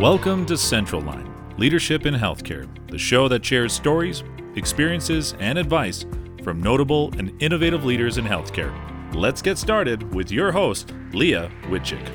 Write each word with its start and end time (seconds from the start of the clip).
Welcome 0.00 0.46
to 0.46 0.56
Central 0.56 1.00
Line 1.02 1.28
Leadership 1.56 2.06
in 2.06 2.14
Healthcare, 2.14 2.68
the 2.88 2.96
show 2.96 3.26
that 3.26 3.44
shares 3.44 3.72
stories, 3.72 4.22
experiences, 4.54 5.34
and 5.40 5.58
advice 5.58 6.06
from 6.44 6.62
notable 6.62 7.12
and 7.18 7.32
innovative 7.42 7.84
leaders 7.84 8.16
in 8.16 8.24
healthcare. 8.24 8.72
Let's 9.12 9.42
get 9.42 9.58
started 9.58 10.14
with 10.14 10.30
your 10.30 10.52
host, 10.52 10.94
Leah 11.12 11.50
Witchick. 11.64 12.08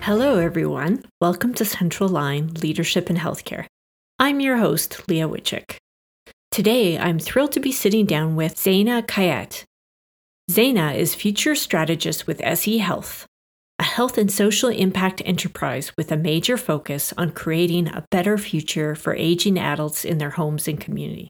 Hello, 0.00 0.38
everyone. 0.38 1.04
Welcome 1.20 1.52
to 1.52 1.66
Central 1.66 2.08
Line 2.08 2.54
Leadership 2.62 3.10
in 3.10 3.16
Healthcare. 3.16 3.66
I'm 4.18 4.40
your 4.40 4.56
host, 4.56 5.06
Leah 5.08 5.28
Witchick. 5.28 5.76
Today, 6.50 6.96
I'm 6.98 7.18
thrilled 7.18 7.52
to 7.52 7.60
be 7.60 7.70
sitting 7.70 8.06
down 8.06 8.34
with 8.34 8.54
Zayna 8.54 9.06
Khayat. 9.06 9.64
Zayna 10.50 10.96
is 10.96 11.14
future 11.14 11.54
strategist 11.54 12.26
with 12.26 12.40
SE 12.40 12.78
Health, 12.78 13.25
a 13.78 13.84
health 13.84 14.16
and 14.16 14.30
social 14.30 14.70
impact 14.70 15.20
enterprise 15.24 15.92
with 15.96 16.10
a 16.10 16.16
major 16.16 16.56
focus 16.56 17.12
on 17.18 17.30
creating 17.32 17.88
a 17.88 18.04
better 18.10 18.38
future 18.38 18.94
for 18.94 19.14
aging 19.14 19.58
adults 19.58 20.04
in 20.04 20.18
their 20.18 20.30
homes 20.30 20.66
and 20.66 20.80
community. 20.80 21.28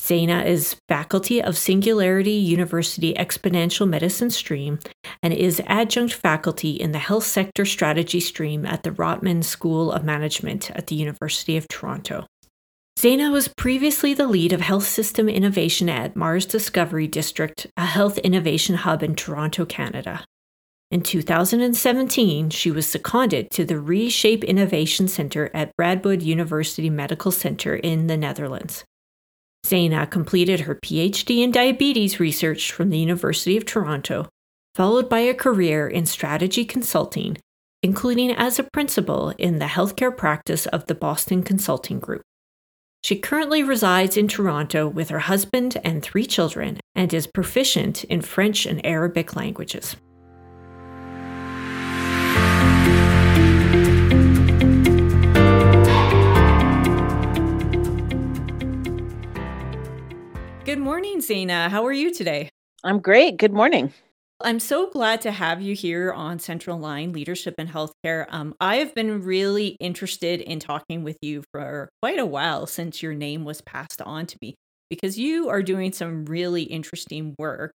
Zayna 0.00 0.44
is 0.44 0.76
faculty 0.86 1.42
of 1.42 1.56
Singularity 1.56 2.32
University 2.32 3.14
Exponential 3.14 3.88
Medicine 3.88 4.28
stream 4.28 4.78
and 5.22 5.32
is 5.32 5.62
adjunct 5.66 6.12
faculty 6.12 6.72
in 6.72 6.92
the 6.92 6.98
Health 6.98 7.24
Sector 7.24 7.64
Strategy 7.64 8.20
stream 8.20 8.66
at 8.66 8.82
the 8.82 8.90
Rotman 8.90 9.42
School 9.42 9.90
of 9.90 10.04
Management 10.04 10.70
at 10.72 10.88
the 10.88 10.94
University 10.94 11.56
of 11.56 11.68
Toronto. 11.68 12.26
Zayna 12.98 13.32
was 13.32 13.48
previously 13.48 14.12
the 14.12 14.28
lead 14.28 14.52
of 14.52 14.60
health 14.60 14.86
system 14.86 15.28
innovation 15.28 15.88
at 15.88 16.14
Mars 16.14 16.44
Discovery 16.44 17.06
District, 17.06 17.66
a 17.76 17.86
health 17.86 18.18
innovation 18.18 18.74
hub 18.76 19.02
in 19.02 19.14
Toronto, 19.14 19.64
Canada. 19.64 20.24
In 20.94 21.02
2017, 21.02 22.50
she 22.50 22.70
was 22.70 22.86
seconded 22.86 23.50
to 23.50 23.64
the 23.64 23.80
Reshape 23.80 24.44
Innovation 24.44 25.08
Center 25.08 25.50
at 25.52 25.76
Radboud 25.76 26.22
University 26.22 26.88
Medical 26.88 27.32
Center 27.32 27.74
in 27.74 28.06
the 28.06 28.16
Netherlands. 28.16 28.84
Zayna 29.66 30.08
completed 30.08 30.60
her 30.60 30.76
PhD 30.76 31.42
in 31.42 31.50
diabetes 31.50 32.20
research 32.20 32.70
from 32.70 32.90
the 32.90 32.98
University 32.98 33.56
of 33.56 33.64
Toronto, 33.64 34.28
followed 34.76 35.08
by 35.08 35.18
a 35.18 35.34
career 35.34 35.88
in 35.88 36.06
strategy 36.06 36.64
consulting, 36.64 37.38
including 37.82 38.30
as 38.30 38.60
a 38.60 38.68
principal 38.72 39.30
in 39.30 39.58
the 39.58 39.64
healthcare 39.64 40.16
practice 40.16 40.66
of 40.66 40.86
the 40.86 40.94
Boston 40.94 41.42
Consulting 41.42 41.98
Group. 41.98 42.22
She 43.02 43.16
currently 43.16 43.64
resides 43.64 44.16
in 44.16 44.28
Toronto 44.28 44.86
with 44.86 45.08
her 45.08 45.18
husband 45.18 45.76
and 45.82 46.04
three 46.04 46.24
children 46.24 46.78
and 46.94 47.12
is 47.12 47.26
proficient 47.26 48.04
in 48.04 48.20
French 48.20 48.64
and 48.64 48.80
Arabic 48.86 49.34
languages. 49.34 49.96
Good 60.74 60.82
morning, 60.82 61.20
Zayna. 61.20 61.70
How 61.70 61.86
are 61.86 61.92
you 61.92 62.12
today? 62.12 62.48
I'm 62.82 62.98
great. 62.98 63.36
Good 63.36 63.52
morning. 63.52 63.92
I'm 64.40 64.58
so 64.58 64.90
glad 64.90 65.20
to 65.20 65.30
have 65.30 65.62
you 65.62 65.72
here 65.72 66.12
on 66.12 66.40
Central 66.40 66.80
Line 66.80 67.12
Leadership 67.12 67.54
and 67.58 67.70
Healthcare. 67.70 68.26
Um, 68.30 68.56
I 68.58 68.78
have 68.78 68.92
been 68.92 69.22
really 69.22 69.76
interested 69.78 70.40
in 70.40 70.58
talking 70.58 71.04
with 71.04 71.16
you 71.22 71.44
for 71.52 71.88
quite 72.02 72.18
a 72.18 72.26
while 72.26 72.66
since 72.66 73.04
your 73.04 73.14
name 73.14 73.44
was 73.44 73.60
passed 73.60 74.02
on 74.02 74.26
to 74.26 74.36
me 74.42 74.56
because 74.90 75.16
you 75.16 75.48
are 75.48 75.62
doing 75.62 75.92
some 75.92 76.24
really 76.24 76.64
interesting 76.64 77.36
work. 77.38 77.70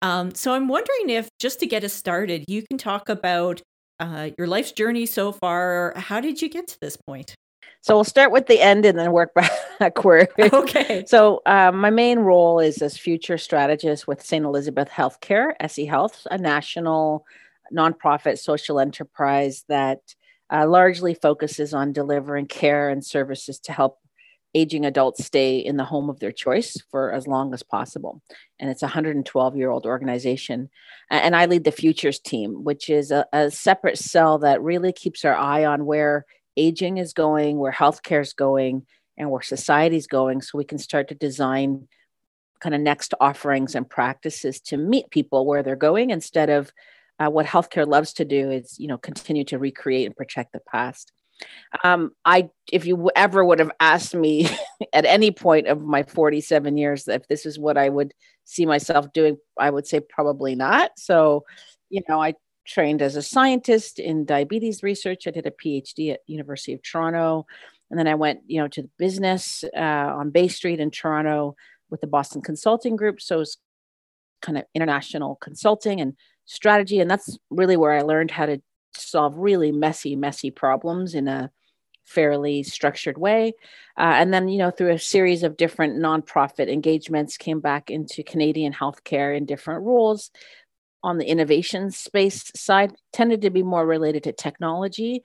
Um, 0.00 0.32
so 0.32 0.54
I'm 0.54 0.68
wondering 0.68 1.10
if, 1.10 1.28
just 1.40 1.58
to 1.58 1.66
get 1.66 1.82
us 1.82 1.92
started, 1.92 2.44
you 2.46 2.62
can 2.70 2.78
talk 2.78 3.08
about 3.08 3.62
uh, 3.98 4.30
your 4.38 4.46
life's 4.46 4.70
journey 4.70 5.06
so 5.06 5.32
far. 5.32 5.92
How 5.96 6.20
did 6.20 6.40
you 6.40 6.48
get 6.48 6.68
to 6.68 6.76
this 6.80 6.96
point? 7.04 7.34
So 7.84 7.94
we'll 7.96 8.04
start 8.04 8.32
with 8.32 8.46
the 8.46 8.62
end 8.62 8.86
and 8.86 8.98
then 8.98 9.12
work 9.12 9.34
backward. 9.78 10.30
Okay. 10.38 11.04
So 11.06 11.42
um, 11.44 11.76
my 11.76 11.90
main 11.90 12.20
role 12.20 12.58
is 12.58 12.80
as 12.80 12.96
future 12.96 13.36
strategist 13.36 14.08
with 14.08 14.24
St. 14.24 14.42
Elizabeth 14.42 14.88
Healthcare, 14.88 15.52
SE 15.60 15.84
Health, 15.84 16.26
a 16.30 16.38
national 16.38 17.26
nonprofit 17.70 18.38
social 18.38 18.80
enterprise 18.80 19.66
that 19.68 20.00
uh, 20.50 20.66
largely 20.66 21.12
focuses 21.12 21.74
on 21.74 21.92
delivering 21.92 22.46
care 22.46 22.88
and 22.88 23.04
services 23.04 23.58
to 23.60 23.72
help 23.72 23.98
aging 24.54 24.86
adults 24.86 25.22
stay 25.22 25.58
in 25.58 25.76
the 25.76 25.84
home 25.84 26.08
of 26.08 26.20
their 26.20 26.32
choice 26.32 26.78
for 26.90 27.12
as 27.12 27.26
long 27.26 27.52
as 27.52 27.62
possible. 27.62 28.22
And 28.58 28.70
it's 28.70 28.82
a 28.82 28.86
112 28.86 29.56
year 29.58 29.68
old 29.68 29.84
organization. 29.84 30.70
And 31.10 31.36
I 31.36 31.44
lead 31.44 31.64
the 31.64 31.70
futures 31.70 32.18
team, 32.18 32.64
which 32.64 32.88
is 32.88 33.10
a, 33.10 33.26
a 33.34 33.50
separate 33.50 33.98
cell 33.98 34.38
that 34.38 34.62
really 34.62 34.92
keeps 34.94 35.22
our 35.22 35.36
eye 35.36 35.66
on 35.66 35.84
where 35.84 36.24
aging 36.56 36.98
is 36.98 37.12
going, 37.12 37.58
where 37.58 37.72
healthcare 37.72 38.20
is 38.20 38.32
going, 38.32 38.86
and 39.16 39.30
where 39.30 39.42
society 39.42 39.96
is 39.96 40.06
going, 40.06 40.42
so 40.42 40.58
we 40.58 40.64
can 40.64 40.78
start 40.78 41.08
to 41.08 41.14
design 41.14 41.88
kind 42.60 42.74
of 42.74 42.80
next 42.80 43.12
offerings 43.20 43.74
and 43.74 43.88
practices 43.88 44.60
to 44.60 44.76
meet 44.76 45.10
people 45.10 45.46
where 45.46 45.62
they're 45.62 45.76
going 45.76 46.10
instead 46.10 46.48
of 46.48 46.72
uh, 47.18 47.28
what 47.28 47.46
healthcare 47.46 47.86
loves 47.86 48.12
to 48.14 48.24
do 48.24 48.50
is 48.50 48.78
you 48.78 48.88
know 48.88 48.98
continue 48.98 49.44
to 49.44 49.58
recreate 49.58 50.06
and 50.06 50.16
protect 50.16 50.52
the 50.52 50.60
past. 50.60 51.12
Um, 51.82 52.12
i 52.24 52.48
if 52.72 52.86
you 52.86 53.10
ever 53.16 53.44
would 53.44 53.58
have 53.58 53.72
asked 53.80 54.14
me 54.14 54.48
at 54.92 55.04
any 55.04 55.30
point 55.30 55.66
of 55.66 55.80
my 55.80 56.04
47 56.04 56.76
years 56.76 57.08
if 57.08 57.26
this 57.28 57.44
is 57.44 57.58
what 57.58 57.76
i 57.76 57.88
would 57.88 58.14
see 58.44 58.66
myself 58.66 59.12
doing 59.12 59.36
i 59.58 59.68
would 59.68 59.86
say 59.86 60.00
probably 60.00 60.54
not. 60.54 60.92
So 60.96 61.44
you 61.90 62.02
know 62.08 62.22
i 62.22 62.34
trained 62.64 63.02
as 63.02 63.16
a 63.16 63.22
scientist 63.22 63.98
in 63.98 64.24
diabetes 64.24 64.82
research. 64.82 65.26
I 65.26 65.30
did 65.30 65.46
a 65.46 65.50
PhD 65.50 66.12
at 66.12 66.20
University 66.26 66.72
of 66.72 66.82
Toronto, 66.82 67.46
and 67.90 67.98
then 67.98 68.08
I 68.08 68.14
went, 68.14 68.40
you 68.46 68.60
know, 68.60 68.68
to 68.68 68.82
the 68.82 68.90
business 68.98 69.64
uh, 69.76 69.80
on 69.80 70.30
Bay 70.30 70.48
Street 70.48 70.80
in 70.80 70.90
Toronto 70.90 71.56
with 71.90 72.00
the 72.00 72.06
Boston 72.06 72.42
Consulting 72.42 72.96
Group. 72.96 73.20
So 73.20 73.40
it's 73.40 73.58
kind 74.42 74.58
of 74.58 74.64
international 74.74 75.36
consulting 75.36 76.00
and 76.00 76.14
strategy, 76.46 77.00
and 77.00 77.10
that's 77.10 77.38
really 77.50 77.76
where 77.76 77.92
I 77.92 78.02
learned 78.02 78.30
how 78.30 78.46
to 78.46 78.60
solve 78.96 79.36
really 79.36 79.72
messy, 79.72 80.16
messy 80.16 80.50
problems 80.50 81.14
in 81.14 81.28
a 81.28 81.50
fairly 82.04 82.62
structured 82.62 83.18
way. 83.18 83.54
Uh, 83.98 84.12
and 84.16 84.32
then, 84.32 84.48
you 84.48 84.58
know, 84.58 84.70
through 84.70 84.92
a 84.92 84.98
series 84.98 85.42
of 85.42 85.56
different 85.56 85.96
nonprofit 85.96 86.70
engagements, 86.70 87.36
came 87.36 87.60
back 87.60 87.90
into 87.90 88.22
Canadian 88.22 88.72
healthcare 88.72 89.36
in 89.36 89.46
different 89.46 89.84
roles, 89.84 90.30
on 91.04 91.18
the 91.18 91.28
innovation 91.28 91.90
space 91.90 92.50
side 92.56 92.94
tended 93.12 93.42
to 93.42 93.50
be 93.50 93.62
more 93.62 93.86
related 93.86 94.24
to 94.24 94.32
technology. 94.32 95.22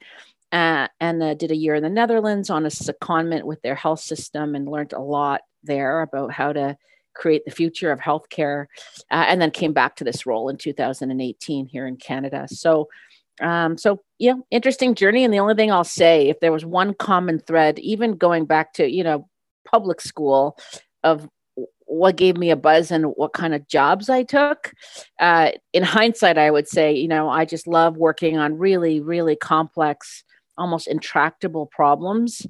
Uh, 0.52 0.88
and 0.98 1.22
uh, 1.22 1.32
did 1.34 1.52
a 1.52 1.56
year 1.56 1.76
in 1.76 1.82
the 1.82 1.88
Netherlands 1.88 2.50
on 2.50 2.66
a 2.66 2.70
secondment 2.70 3.44
with 3.44 3.62
their 3.62 3.76
health 3.76 4.00
system 4.00 4.56
and 4.56 4.68
learned 4.68 4.92
a 4.92 4.98
lot 4.98 5.42
there 5.62 6.02
about 6.02 6.32
how 6.32 6.52
to 6.52 6.76
create 7.14 7.44
the 7.44 7.52
future 7.52 7.92
of 7.92 8.00
healthcare. 8.00 8.66
Uh, 9.12 9.26
and 9.28 9.40
then 9.40 9.52
came 9.52 9.72
back 9.72 9.94
to 9.94 10.02
this 10.02 10.26
role 10.26 10.48
in 10.48 10.56
2018 10.56 11.66
here 11.66 11.86
in 11.86 11.96
Canada. 11.96 12.48
So, 12.48 12.88
um, 13.40 13.78
so 13.78 14.02
yeah, 14.18 14.34
interesting 14.50 14.96
journey. 14.96 15.22
And 15.22 15.32
the 15.32 15.38
only 15.38 15.54
thing 15.54 15.70
I'll 15.70 15.84
say, 15.84 16.28
if 16.28 16.40
there 16.40 16.52
was 16.52 16.64
one 16.64 16.94
common 16.94 17.38
thread, 17.38 17.78
even 17.78 18.16
going 18.16 18.44
back 18.44 18.72
to 18.74 18.90
you 18.90 19.04
know 19.04 19.28
public 19.64 20.00
school, 20.00 20.58
of 21.02 21.28
what 21.90 22.16
gave 22.16 22.36
me 22.36 22.50
a 22.50 22.56
buzz 22.56 22.92
and 22.92 23.06
what 23.16 23.32
kind 23.32 23.52
of 23.52 23.66
jobs 23.66 24.08
I 24.08 24.22
took. 24.22 24.72
Uh, 25.18 25.50
in 25.72 25.82
hindsight, 25.82 26.38
I 26.38 26.50
would 26.50 26.68
say, 26.68 26.92
you 26.92 27.08
know, 27.08 27.28
I 27.28 27.44
just 27.44 27.66
love 27.66 27.96
working 27.96 28.38
on 28.38 28.58
really, 28.58 29.00
really 29.00 29.34
complex, 29.34 30.22
almost 30.56 30.86
intractable 30.86 31.66
problems 31.66 32.46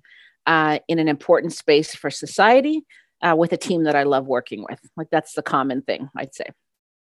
uh, 0.46 0.80
in 0.88 0.98
an 0.98 1.08
important 1.08 1.54
space 1.54 1.94
for 1.94 2.10
society 2.10 2.84
uh, 3.22 3.34
with 3.36 3.52
a 3.54 3.56
team 3.56 3.84
that 3.84 3.96
I 3.96 4.02
love 4.02 4.26
working 4.26 4.62
with. 4.68 4.78
Like 4.94 5.08
that's 5.10 5.32
the 5.32 5.42
common 5.42 5.80
thing, 5.80 6.10
I'd 6.14 6.34
say. 6.34 6.44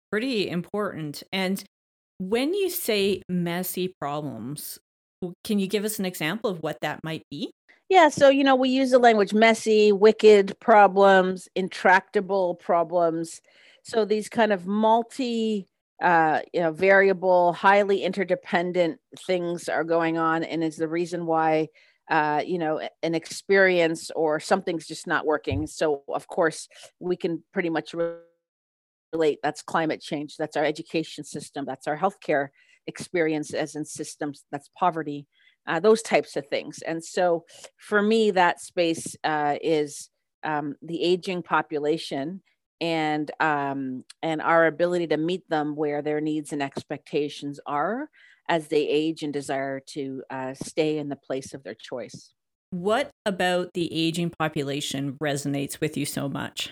Pretty 0.10 0.50
important. 0.50 1.24
And 1.34 1.62
when 2.20 2.54
you 2.54 2.70
say 2.70 3.22
messy 3.28 3.94
problems, 4.00 4.80
can 5.44 5.60
you 5.60 5.68
give 5.68 5.84
us 5.84 6.00
an 6.00 6.06
example 6.06 6.50
of 6.50 6.60
what 6.60 6.80
that 6.82 7.04
might 7.04 7.24
be? 7.30 7.52
Yeah, 7.90 8.10
so 8.10 8.30
you 8.30 8.44
know, 8.44 8.56
we 8.56 8.70
use 8.70 8.92
the 8.92 9.00
language 9.00 9.34
messy, 9.34 9.92
wicked 9.92 10.58
problems, 10.60 11.48
intractable 11.56 12.56
problems. 12.56 13.42
So 13.84 14.06
these 14.06 14.30
kind 14.30 14.54
of 14.54 14.68
multi 14.68 15.68
uh, 16.02 16.40
you 16.54 16.62
know, 16.62 16.72
variable, 16.72 17.52
highly 17.52 18.04
interdependent 18.04 19.00
things 19.28 19.68
are 19.68 19.84
going 19.84 20.18
on, 20.18 20.44
and 20.44 20.64
is 20.64 20.78
the 20.78 20.88
reason 20.88 21.26
why 21.26 21.68
uh, 22.12 22.42
you 22.46 22.60
know 22.60 22.80
an 23.04 23.16
experience 23.16 24.12
or 24.16 24.40
something's 24.40 24.88
just 24.88 25.08
not 25.08 25.26
working. 25.26 25.66
So 25.68 26.04
of 26.08 26.28
course, 26.28 26.68
we 27.00 27.18
can 27.18 27.44
pretty 27.54 27.70
much 27.72 27.94
relate. 29.14 29.40
That's 29.44 29.62
climate 29.64 30.02
change. 30.02 30.38
That's 30.38 30.56
our 30.56 30.64
education 30.66 31.24
system. 31.24 31.66
That's 31.66 31.88
our 31.88 31.98
healthcare 31.98 32.50
experience 32.88 33.54
as 33.54 33.76
in 33.76 33.84
systems. 33.86 34.44
That's 34.52 34.70
poverty 34.78 35.28
uh, 35.68 35.80
those 35.80 36.02
types 36.02 36.36
of 36.36 36.48
things. 36.48 36.82
And 36.82 37.04
so 37.04 37.46
for 37.78 38.02
me, 38.02 38.32
that 38.32 38.60
space 38.60 39.16
uh, 39.24 39.56
is 39.62 40.10
um, 40.44 40.76
the 40.82 41.04
aging 41.04 41.44
population 41.44 42.42
and 42.82 43.30
um, 43.40 44.06
and 44.24 44.42
our 44.42 44.66
ability 44.66 45.08
to 45.08 45.18
meet 45.18 45.48
them 45.50 45.76
where 45.76 46.02
their 46.02 46.22
needs 46.22 46.54
and 46.54 46.64
expectations 46.64 47.60
are, 47.66 48.10
as 48.48 48.68
they 48.68 48.88
age 48.88 49.22
and 49.22 49.34
desire 49.34 49.82
to 49.88 50.24
uh, 50.30 50.54
stay 50.54 50.98
in 50.98 51.10
the 51.10 51.16
place 51.16 51.54
of 51.54 51.64
their 51.64 51.76
choice. 51.76 52.34
What 52.72 53.10
about 53.26 53.74
the 53.74 53.92
aging 53.92 54.32
population 54.38 55.18
resonates 55.22 55.82
with 55.82 55.98
you 55.98 56.06
so 56.06 56.30
much? 56.30 56.72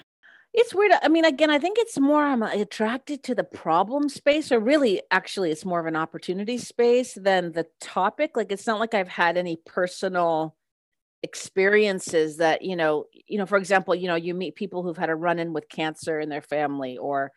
It's 0.53 0.73
weird. 0.73 0.91
I 1.03 1.07
mean, 1.07 1.25
again, 1.25 1.51
I 1.51 1.59
think 1.59 1.77
it's 1.77 1.99
more 1.99 2.23
I'm 2.23 2.41
uh, 2.41 2.49
attracted 2.51 3.23
to 3.23 3.35
the 3.35 3.43
problem 3.43 4.09
space, 4.09 4.51
or 4.51 4.59
really, 4.59 5.01
actually, 5.11 5.51
it's 5.51 5.65
more 5.65 5.79
of 5.79 5.85
an 5.85 5.95
opportunity 5.95 6.57
space 6.57 7.13
than 7.13 7.51
the 7.51 7.67
topic. 7.79 8.35
Like, 8.35 8.51
it's 8.51 8.65
not 8.65 8.79
like 8.79 8.93
I've 8.93 9.07
had 9.07 9.37
any 9.37 9.57
personal 9.65 10.55
experiences 11.23 12.37
that 12.37 12.61
you 12.61 12.75
know 12.75 13.05
you 13.27 13.39
know 13.39 13.45
for 13.47 13.57
example 13.57 13.95
you 13.95 14.07
know 14.07 14.15
you 14.15 14.35
meet 14.35 14.55
people 14.55 14.83
who've 14.83 14.97
had 14.97 15.09
a 15.09 15.15
run-in 15.15 15.51
with 15.51 15.67
cancer 15.67 16.19
in 16.19 16.29
their 16.29 16.43
family 16.43 16.95
or 16.97 17.31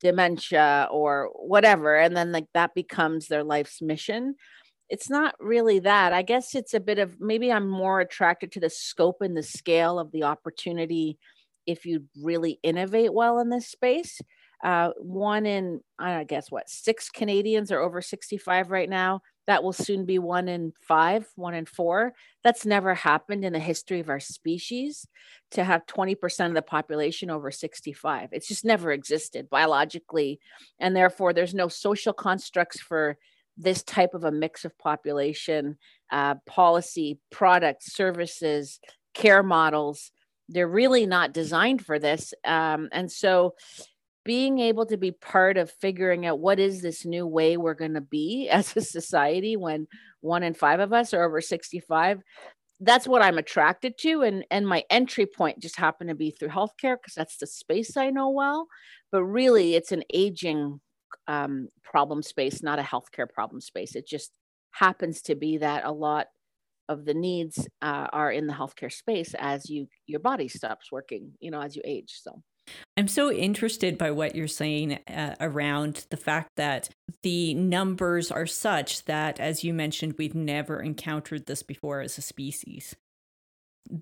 dementia 0.00 0.86
or 0.90 1.30
whatever 1.34 1.96
and 1.96 2.16
then 2.16 2.30
like 2.30 2.46
that 2.54 2.74
becomes 2.74 3.26
their 3.26 3.42
life's 3.42 3.82
mission 3.82 4.36
it's 4.88 5.10
not 5.10 5.34
really 5.40 5.80
that 5.80 6.12
i 6.12 6.22
guess 6.22 6.54
it's 6.54 6.74
a 6.74 6.80
bit 6.80 7.00
of 7.00 7.20
maybe 7.20 7.50
i'm 7.50 7.68
more 7.68 8.00
attracted 8.00 8.52
to 8.52 8.60
the 8.60 8.70
scope 8.70 9.20
and 9.20 9.36
the 9.36 9.42
scale 9.42 9.98
of 9.98 10.12
the 10.12 10.22
opportunity 10.22 11.18
if 11.66 11.86
you 11.86 12.04
really 12.22 12.58
innovate 12.62 13.12
well 13.12 13.38
in 13.38 13.48
this 13.48 13.68
space 13.68 14.20
uh, 14.64 14.90
one 14.98 15.46
in 15.46 15.80
i 15.98 16.24
guess 16.24 16.50
what 16.50 16.68
six 16.68 17.10
canadians 17.10 17.70
are 17.70 17.80
over 17.80 18.00
65 18.00 18.70
right 18.70 18.88
now 18.88 19.20
that 19.46 19.62
will 19.62 19.72
soon 19.72 20.04
be 20.04 20.18
one 20.18 20.48
in 20.48 20.72
five, 20.80 21.26
one 21.36 21.54
in 21.54 21.66
four. 21.66 22.14
That's 22.42 22.64
never 22.64 22.94
happened 22.94 23.44
in 23.44 23.52
the 23.52 23.58
history 23.58 24.00
of 24.00 24.08
our 24.08 24.20
species 24.20 25.06
to 25.52 25.64
have 25.64 25.86
20% 25.86 26.46
of 26.46 26.54
the 26.54 26.62
population 26.62 27.30
over 27.30 27.50
65. 27.50 28.30
It's 28.32 28.48
just 28.48 28.64
never 28.64 28.92
existed 28.92 29.50
biologically. 29.50 30.40
And 30.78 30.96
therefore, 30.96 31.32
there's 31.32 31.54
no 31.54 31.68
social 31.68 32.12
constructs 32.12 32.80
for 32.80 33.18
this 33.56 33.82
type 33.82 34.14
of 34.14 34.24
a 34.24 34.32
mix 34.32 34.64
of 34.64 34.76
population, 34.78 35.76
uh, 36.10 36.36
policy, 36.46 37.18
products, 37.30 37.94
services, 37.94 38.80
care 39.12 39.42
models. 39.42 40.10
They're 40.48 40.68
really 40.68 41.06
not 41.06 41.32
designed 41.32 41.84
for 41.84 41.98
this. 41.98 42.34
Um, 42.44 42.88
and 42.92 43.10
so, 43.10 43.54
being 44.24 44.58
able 44.58 44.86
to 44.86 44.96
be 44.96 45.12
part 45.12 45.56
of 45.56 45.70
figuring 45.70 46.26
out 46.26 46.40
what 46.40 46.58
is 46.58 46.80
this 46.80 47.04
new 47.04 47.26
way 47.26 47.56
we're 47.56 47.74
going 47.74 47.94
to 47.94 48.00
be 48.00 48.48
as 48.52 48.76
a 48.76 48.80
society 48.80 49.56
when 49.56 49.86
one 50.20 50.42
in 50.42 50.54
five 50.54 50.80
of 50.80 50.92
us 50.92 51.14
are 51.14 51.24
over 51.24 51.40
65 51.40 52.20
that's 52.80 53.06
what 53.06 53.22
i'm 53.22 53.38
attracted 53.38 53.96
to 53.96 54.22
and 54.22 54.44
and 54.50 54.66
my 54.66 54.82
entry 54.90 55.26
point 55.26 55.60
just 55.60 55.76
happened 55.76 56.08
to 56.08 56.14
be 56.14 56.30
through 56.30 56.48
healthcare 56.48 56.96
because 56.96 57.14
that's 57.14 57.36
the 57.36 57.46
space 57.46 57.96
i 57.96 58.10
know 58.10 58.30
well 58.30 58.66
but 59.12 59.22
really 59.22 59.74
it's 59.74 59.92
an 59.92 60.02
aging 60.12 60.80
um, 61.28 61.68
problem 61.84 62.22
space 62.22 62.62
not 62.62 62.80
a 62.80 62.82
healthcare 62.82 63.28
problem 63.28 63.60
space 63.60 63.94
it 63.94 64.06
just 64.06 64.32
happens 64.72 65.22
to 65.22 65.36
be 65.36 65.58
that 65.58 65.84
a 65.84 65.92
lot 65.92 66.26
of 66.88 67.04
the 67.04 67.14
needs 67.14 67.66
uh, 67.82 68.08
are 68.12 68.30
in 68.30 68.46
the 68.46 68.52
healthcare 68.52 68.92
space 68.92 69.34
as 69.38 69.68
you 69.70 69.86
your 70.06 70.20
body 70.20 70.48
stops 70.48 70.90
working 70.92 71.32
you 71.40 71.50
know 71.50 71.60
as 71.60 71.76
you 71.76 71.82
age 71.84 72.18
so 72.22 72.42
I'm 72.96 73.08
so 73.08 73.30
interested 73.30 73.98
by 73.98 74.10
what 74.10 74.34
you're 74.34 74.48
saying 74.48 74.98
uh, 75.08 75.34
around 75.40 76.06
the 76.10 76.16
fact 76.16 76.52
that 76.56 76.88
the 77.22 77.54
numbers 77.54 78.30
are 78.30 78.46
such 78.46 79.04
that, 79.04 79.38
as 79.40 79.64
you 79.64 79.74
mentioned, 79.74 80.14
we've 80.16 80.34
never 80.34 80.80
encountered 80.80 81.46
this 81.46 81.62
before 81.62 82.00
as 82.00 82.16
a 82.16 82.22
species. 82.22 82.96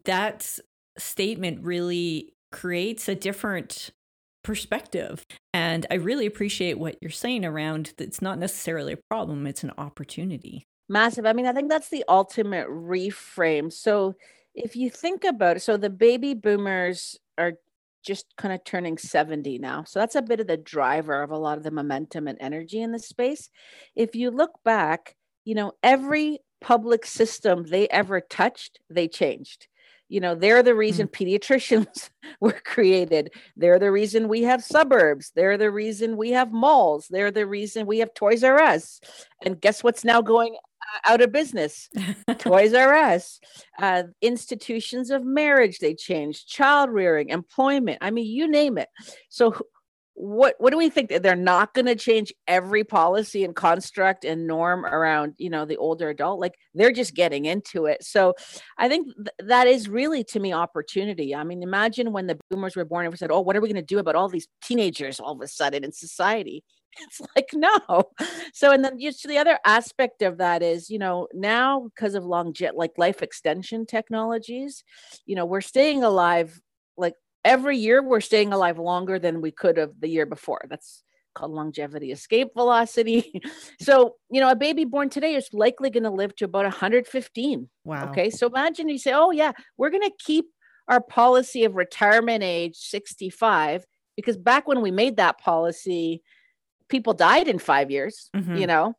That 0.04 0.58
statement 0.96 1.64
really 1.64 2.34
creates 2.52 3.08
a 3.08 3.14
different 3.14 3.90
perspective. 4.44 5.24
And 5.54 5.86
I 5.90 5.94
really 5.94 6.26
appreciate 6.26 6.78
what 6.78 6.96
you're 7.00 7.10
saying 7.10 7.44
around 7.44 7.94
that 7.96 8.04
it's 8.04 8.22
not 8.22 8.38
necessarily 8.38 8.92
a 8.92 8.98
problem, 9.08 9.46
it's 9.46 9.64
an 9.64 9.72
opportunity. 9.78 10.64
Massive. 10.88 11.26
I 11.26 11.32
mean, 11.32 11.46
I 11.46 11.52
think 11.52 11.68
that's 11.70 11.88
the 11.88 12.04
ultimate 12.08 12.68
reframe. 12.68 13.72
So 13.72 14.14
if 14.54 14.76
you 14.76 14.90
think 14.90 15.24
about 15.24 15.56
it, 15.56 15.60
so 15.60 15.76
the 15.76 15.90
baby 15.90 16.34
boomers 16.34 17.18
are 17.38 17.54
just 18.02 18.26
kind 18.36 18.52
of 18.52 18.64
turning 18.64 18.98
70 18.98 19.58
now. 19.58 19.84
So 19.84 20.00
that's 20.00 20.16
a 20.16 20.22
bit 20.22 20.40
of 20.40 20.46
the 20.46 20.56
driver 20.56 21.22
of 21.22 21.30
a 21.30 21.38
lot 21.38 21.56
of 21.56 21.64
the 21.64 21.70
momentum 21.70 22.26
and 22.26 22.38
energy 22.40 22.82
in 22.82 22.92
the 22.92 22.98
space. 22.98 23.48
If 23.94 24.14
you 24.14 24.30
look 24.30 24.52
back, 24.64 25.16
you 25.44 25.54
know, 25.54 25.72
every 25.82 26.40
public 26.60 27.06
system 27.06 27.64
they 27.64 27.88
ever 27.88 28.20
touched, 28.20 28.80
they 28.90 29.08
changed. 29.08 29.68
You 30.08 30.20
know, 30.20 30.34
they're 30.34 30.62
the 30.62 30.74
reason 30.74 31.08
mm 31.08 31.12
pediatricians 31.12 32.10
were 32.40 32.60
created. 32.64 33.30
They're 33.56 33.78
the 33.78 33.90
reason 33.90 34.28
we 34.28 34.42
have 34.42 34.62
suburbs. 34.62 35.32
They're 35.34 35.56
the 35.56 35.70
reason 35.70 36.16
we 36.16 36.30
have 36.32 36.52
malls. 36.52 37.06
They're 37.08 37.30
the 37.30 37.46
reason 37.46 37.86
we 37.86 38.00
have 38.00 38.12
Toys 38.12 38.44
R 38.44 38.60
Us. 38.60 39.00
And 39.44 39.60
guess 39.60 39.82
what's 39.82 40.04
now 40.04 40.20
going 40.20 40.56
out 41.06 41.20
of 41.20 41.32
business. 41.32 41.88
Toys 42.38 42.74
R 42.74 42.94
Us, 42.94 43.40
uh, 43.80 44.04
institutions 44.20 45.10
of 45.10 45.24
marriage, 45.24 45.78
they 45.78 45.94
changed, 45.94 46.48
child 46.48 46.90
rearing, 46.90 47.28
employment. 47.28 47.98
I 48.00 48.10
mean, 48.10 48.26
you 48.26 48.48
name 48.48 48.78
it. 48.78 48.88
So, 49.28 49.54
what 50.14 50.54
what 50.58 50.70
do 50.70 50.76
we 50.76 50.90
think 50.90 51.08
that 51.08 51.22
they're 51.22 51.34
not 51.34 51.72
going 51.72 51.86
to 51.86 51.94
change 51.94 52.32
every 52.46 52.84
policy 52.84 53.44
and 53.44 53.56
construct 53.56 54.24
and 54.24 54.46
norm 54.46 54.84
around 54.84 55.34
you 55.38 55.48
know 55.48 55.64
the 55.64 55.76
older 55.78 56.10
adult 56.10 56.38
like 56.38 56.54
they're 56.74 56.92
just 56.92 57.14
getting 57.14 57.46
into 57.46 57.86
it 57.86 58.02
so 58.04 58.34
i 58.78 58.88
think 58.88 59.06
th- 59.16 59.48
that 59.48 59.66
is 59.66 59.88
really 59.88 60.22
to 60.22 60.38
me 60.38 60.52
opportunity 60.52 61.34
i 61.34 61.42
mean 61.42 61.62
imagine 61.62 62.12
when 62.12 62.26
the 62.26 62.38
boomers 62.50 62.76
were 62.76 62.84
born 62.84 63.06
and 63.06 63.12
we 63.12 63.16
said 63.16 63.30
oh 63.30 63.40
what 63.40 63.56
are 63.56 63.60
we 63.60 63.68
going 63.68 63.74
to 63.74 63.82
do 63.82 63.98
about 63.98 64.14
all 64.14 64.28
these 64.28 64.48
teenagers 64.62 65.18
all 65.18 65.32
of 65.32 65.40
a 65.40 65.48
sudden 65.48 65.82
in 65.82 65.92
society 65.92 66.62
it's 67.00 67.20
like 67.34 67.50
no. 67.52 68.10
So 68.52 68.72
and 68.72 68.84
then 68.84 68.98
just 68.98 69.26
the 69.26 69.38
other 69.38 69.58
aspect 69.64 70.22
of 70.22 70.38
that 70.38 70.62
is 70.62 70.90
you 70.90 70.98
know 70.98 71.28
now 71.32 71.88
because 71.94 72.14
of 72.14 72.24
long 72.24 72.52
jet 72.52 72.76
like 72.76 72.92
life 72.96 73.22
extension 73.22 73.86
technologies 73.86 74.84
you 75.26 75.36
know 75.36 75.44
we're 75.44 75.60
staying 75.60 76.02
alive 76.04 76.60
like 76.96 77.14
every 77.44 77.78
year 77.78 78.02
we're 78.02 78.20
staying 78.20 78.52
alive 78.52 78.78
longer 78.78 79.18
than 79.18 79.40
we 79.40 79.50
could 79.50 79.76
have 79.76 79.92
the 80.00 80.08
year 80.08 80.26
before. 80.26 80.62
That's 80.68 81.02
called 81.34 81.52
longevity 81.52 82.12
escape 82.12 82.48
velocity. 82.54 83.40
So 83.80 84.14
you 84.30 84.40
know 84.40 84.48
a 84.48 84.56
baby 84.56 84.84
born 84.84 85.08
today 85.10 85.34
is 85.34 85.48
likely 85.52 85.90
going 85.90 86.04
to 86.04 86.10
live 86.10 86.36
to 86.36 86.44
about 86.44 86.64
115 86.64 87.68
wow. 87.84 88.10
Okay 88.10 88.30
so 88.30 88.46
imagine 88.46 88.88
you 88.88 88.98
say 88.98 89.12
oh 89.12 89.32
yeah 89.32 89.52
we're 89.76 89.90
going 89.90 90.02
to 90.02 90.12
keep 90.24 90.46
our 90.88 91.00
policy 91.00 91.64
of 91.64 91.74
retirement 91.74 92.44
age 92.44 92.76
65 92.76 93.84
because 94.14 94.36
back 94.36 94.68
when 94.68 94.82
we 94.82 94.90
made 94.92 95.16
that 95.16 95.38
policy 95.38 96.22
people 96.92 97.14
died 97.14 97.48
in 97.48 97.58
five 97.58 97.90
years, 97.90 98.30
mm-hmm. 98.36 98.54
you 98.54 98.68
know. 98.68 98.94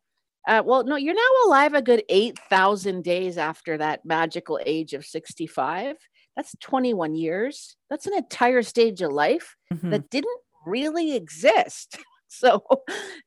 Uh, 0.45 0.62
well, 0.65 0.83
no, 0.83 0.97
you're 0.97 1.13
now 1.13 1.47
alive 1.47 1.73
a 1.73 1.81
good 1.81 2.03
8,000 2.09 3.01
days 3.01 3.38
after 3.38 3.77
that 3.77 4.03
magical 4.03 4.59
age 4.65 4.93
of 4.93 5.05
65. 5.05 5.95
That's 6.35 6.53
21 6.59 7.15
years. 7.15 7.77
That's 7.89 8.07
an 8.07 8.15
entire 8.15 8.63
stage 8.63 9.01
of 9.01 9.13
life 9.13 9.55
mm-hmm. 9.73 9.91
that 9.91 10.09
didn't 10.09 10.41
really 10.65 11.15
exist. 11.15 11.97
so 12.27 12.63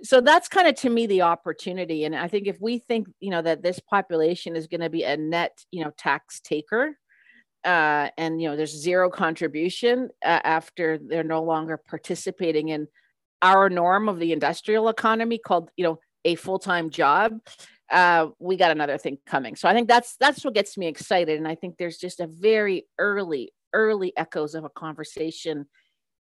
so 0.02 0.20
that's 0.20 0.48
kind 0.48 0.66
of 0.66 0.74
to 0.74 0.90
me 0.90 1.06
the 1.06 1.22
opportunity 1.22 2.04
and 2.04 2.16
i 2.16 2.26
think 2.26 2.48
if 2.48 2.60
we 2.60 2.76
think 2.76 3.06
you 3.20 3.30
know 3.30 3.40
that 3.40 3.62
this 3.62 3.78
population 3.78 4.56
is 4.56 4.66
going 4.66 4.80
to 4.80 4.90
be 4.90 5.04
a 5.04 5.16
net 5.16 5.64
you 5.70 5.84
know 5.84 5.92
tax 5.96 6.40
taker 6.40 6.98
uh, 7.64 8.08
and 8.18 8.42
you 8.42 8.48
know 8.48 8.56
there's 8.56 8.76
zero 8.76 9.08
contribution 9.08 10.08
uh, 10.24 10.40
after 10.42 10.98
they're 10.98 11.22
no 11.22 11.44
longer 11.44 11.76
participating 11.76 12.70
in 12.70 12.88
our 13.42 13.68
norm 13.68 14.08
of 14.08 14.18
the 14.18 14.32
industrial 14.32 14.88
economy 14.88 15.38
called 15.38 15.70
you 15.76 15.84
know 15.84 15.98
a 16.24 16.34
full-time 16.34 16.90
job 16.90 17.38
uh, 17.90 18.28
we 18.40 18.56
got 18.56 18.72
another 18.72 18.98
thing 18.98 19.18
coming. 19.26 19.54
So 19.54 19.68
i 19.68 19.74
think 19.74 19.88
that's 19.88 20.16
that's 20.18 20.44
what 20.44 20.54
gets 20.54 20.76
me 20.76 20.86
excited. 20.86 21.38
And 21.38 21.48
i 21.48 21.54
think 21.54 21.76
there's 21.76 21.98
just 21.98 22.20
a 22.20 22.26
very 22.26 22.86
early 22.98 23.52
early 23.72 24.12
echoes 24.16 24.54
of 24.54 24.64
a 24.64 24.70
conversation 24.70 25.66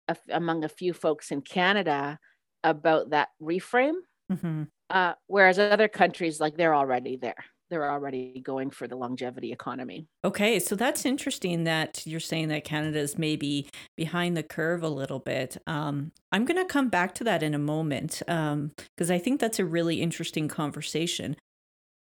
of, 0.08 0.20
among 0.29 0.63
a 0.63 0.70
few 0.70 0.93
folks 0.93 1.32
in 1.32 1.41
canada 1.41 2.17
about 2.63 3.12
that 3.12 3.29
reframe. 3.41 3.96
Mm-hmm. 4.32 4.63
uh, 4.89 5.13
whereas 5.27 5.60
other 5.60 5.89
countries 5.89 6.39
like 6.39 6.55
they're 6.55 6.74
already 6.74 7.17
there 7.17 7.43
they're 7.73 7.89
already 7.89 8.39
going 8.39 8.69
for 8.69 8.87
the 8.87 8.95
longevity 8.95 9.51
economy. 9.51 10.05
Okay, 10.23 10.59
so 10.59 10.75
that's 10.75 11.05
interesting 11.05 11.63
that 11.63 12.03
you're 12.05 12.19
saying 12.19 12.49
that 12.49 12.63
Canada 12.63 12.99
is 12.99 13.17
maybe 13.17 13.67
behind 13.97 14.37
the 14.37 14.43
curve 14.43 14.83
a 14.83 14.89
little 14.89 15.17
bit. 15.17 15.57
Um, 15.65 16.11
I'm 16.31 16.45
going 16.45 16.63
to 16.63 16.71
come 16.71 16.89
back 16.89 17.15
to 17.15 17.23
that 17.23 17.41
in 17.41 17.55
a 17.55 17.59
moment 17.59 18.21
because 18.27 18.51
um, 18.53 18.71
I 18.99 19.17
think 19.17 19.41
that's 19.41 19.57
a 19.57 19.65
really 19.65 20.03
interesting 20.03 20.47
conversation. 20.47 21.35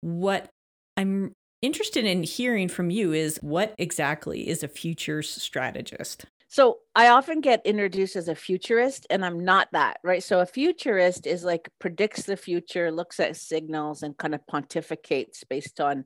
What 0.01 0.47
I'm 0.95 1.33
interested 1.63 2.05
in 2.05 2.21
hearing 2.21 2.69
from 2.69 2.91
you 2.91 3.13
is 3.13 3.39
what 3.41 3.73
exactly 3.79 4.47
is 4.47 4.61
a 4.61 4.67
futures 4.67 5.29
strategist? 5.29 6.25
So 6.50 6.80
I 6.96 7.10
often 7.10 7.42
get 7.42 7.66
introduced 7.66 8.16
as 8.16 8.30
a 8.30 8.36
futurist, 8.36 9.06
and 9.10 9.25
I'm 9.25 9.44
not 9.44 9.68
that, 9.74 9.98
right? 10.04 10.24
So 10.24 10.39
a 10.39 10.46
futurist 10.46 11.27
is 11.27 11.44
like 11.44 11.70
predicts 11.80 12.24
the 12.24 12.38
future, 12.38 12.92
looks 12.92 13.20
at 13.20 13.36
signals, 13.36 14.01
and 14.01 14.18
kind 14.18 14.34
of 14.34 14.42
pontificates 14.51 15.44
based 15.50 15.82
on 15.82 16.06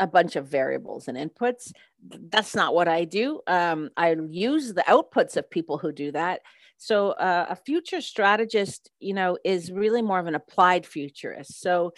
a 0.00 0.06
bunch 0.06 0.36
of 0.36 0.46
variables 0.46 1.08
and 1.08 1.18
inputs. 1.18 1.72
That's 2.08 2.54
not 2.54 2.74
what 2.74 2.88
I 2.88 3.04
do. 3.04 3.40
Um, 3.46 3.90
I 3.96 4.16
use 4.30 4.74
the 4.74 4.84
outputs 4.88 5.36
of 5.36 5.50
people 5.50 5.78
who 5.78 5.92
do 5.92 6.12
that. 6.12 6.40
So 6.76 7.10
uh, 7.12 7.46
a 7.48 7.56
future 7.56 8.00
strategist, 8.00 8.90
you 9.00 9.14
know, 9.14 9.38
is 9.44 9.72
really 9.72 10.02
more 10.02 10.18
of 10.18 10.26
an 10.26 10.34
applied 10.34 10.86
futurist. 10.86 11.60
So 11.60 11.94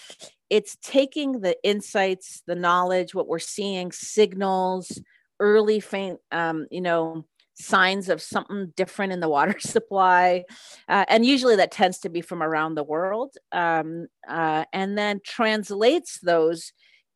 it's 0.50 0.76
taking 0.82 1.40
the 1.40 1.56
insights, 1.62 2.42
the 2.46 2.54
knowledge, 2.54 3.14
what 3.14 3.26
we're 3.26 3.38
seeing, 3.38 3.92
signals, 3.92 5.00
early 5.40 5.80
faint, 5.80 6.20
um, 6.30 6.66
you 6.70 6.80
know, 6.80 7.26
signs 7.58 8.08
of 8.08 8.20
something 8.20 8.72
different 8.76 9.12
in 9.12 9.20
the 9.20 9.28
water 9.28 9.58
supply. 9.60 10.44
Uh, 10.88 11.04
and 11.08 11.24
usually 11.24 11.56
that 11.56 11.72
tends 11.72 11.98
to 12.00 12.08
be 12.08 12.20
from 12.20 12.42
around 12.42 12.74
the 12.74 12.84
world. 12.84 13.34
Um, 13.52 14.06
uh, 14.28 14.64
and 14.72 14.96
then 14.96 15.20
translates 15.24 16.20
those 16.20 16.72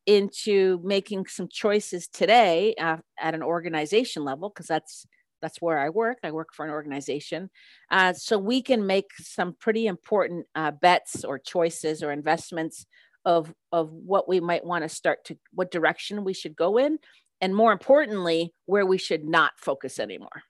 into 0.07 0.81
making 0.83 1.27
some 1.27 1.47
choices 1.47 2.07
today 2.07 2.73
uh, 2.79 2.97
at 3.19 3.35
an 3.35 3.43
organization 3.43 4.23
level, 4.23 4.49
because 4.49 4.65
that's 4.65 5.05
that's 5.41 5.61
where 5.61 5.79
I 5.79 5.89
work. 5.89 6.19
I 6.23 6.31
work 6.31 6.53
for 6.53 6.65
an 6.65 6.71
organization. 6.71 7.49
Uh, 7.89 8.13
so 8.13 8.37
we 8.37 8.61
can 8.61 8.85
make 8.85 9.09
some 9.17 9.55
pretty 9.59 9.87
important 9.87 10.45
uh, 10.53 10.69
bets 10.69 11.23
or 11.23 11.39
choices 11.39 12.03
or 12.03 12.11
investments 12.11 12.85
of, 13.25 13.51
of 13.71 13.91
what 13.91 14.27
we 14.27 14.39
might 14.39 14.63
want 14.63 14.83
to 14.83 14.89
start 14.89 15.25
to, 15.25 15.37
what 15.53 15.71
direction 15.71 16.23
we 16.23 16.33
should 16.33 16.55
go 16.55 16.77
in 16.77 16.99
and 17.41 17.55
more 17.55 17.71
importantly, 17.71 18.53
where 18.65 18.85
we 18.85 18.97
should 18.97 19.25
not 19.25 19.53
focus 19.57 19.99
anymore. 19.99 20.43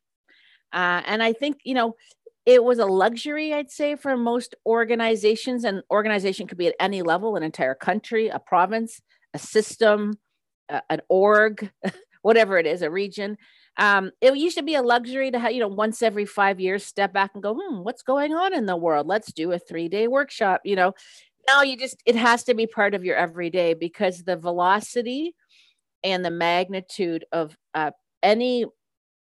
Uh, 0.74 1.02
and 1.06 1.24
I 1.24 1.34
think, 1.34 1.58
you 1.64 1.74
know, 1.74 1.96
it 2.46 2.64
was 2.64 2.80
a 2.80 2.86
luxury, 2.86 3.54
I'd 3.54 3.72
say, 3.72 3.96
for 3.96 4.18
most 4.18 4.56
organizations. 4.66 5.64
And 5.64 5.84
organization 5.90 6.48
could 6.48 6.58
be 6.58 6.68
at 6.68 6.76
any 6.80 7.02
level, 7.02 7.36
an 7.36 7.44
entire 7.44 7.76
country, 7.76 8.28
a 8.28 8.40
province, 8.40 9.02
a 9.34 9.40
system, 9.40 10.18
uh, 10.70 10.82
an 10.90 11.02
org, 11.08 11.72
whatever 12.22 12.58
it 12.58 12.66
is, 12.66 12.82
a 12.82 12.90
region. 12.90 13.38
Um, 13.78 14.12
it 14.20 14.36
used 14.36 14.58
to 14.58 14.64
be 14.64 14.76
a 14.76 14.82
luxury 14.82 15.32
to 15.32 15.40
have, 15.40 15.54
you 15.54 15.60
know, 15.60 15.68
once 15.68 16.02
every 16.02 16.26
five 16.26 16.60
years, 16.60 16.86
step 16.86 17.14
back 17.14 17.32
and 17.34 17.44
go, 17.44 17.58
hmm, 17.58 17.84
what's 17.84 18.04
going 18.04 18.34
on 18.34 18.54
in 18.54 18.66
the 18.66 18.76
world? 18.76 19.08
Let's 19.08 19.32
do 19.32 19.52
a 19.52 19.60
three 19.60 19.88
day 19.88 20.08
workshop. 20.08 20.62
You 20.66 20.76
know, 20.76 20.94
now 21.48 21.62
you 21.62 21.78
just, 21.78 22.02
it 22.06 22.16
has 22.16 22.44
to 22.46 22.54
be 22.54 22.68
part 22.68 22.94
of 22.94 23.06
your 23.06 23.16
everyday 23.16 23.74
because 23.76 24.24
the 24.24 24.36
velocity 24.36 25.36
and 26.04 26.24
the 26.24 26.32
magnitude 26.32 27.26
of 27.32 27.56
uh, 27.74 27.92
any 28.24 28.66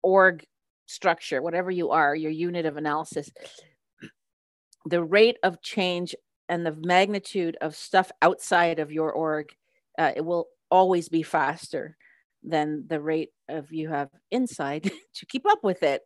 org 0.02 0.44
structure, 0.86 1.42
whatever 1.42 1.70
you 1.70 1.90
are, 1.90 2.14
your 2.14 2.30
unit 2.30 2.66
of 2.66 2.76
analysis, 2.76 3.30
the 4.86 5.02
rate 5.02 5.36
of 5.42 5.60
change 5.62 6.14
and 6.48 6.64
the 6.64 6.76
magnitude 6.80 7.56
of 7.60 7.76
stuff 7.76 8.10
outside 8.22 8.78
of 8.78 8.90
your 8.90 9.12
org, 9.12 9.50
uh, 9.98 10.12
it 10.16 10.24
will 10.24 10.46
always 10.70 11.08
be 11.08 11.22
faster 11.22 11.96
than 12.42 12.84
the 12.88 13.00
rate 13.00 13.30
of 13.48 13.72
you 13.72 13.88
have 13.88 14.08
inside 14.30 14.84
to 15.14 15.26
keep 15.26 15.46
up 15.46 15.62
with 15.62 15.82
it. 15.82 16.02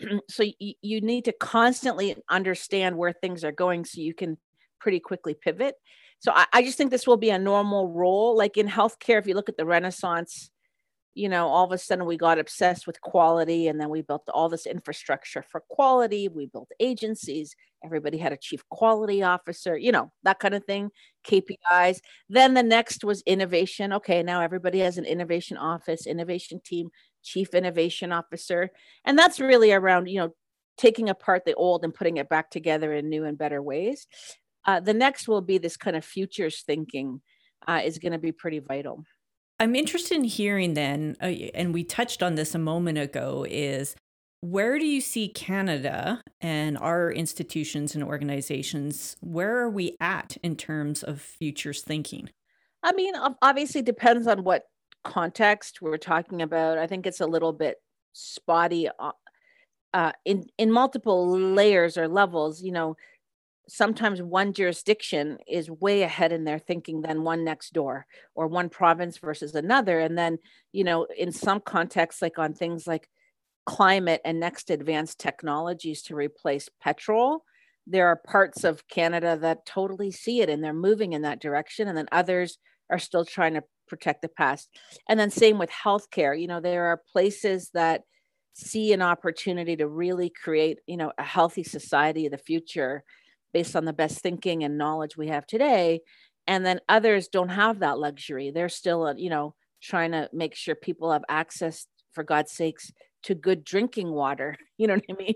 so 0.30 0.44
y- 0.60 0.74
you 0.80 1.00
need 1.00 1.24
to 1.24 1.32
constantly 1.32 2.16
understand 2.30 2.96
where 2.96 3.12
things 3.12 3.44
are 3.44 3.52
going 3.52 3.84
so 3.84 4.00
you 4.00 4.14
can 4.14 4.38
pretty 4.78 5.00
quickly 5.00 5.34
pivot 5.34 5.74
so 6.18 6.32
I, 6.34 6.46
I 6.52 6.62
just 6.62 6.78
think 6.78 6.90
this 6.90 7.06
will 7.06 7.16
be 7.16 7.30
a 7.30 7.38
normal 7.38 7.88
role. 7.88 8.36
Like 8.36 8.56
in 8.56 8.68
healthcare, 8.68 9.18
if 9.18 9.26
you 9.26 9.34
look 9.34 9.48
at 9.48 9.56
the 9.56 9.66
Renaissance, 9.66 10.50
you 11.14 11.30
know, 11.30 11.48
all 11.48 11.64
of 11.64 11.72
a 11.72 11.78
sudden 11.78 12.04
we 12.04 12.18
got 12.18 12.38
obsessed 12.38 12.86
with 12.86 13.00
quality 13.00 13.68
and 13.68 13.80
then 13.80 13.88
we 13.88 14.02
built 14.02 14.28
all 14.34 14.50
this 14.50 14.66
infrastructure 14.66 15.42
for 15.42 15.62
quality. 15.70 16.28
We 16.28 16.46
built 16.46 16.70
agencies. 16.78 17.56
Everybody 17.82 18.18
had 18.18 18.34
a 18.34 18.36
chief 18.36 18.68
quality 18.68 19.22
officer, 19.22 19.78
you 19.78 19.92
know, 19.92 20.12
that 20.24 20.40
kind 20.40 20.54
of 20.54 20.64
thing, 20.64 20.90
KPIs. 21.26 22.00
Then 22.28 22.52
the 22.52 22.62
next 22.62 23.02
was 23.02 23.22
innovation. 23.22 23.94
Okay, 23.94 24.22
now 24.22 24.42
everybody 24.42 24.80
has 24.80 24.98
an 24.98 25.06
innovation 25.06 25.56
office, 25.56 26.06
innovation 26.06 26.60
team, 26.62 26.90
chief 27.22 27.54
innovation 27.54 28.12
officer. 28.12 28.70
And 29.04 29.18
that's 29.18 29.40
really 29.40 29.72
around, 29.72 30.08
you 30.08 30.18
know, 30.18 30.34
taking 30.76 31.08
apart 31.08 31.44
the 31.46 31.54
old 31.54 31.82
and 31.82 31.94
putting 31.94 32.18
it 32.18 32.28
back 32.28 32.50
together 32.50 32.92
in 32.92 33.08
new 33.08 33.24
and 33.24 33.38
better 33.38 33.62
ways. 33.62 34.06
Uh, 34.66 34.80
the 34.80 34.94
next 34.94 35.28
will 35.28 35.40
be 35.40 35.58
this 35.58 35.76
kind 35.76 35.96
of 35.96 36.04
futures 36.04 36.62
thinking 36.62 37.20
uh, 37.66 37.80
is 37.84 37.98
going 37.98 38.12
to 38.12 38.18
be 38.18 38.32
pretty 38.32 38.58
vital. 38.58 39.04
I'm 39.58 39.74
interested 39.74 40.16
in 40.16 40.24
hearing 40.24 40.74
then, 40.74 41.16
uh, 41.22 41.26
and 41.54 41.72
we 41.72 41.84
touched 41.84 42.22
on 42.22 42.34
this 42.34 42.54
a 42.54 42.58
moment 42.58 42.98
ago, 42.98 43.46
is 43.48 43.94
where 44.40 44.78
do 44.78 44.86
you 44.86 45.00
see 45.00 45.28
Canada 45.28 46.20
and 46.40 46.76
our 46.78 47.10
institutions 47.10 47.94
and 47.94 48.04
organizations? 48.04 49.16
Where 49.20 49.56
are 49.58 49.70
we 49.70 49.96
at 49.98 50.36
in 50.42 50.56
terms 50.56 51.02
of 51.02 51.20
futures 51.20 51.80
thinking? 51.80 52.30
I 52.82 52.92
mean, 52.92 53.14
obviously 53.40 53.82
depends 53.82 54.26
on 54.26 54.44
what 54.44 54.64
context 55.04 55.80
we're 55.80 55.96
talking 55.96 56.42
about. 56.42 56.78
I 56.78 56.86
think 56.86 57.06
it's 57.06 57.20
a 57.20 57.26
little 57.26 57.52
bit 57.52 57.76
spotty 58.12 58.88
uh, 58.98 59.12
uh 59.92 60.12
in 60.24 60.46
in 60.56 60.70
multiple 60.70 61.38
layers 61.38 61.98
or 61.98 62.08
levels. 62.08 62.62
You 62.62 62.72
know, 62.72 62.96
sometimes 63.68 64.22
one 64.22 64.52
jurisdiction 64.52 65.38
is 65.48 65.70
way 65.70 66.02
ahead 66.02 66.32
in 66.32 66.44
their 66.44 66.58
thinking 66.58 67.02
than 67.02 67.24
one 67.24 67.44
next 67.44 67.72
door 67.72 68.06
or 68.34 68.46
one 68.46 68.68
province 68.68 69.18
versus 69.18 69.54
another. 69.54 70.00
And 70.00 70.16
then 70.16 70.38
you 70.72 70.84
know 70.84 71.06
in 71.16 71.32
some 71.32 71.60
contexts 71.60 72.22
like 72.22 72.38
on 72.38 72.54
things 72.54 72.86
like 72.86 73.08
climate 73.64 74.20
and 74.24 74.38
next 74.38 74.70
advanced 74.70 75.18
technologies 75.18 76.02
to 76.02 76.14
replace 76.14 76.68
petrol 76.80 77.42
there 77.86 78.08
are 78.08 78.16
parts 78.16 78.64
of 78.64 78.86
canada 78.88 79.38
that 79.40 79.64
totally 79.64 80.10
see 80.10 80.40
it 80.40 80.48
and 80.50 80.62
they're 80.62 80.72
moving 80.72 81.12
in 81.12 81.22
that 81.22 81.40
direction. 81.40 81.88
And 81.88 81.96
then 81.96 82.08
others 82.10 82.58
are 82.90 82.98
still 82.98 83.24
trying 83.24 83.54
to 83.54 83.62
protect 83.88 84.22
the 84.22 84.28
past. 84.28 84.68
And 85.08 85.18
then 85.18 85.30
same 85.30 85.58
with 85.58 85.70
healthcare. 85.70 86.38
You 86.38 86.48
know 86.48 86.60
there 86.60 86.86
are 86.86 87.02
places 87.12 87.70
that 87.74 88.02
see 88.54 88.92
an 88.92 89.02
opportunity 89.02 89.76
to 89.76 89.86
really 89.86 90.30
create 90.30 90.78
you 90.86 90.96
know 90.96 91.12
a 91.18 91.22
healthy 91.22 91.62
society 91.62 92.26
of 92.26 92.32
the 92.32 92.38
future 92.38 93.04
based 93.56 93.74
on 93.74 93.86
the 93.86 93.92
best 93.94 94.18
thinking 94.18 94.64
and 94.64 94.76
knowledge 94.76 95.16
we 95.16 95.28
have 95.28 95.46
today 95.46 96.02
and 96.46 96.66
then 96.66 96.78
others 96.90 97.28
don't 97.28 97.48
have 97.48 97.78
that 97.78 97.98
luxury. 97.98 98.50
They're 98.50 98.68
still 98.68 99.04
uh, 99.04 99.14
you 99.16 99.30
know 99.30 99.54
trying 99.82 100.12
to 100.12 100.28
make 100.30 100.54
sure 100.54 100.74
people 100.74 101.10
have 101.10 101.24
access 101.30 101.86
for 102.12 102.22
god's 102.22 102.52
sakes 102.52 102.92
to 103.22 103.34
good 103.34 103.64
drinking 103.64 104.12
water 104.12 104.58
you 104.76 104.86
know 104.86 104.96
what 104.96 105.04
i 105.08 105.14
mean? 105.14 105.34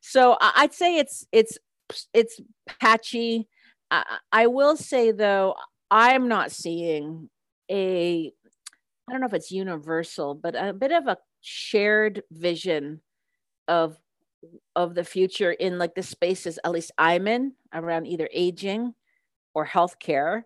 So 0.00 0.38
i'd 0.40 0.72
say 0.72 0.96
it's 0.96 1.26
it's 1.32 1.58
it's 2.14 2.40
patchy. 2.80 3.46
I, 3.90 4.04
I 4.32 4.46
will 4.46 4.78
say 4.78 5.12
though 5.12 5.54
i'm 5.90 6.28
not 6.28 6.52
seeing 6.52 7.28
a 7.70 8.32
i 9.06 9.12
don't 9.12 9.20
know 9.20 9.26
if 9.26 9.34
it's 9.34 9.50
universal 9.50 10.34
but 10.34 10.54
a 10.54 10.72
bit 10.72 10.92
of 10.92 11.08
a 11.08 11.18
shared 11.42 12.22
vision 12.32 13.02
of 13.68 13.98
of 14.74 14.94
the 14.94 15.04
future 15.04 15.52
in 15.52 15.78
like 15.78 15.94
the 15.94 16.02
spaces 16.02 16.58
at 16.64 16.70
least 16.70 16.92
i'm 16.98 17.26
in 17.28 17.52
around 17.74 18.06
either 18.06 18.28
aging 18.32 18.94
or 19.54 19.66
healthcare 19.66 20.42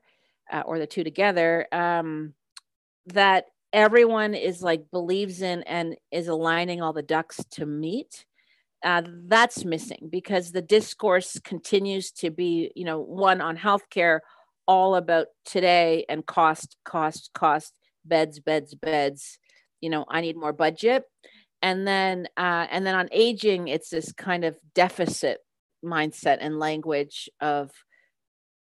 uh, 0.52 0.62
or 0.66 0.78
the 0.78 0.86
two 0.86 1.04
together 1.04 1.66
um, 1.72 2.34
that 3.06 3.46
everyone 3.72 4.34
is 4.34 4.62
like 4.62 4.90
believes 4.90 5.42
in 5.42 5.62
and 5.64 5.96
is 6.10 6.28
aligning 6.28 6.82
all 6.82 6.92
the 6.92 7.02
ducks 7.02 7.40
to 7.50 7.66
meet 7.66 8.24
uh, 8.84 9.02
that's 9.26 9.64
missing 9.64 10.08
because 10.10 10.52
the 10.52 10.62
discourse 10.62 11.38
continues 11.44 12.10
to 12.10 12.30
be 12.30 12.70
you 12.74 12.84
know 12.84 13.00
one 13.00 13.40
on 13.40 13.56
healthcare 13.56 14.20
all 14.66 14.96
about 14.96 15.28
today 15.44 16.04
and 16.08 16.26
cost 16.26 16.76
cost 16.84 17.30
cost 17.34 17.74
beds 18.04 18.40
beds 18.40 18.74
beds. 18.74 19.38
You 19.80 19.90
know 19.90 20.04
i 20.08 20.20
need 20.20 20.36
more 20.36 20.52
budget 20.52 21.04
and 21.64 21.88
then 21.88 22.28
uh, 22.37 22.66
and 22.71 22.87
then 22.87 22.94
on 22.94 23.09
aging 23.11 23.68
it's 23.68 23.88
this 23.88 24.12
kind 24.12 24.44
of 24.44 24.54
deficit 24.75 25.38
mindset 25.83 26.37
and 26.40 26.59
language 26.59 27.30
of 27.40 27.71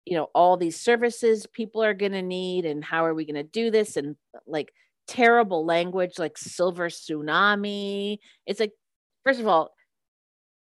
you 0.04 0.16
know 0.16 0.28
all 0.34 0.56
these 0.56 0.80
services 0.80 1.46
people 1.52 1.84
are 1.84 1.94
going 1.94 2.12
to 2.12 2.20
need 2.20 2.66
and 2.66 2.84
how 2.84 3.06
are 3.06 3.14
we 3.14 3.24
going 3.24 3.36
to 3.36 3.44
do 3.44 3.70
this? 3.70 3.96
And 3.96 4.16
like 4.46 4.72
terrible 5.06 5.64
language 5.64 6.18
like 6.18 6.36
silver 6.36 6.88
tsunami. 6.88 8.18
It's 8.44 8.58
like 8.58 8.72
first 9.24 9.38
of 9.38 9.46
all 9.46 9.70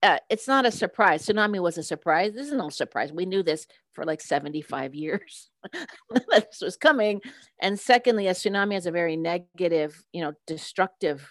uh, 0.04 0.18
it's 0.30 0.46
not 0.46 0.64
a 0.64 0.70
surprise. 0.70 1.26
Tsunami 1.26 1.60
was 1.60 1.76
a 1.78 1.82
surprise. 1.82 2.32
This 2.32 2.46
is 2.46 2.54
no 2.54 2.70
surprise. 2.70 3.12
We 3.12 3.26
knew 3.26 3.42
this 3.42 3.66
for 3.92 4.04
like 4.04 4.20
75 4.20 4.94
years 4.94 5.50
this 6.30 6.60
was 6.62 6.76
coming. 6.76 7.22
And 7.60 7.78
secondly 7.78 8.28
a 8.28 8.34
tsunami 8.34 8.74
has 8.74 8.86
a 8.86 8.92
very 8.92 9.16
negative 9.16 10.00
you 10.12 10.22
know 10.22 10.34
destructive 10.46 11.28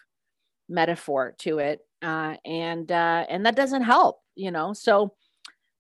metaphor 0.69 1.35
to 1.39 1.59
it 1.59 1.79
uh, 2.01 2.35
and 2.45 2.91
uh, 2.91 3.25
and 3.27 3.45
that 3.45 3.55
doesn't 3.55 3.83
help 3.83 4.21
you 4.39 4.51
know? 4.51 4.73
So 4.73 5.13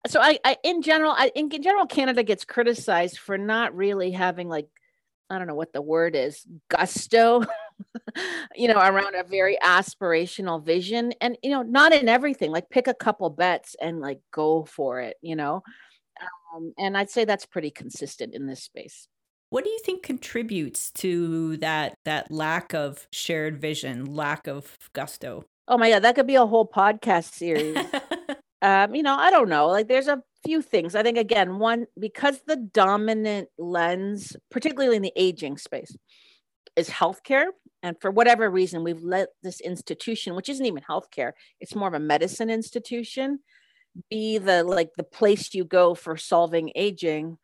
so 0.07 0.19
I, 0.21 0.39
I 0.43 0.57
in 0.63 0.81
general 0.81 1.13
I 1.17 1.31
in 1.33 1.49
general 1.49 1.85
Canada 1.85 2.23
gets 2.23 2.45
criticized 2.45 3.17
for 3.17 3.37
not 3.37 3.75
really 3.75 4.11
having 4.11 4.49
like 4.49 4.67
I 5.29 5.37
don't 5.37 5.47
know 5.47 5.55
what 5.55 5.73
the 5.73 5.81
word 5.81 6.15
is 6.15 6.45
gusto 6.69 7.43
you 8.55 8.67
know 8.67 8.79
around 8.79 9.15
a 9.15 9.23
very 9.23 9.57
aspirational 9.63 10.63
vision. 10.63 11.13
And 11.21 11.37
you 11.41 11.51
know 11.51 11.63
not 11.63 11.93
in 11.93 12.09
everything 12.09 12.51
like 12.51 12.69
pick 12.69 12.87
a 12.87 12.93
couple 12.93 13.29
bets 13.29 13.75
and 13.81 13.99
like 13.99 14.19
go 14.31 14.65
for 14.65 14.99
it 15.01 15.17
you 15.21 15.35
know? 15.35 15.63
Um, 16.53 16.73
and 16.77 16.97
I'd 16.97 17.09
say 17.09 17.25
that's 17.25 17.45
pretty 17.45 17.71
consistent 17.71 18.35
in 18.35 18.45
this 18.45 18.63
space 18.63 19.07
what 19.49 19.63
do 19.63 19.69
you 19.69 19.79
think 19.83 20.03
contributes 20.03 20.91
to 20.91 21.57
that 21.57 21.95
that 22.05 22.31
lack 22.31 22.73
of 22.73 23.07
shared 23.11 23.59
vision, 23.59 24.05
lack 24.05 24.47
of 24.47 24.77
gusto? 24.93 25.45
Oh 25.67 25.77
my 25.77 25.89
god, 25.89 26.03
that 26.03 26.15
could 26.15 26.27
be 26.27 26.35
a 26.35 26.45
whole 26.45 26.67
podcast 26.67 27.33
series. 27.33 27.77
Um, 28.61 28.93
you 28.93 29.03
know, 29.03 29.15
I 29.15 29.31
don't 29.31 29.49
know. 29.49 29.67
Like 29.67 29.87
there's 29.87 30.07
a 30.07 30.21
few 30.45 30.61
things. 30.61 30.95
I 30.95 31.03
think 31.03 31.17
again, 31.17 31.59
one 31.59 31.85
because 31.97 32.41
the 32.45 32.57
dominant 32.57 33.49
lens, 33.57 34.35
particularly 34.51 34.97
in 34.97 35.01
the 35.01 35.13
aging 35.15 35.57
space, 35.57 35.95
is 36.75 36.89
healthcare. 36.89 37.45
And 37.81 37.95
for 38.01 38.11
whatever 38.11 38.49
reason, 38.49 38.83
we've 38.83 39.01
let 39.01 39.29
this 39.43 39.61
institution, 39.61 40.35
which 40.35 40.49
isn't 40.49 40.65
even 40.65 40.83
healthcare, 40.89 41.31
it's 41.61 41.75
more 41.75 41.87
of 41.87 41.93
a 41.93 41.99
medicine 41.99 42.49
institution, 42.49 43.39
be 44.09 44.37
the 44.37 44.63
like 44.63 44.89
the 44.97 45.03
place 45.03 45.53
you 45.53 45.63
go 45.63 45.95
for 45.95 46.17
solving 46.17 46.71
aging. 46.75 47.37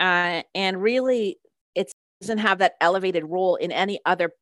Uh, 0.00 0.42
and 0.54 0.82
really, 0.82 1.38
it 1.74 1.92
doesn't 2.20 2.38
have 2.38 2.58
that 2.58 2.74
elevated 2.80 3.24
role 3.24 3.56
in 3.56 3.70
any 3.70 4.00
other 4.06 4.32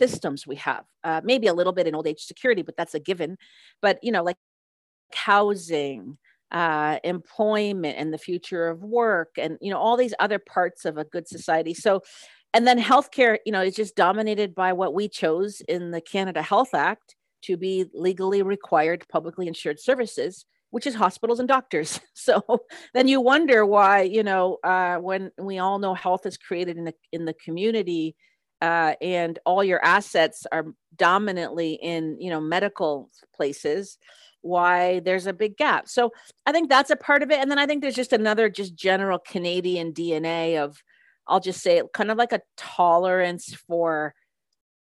systems 0.00 0.46
we 0.46 0.56
have. 0.56 0.84
Uh, 1.04 1.20
maybe 1.24 1.46
a 1.46 1.54
little 1.54 1.72
bit 1.72 1.86
in 1.86 1.94
old 1.94 2.06
age 2.06 2.20
security, 2.20 2.62
but 2.62 2.76
that's 2.76 2.94
a 2.94 3.00
given. 3.00 3.38
But 3.80 3.98
you 4.02 4.12
know, 4.12 4.24
like 4.24 4.36
housing, 5.14 6.18
uh, 6.50 6.98
employment, 7.04 7.96
and 7.98 8.12
the 8.12 8.18
future 8.18 8.68
of 8.68 8.82
work, 8.82 9.30
and 9.38 9.56
you 9.60 9.70
know 9.70 9.78
all 9.78 9.96
these 9.96 10.14
other 10.18 10.38
parts 10.40 10.84
of 10.84 10.98
a 10.98 11.04
good 11.04 11.28
society. 11.28 11.74
So, 11.74 12.02
and 12.52 12.66
then 12.66 12.80
healthcare, 12.80 13.38
you 13.46 13.52
know, 13.52 13.62
is 13.62 13.76
just 13.76 13.94
dominated 13.96 14.54
by 14.54 14.72
what 14.72 14.94
we 14.94 15.08
chose 15.08 15.62
in 15.68 15.92
the 15.92 16.00
Canada 16.00 16.42
Health 16.42 16.74
Act 16.74 17.14
to 17.42 17.56
be 17.56 17.86
legally 17.94 18.42
required 18.42 19.06
publicly 19.08 19.46
insured 19.46 19.80
services 19.80 20.44
which 20.70 20.86
is 20.86 20.94
hospitals 20.94 21.38
and 21.38 21.48
doctors. 21.48 22.00
So 22.14 22.42
then 22.92 23.08
you 23.08 23.20
wonder 23.20 23.64
why, 23.64 24.02
you 24.02 24.22
know, 24.22 24.58
uh, 24.62 24.96
when 24.96 25.32
we 25.38 25.58
all 25.58 25.78
know 25.78 25.94
health 25.94 26.26
is 26.26 26.36
created 26.36 26.76
in 26.76 26.84
the 26.84 26.94
in 27.12 27.24
the 27.24 27.32
community, 27.32 28.14
uh, 28.60 28.94
and 29.00 29.38
all 29.46 29.64
your 29.64 29.82
assets 29.84 30.46
are 30.52 30.66
dominantly 30.96 31.72
in, 31.74 32.20
you 32.20 32.30
know, 32.30 32.40
medical 32.40 33.10
places, 33.34 33.96
why 34.42 35.00
there's 35.00 35.26
a 35.26 35.32
big 35.32 35.56
gap. 35.56 35.88
So 35.88 36.12
I 36.46 36.52
think 36.52 36.68
that's 36.68 36.90
a 36.90 36.96
part 36.96 37.22
of 37.22 37.30
it. 37.30 37.40
And 37.40 37.50
then 37.50 37.58
I 37.58 37.66
think 37.66 37.82
there's 37.82 37.94
just 37.94 38.12
another 38.12 38.48
just 38.48 38.74
general 38.74 39.18
Canadian 39.18 39.92
DNA 39.92 40.62
of, 40.62 40.82
I'll 41.26 41.40
just 41.40 41.62
say 41.62 41.82
kind 41.94 42.10
of 42.10 42.18
like 42.18 42.32
a 42.32 42.42
tolerance 42.56 43.54
for 43.66 44.14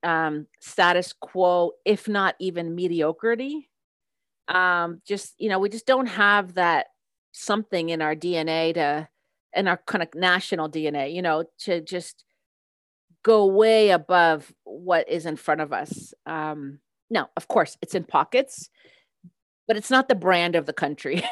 um, 0.03 0.47
status 0.59 1.13
quo, 1.19 1.71
if 1.85 2.07
not 2.07 2.35
even 2.39 2.75
mediocrity. 2.75 3.69
Um, 4.49 5.01
just, 5.05 5.35
you 5.37 5.49
know, 5.49 5.59
we 5.59 5.69
just 5.69 5.85
don't 5.85 6.07
have 6.07 6.55
that 6.55 6.87
something 7.31 7.89
in 7.89 8.01
our 8.01 8.15
DNA 8.15 8.73
to, 8.73 9.07
in 9.55 9.67
our 9.67 9.77
kind 9.85 10.01
of 10.01 10.09
national 10.15 10.69
DNA, 10.69 11.13
you 11.13 11.21
know, 11.21 11.45
to 11.59 11.81
just 11.81 12.25
go 13.23 13.45
way 13.45 13.91
above 13.91 14.51
what 14.63 15.07
is 15.09 15.25
in 15.25 15.35
front 15.35 15.61
of 15.61 15.71
us. 15.71 16.13
Um, 16.25 16.79
now, 17.09 17.29
of 17.37 17.47
course, 17.47 17.77
it's 17.81 17.95
in 17.95 18.03
pockets 18.03 18.69
but 19.69 19.77
it's 19.77 19.91
not 19.91 20.09
the 20.09 20.15
brand 20.15 20.55
of 20.55 20.65
the 20.65 20.73
country. 20.73 21.23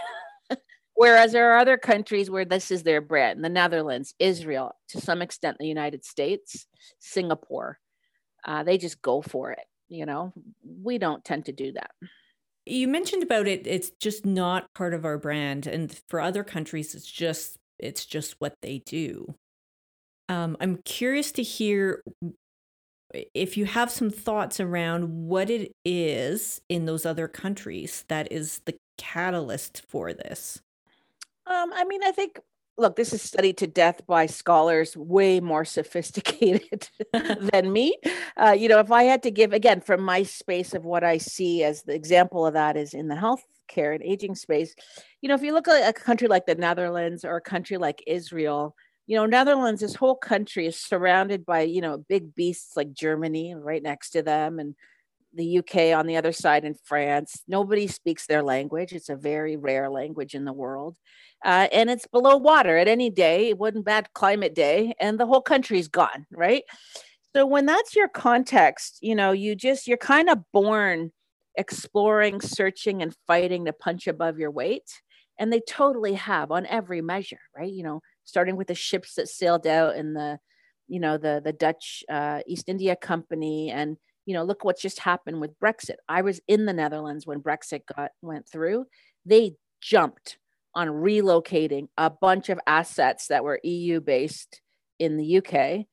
Whereas 0.94 1.32
there 1.32 1.52
are 1.52 1.58
other 1.58 1.76
countries 1.76 2.30
where 2.30 2.46
this 2.46 2.70
is 2.70 2.84
their 2.84 3.02
brand 3.02 3.44
the 3.44 3.50
Netherlands, 3.50 4.14
Israel, 4.20 4.76
to 4.90 5.02
some 5.02 5.24
extent, 5.24 5.58
the 5.60 5.66
United 5.66 6.06
States, 6.06 6.68
Singapore. 7.00 7.80
Uh, 8.46 8.62
they 8.62 8.78
just 8.78 9.02
go 9.02 9.24
for 9.24 9.52
it. 9.52 9.66
You 9.90 10.06
know, 10.06 10.34
we 10.84 11.00
don't 11.00 11.26
tend 11.26 11.46
to 11.46 11.52
do 11.52 11.72
that. 11.74 11.90
You 12.70 12.88
mentioned 12.88 13.24
about 13.24 13.48
it, 13.48 13.66
it's 13.66 13.92
just 14.00 14.26
not 14.26 14.74
part 14.74 14.94
of 14.94 15.06
our 15.06 15.18
brand. 15.18 15.68
And 15.68 16.00
for 16.10 16.20
other 16.20 16.44
countries, 16.44 16.96
it's 16.96 17.10
just 17.10 17.58
it's 17.80 18.06
just 18.06 18.36
what 18.40 18.56
they 18.62 18.80
do. 18.86 19.36
Um, 20.30 20.58
I'm 20.60 20.78
curious 20.78 21.32
to 21.34 21.44
hear 21.44 22.04
if 23.34 23.56
you 23.56 23.66
have 23.66 23.90
some 23.90 24.10
thoughts 24.10 24.60
around 24.60 25.28
what 25.28 25.50
it 25.50 25.72
is 25.86 26.62
in 26.68 26.86
those 26.86 27.06
other 27.06 27.28
countries 27.28 28.04
that 28.10 28.32
is 28.32 28.60
the 28.66 28.76
catalyst 28.98 29.84
for 29.88 30.14
this. 30.14 30.62
Um, 31.46 31.72
I 31.74 31.86
mean, 31.86 32.04
I 32.04 32.12
think 32.12 32.40
look, 32.78 32.96
this 32.96 33.14
is 33.14 33.22
studied 33.22 33.58
to 33.58 33.68
death 33.68 34.06
by 34.06 34.26
scholars 34.26 34.96
way 34.96 35.40
more 35.40 35.66
sophisticated 35.78 36.90
than 37.14 37.72
me. 37.72 37.98
Uh, 38.36 38.56
you 38.58 38.70
know, 38.70 38.80
if 38.80 38.92
I 38.92 39.04
had 39.04 39.24
to 39.24 39.32
give 39.32 39.54
again 39.54 39.82
from 39.82 40.02
my 40.02 40.24
space 40.24 40.74
of 40.74 40.86
what 40.86 41.04
I 41.04 41.18
see 41.18 41.64
as 41.64 41.84
the 41.84 41.96
example 41.96 42.46
of 42.46 42.54
that 42.54 42.78
is 42.78 42.94
in 42.94 43.08
the 43.08 43.16
healthcare 43.16 43.94
and 43.94 44.04
aging 44.04 44.36
space. 44.36 44.76
You 45.22 45.30
know, 45.30 45.36
if 45.36 45.42
you 45.42 45.54
look 45.54 45.68
at 45.68 45.90
a 45.90 45.94
country 45.94 46.28
like 46.28 46.46
the 46.46 46.56
Netherlands 46.56 47.26
or 47.26 47.36
a 47.36 47.42
country 47.42 47.78
like 47.78 48.04
Israel, 48.08 48.76
you 49.08 49.16
know, 49.16 49.26
Netherlands, 49.26 49.82
this 49.82 49.96
whole 49.96 50.16
country 50.16 50.68
is 50.68 50.76
surrounded 50.76 51.46
by, 51.46 51.62
you 51.62 51.82
know, 51.82 51.98
big 51.98 52.36
beasts 52.36 52.76
like 52.76 52.94
Germany 52.94 53.56
right 53.56 53.82
next 53.82 54.12
to 54.12 54.22
them 54.22 54.60
and 54.60 54.76
the 55.38 55.60
UK 55.60 55.98
on 55.98 56.08
the 56.08 56.18
other 56.18 56.34
side 56.34 56.66
in 56.66 56.76
France. 56.84 57.44
Nobody 57.48 57.88
speaks 57.88 58.26
their 58.26 58.44
language. 58.44 58.92
It's 58.92 59.10
a 59.10 59.16
very 59.16 59.56
rare 59.56 59.90
language 59.90 60.36
in 60.36 60.44
the 60.44 60.54
world. 60.54 60.98
Uh, 61.46 61.68
and 61.72 61.90
it's 61.90 62.08
below 62.08 62.36
water 62.36 62.78
at 62.78 62.88
any 62.88 63.10
day. 63.10 63.50
It 63.50 63.58
wasn't 63.58 63.86
bad 63.86 64.12
climate 64.14 64.56
day, 64.56 64.96
and 65.00 65.20
the 65.20 65.26
whole 65.26 65.42
country's 65.42 65.88
gone, 65.88 66.26
right? 66.32 66.64
So 67.36 67.46
when 67.46 67.66
that's 67.68 67.96
your 67.96 68.08
context, 68.08 68.98
you 69.02 69.14
know, 69.14 69.32
you 69.32 69.56
just, 69.56 69.88
you're 69.88 69.98
kind 69.98 70.30
of 70.30 70.40
born 70.52 71.12
exploring, 71.56 72.42
searching, 72.42 73.02
and 73.02 73.16
fighting 73.28 73.66
to 73.66 73.74
punch 73.74 74.08
above 74.08 74.40
your 74.40 74.52
weight. 74.52 74.90
And 75.40 75.54
they 75.54 75.62
totally 75.62 76.14
have 76.14 76.52
on 76.52 76.66
every 76.66 77.02
measure, 77.02 77.40
right? 77.56 77.72
You 77.72 77.84
know, 77.84 78.02
starting 78.24 78.56
with 78.56 78.68
the 78.68 78.76
ships 78.76 79.16
that 79.16 79.28
sailed 79.28 79.68
out 79.68 79.96
in 79.96 80.14
the, 80.14 80.40
you 80.88 81.00
know, 81.00 81.18
the 81.18 81.42
the 81.44 81.54
Dutch 81.54 82.04
uh, 82.10 82.42
East 82.48 82.70
India 82.70 82.96
Company, 82.96 83.70
and 83.70 83.98
you 84.28 84.34
know, 84.34 84.44
look 84.44 84.66
what 84.66 84.78
just 84.78 85.00
happened 85.00 85.40
with 85.40 85.58
Brexit. 85.58 85.96
I 86.10 86.22
was 86.22 86.42
in 86.50 86.66
the 86.66 86.74
Netherlands 86.74 87.26
when 87.26 87.40
Brexit 87.42 87.84
got 87.96 88.12
went 88.22 88.46
through. 88.48 88.86
They 89.26 89.56
jumped 89.82 90.38
on 90.76 90.90
relocating 90.90 91.88
a 91.98 92.10
bunch 92.10 92.50
of 92.50 92.60
assets 92.68 93.28
that 93.28 93.46
were 93.46 93.62
EU 93.64 94.02
based 94.02 94.62
in 95.00 95.16
the 95.16 95.38
UK 95.38 95.86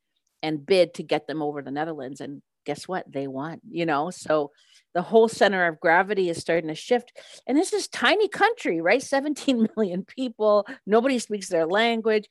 and 0.43 0.67
bid 0.67 0.95
to 0.95 1.05
get 1.05 1.29
them 1.29 1.43
over 1.43 1.63
the 1.63 1.71
Netherlands. 1.71 2.21
And 2.21 2.43
guess 2.67 2.89
what? 2.89 3.11
They 3.11 3.29
won, 3.29 3.61
you 3.71 3.87
know? 3.87 4.11
So 4.11 4.51
the 4.95 5.03
whole 5.03 5.29
center 5.29 5.67
of 5.67 5.79
gravity 5.79 6.29
is 6.29 6.39
starting 6.39 6.69
to 6.69 6.75
shift. 6.75 7.17
And 7.47 7.57
this 7.57 7.73
is 7.73 7.87
tiny 7.87 8.27
country, 8.27 8.81
right? 8.81 9.03
17 9.15 9.69
million 9.77 10.05
people. 10.05 10.67
Nobody 10.89 11.21
speaks 11.21 11.49
their 11.49 11.67
language. 11.67 12.29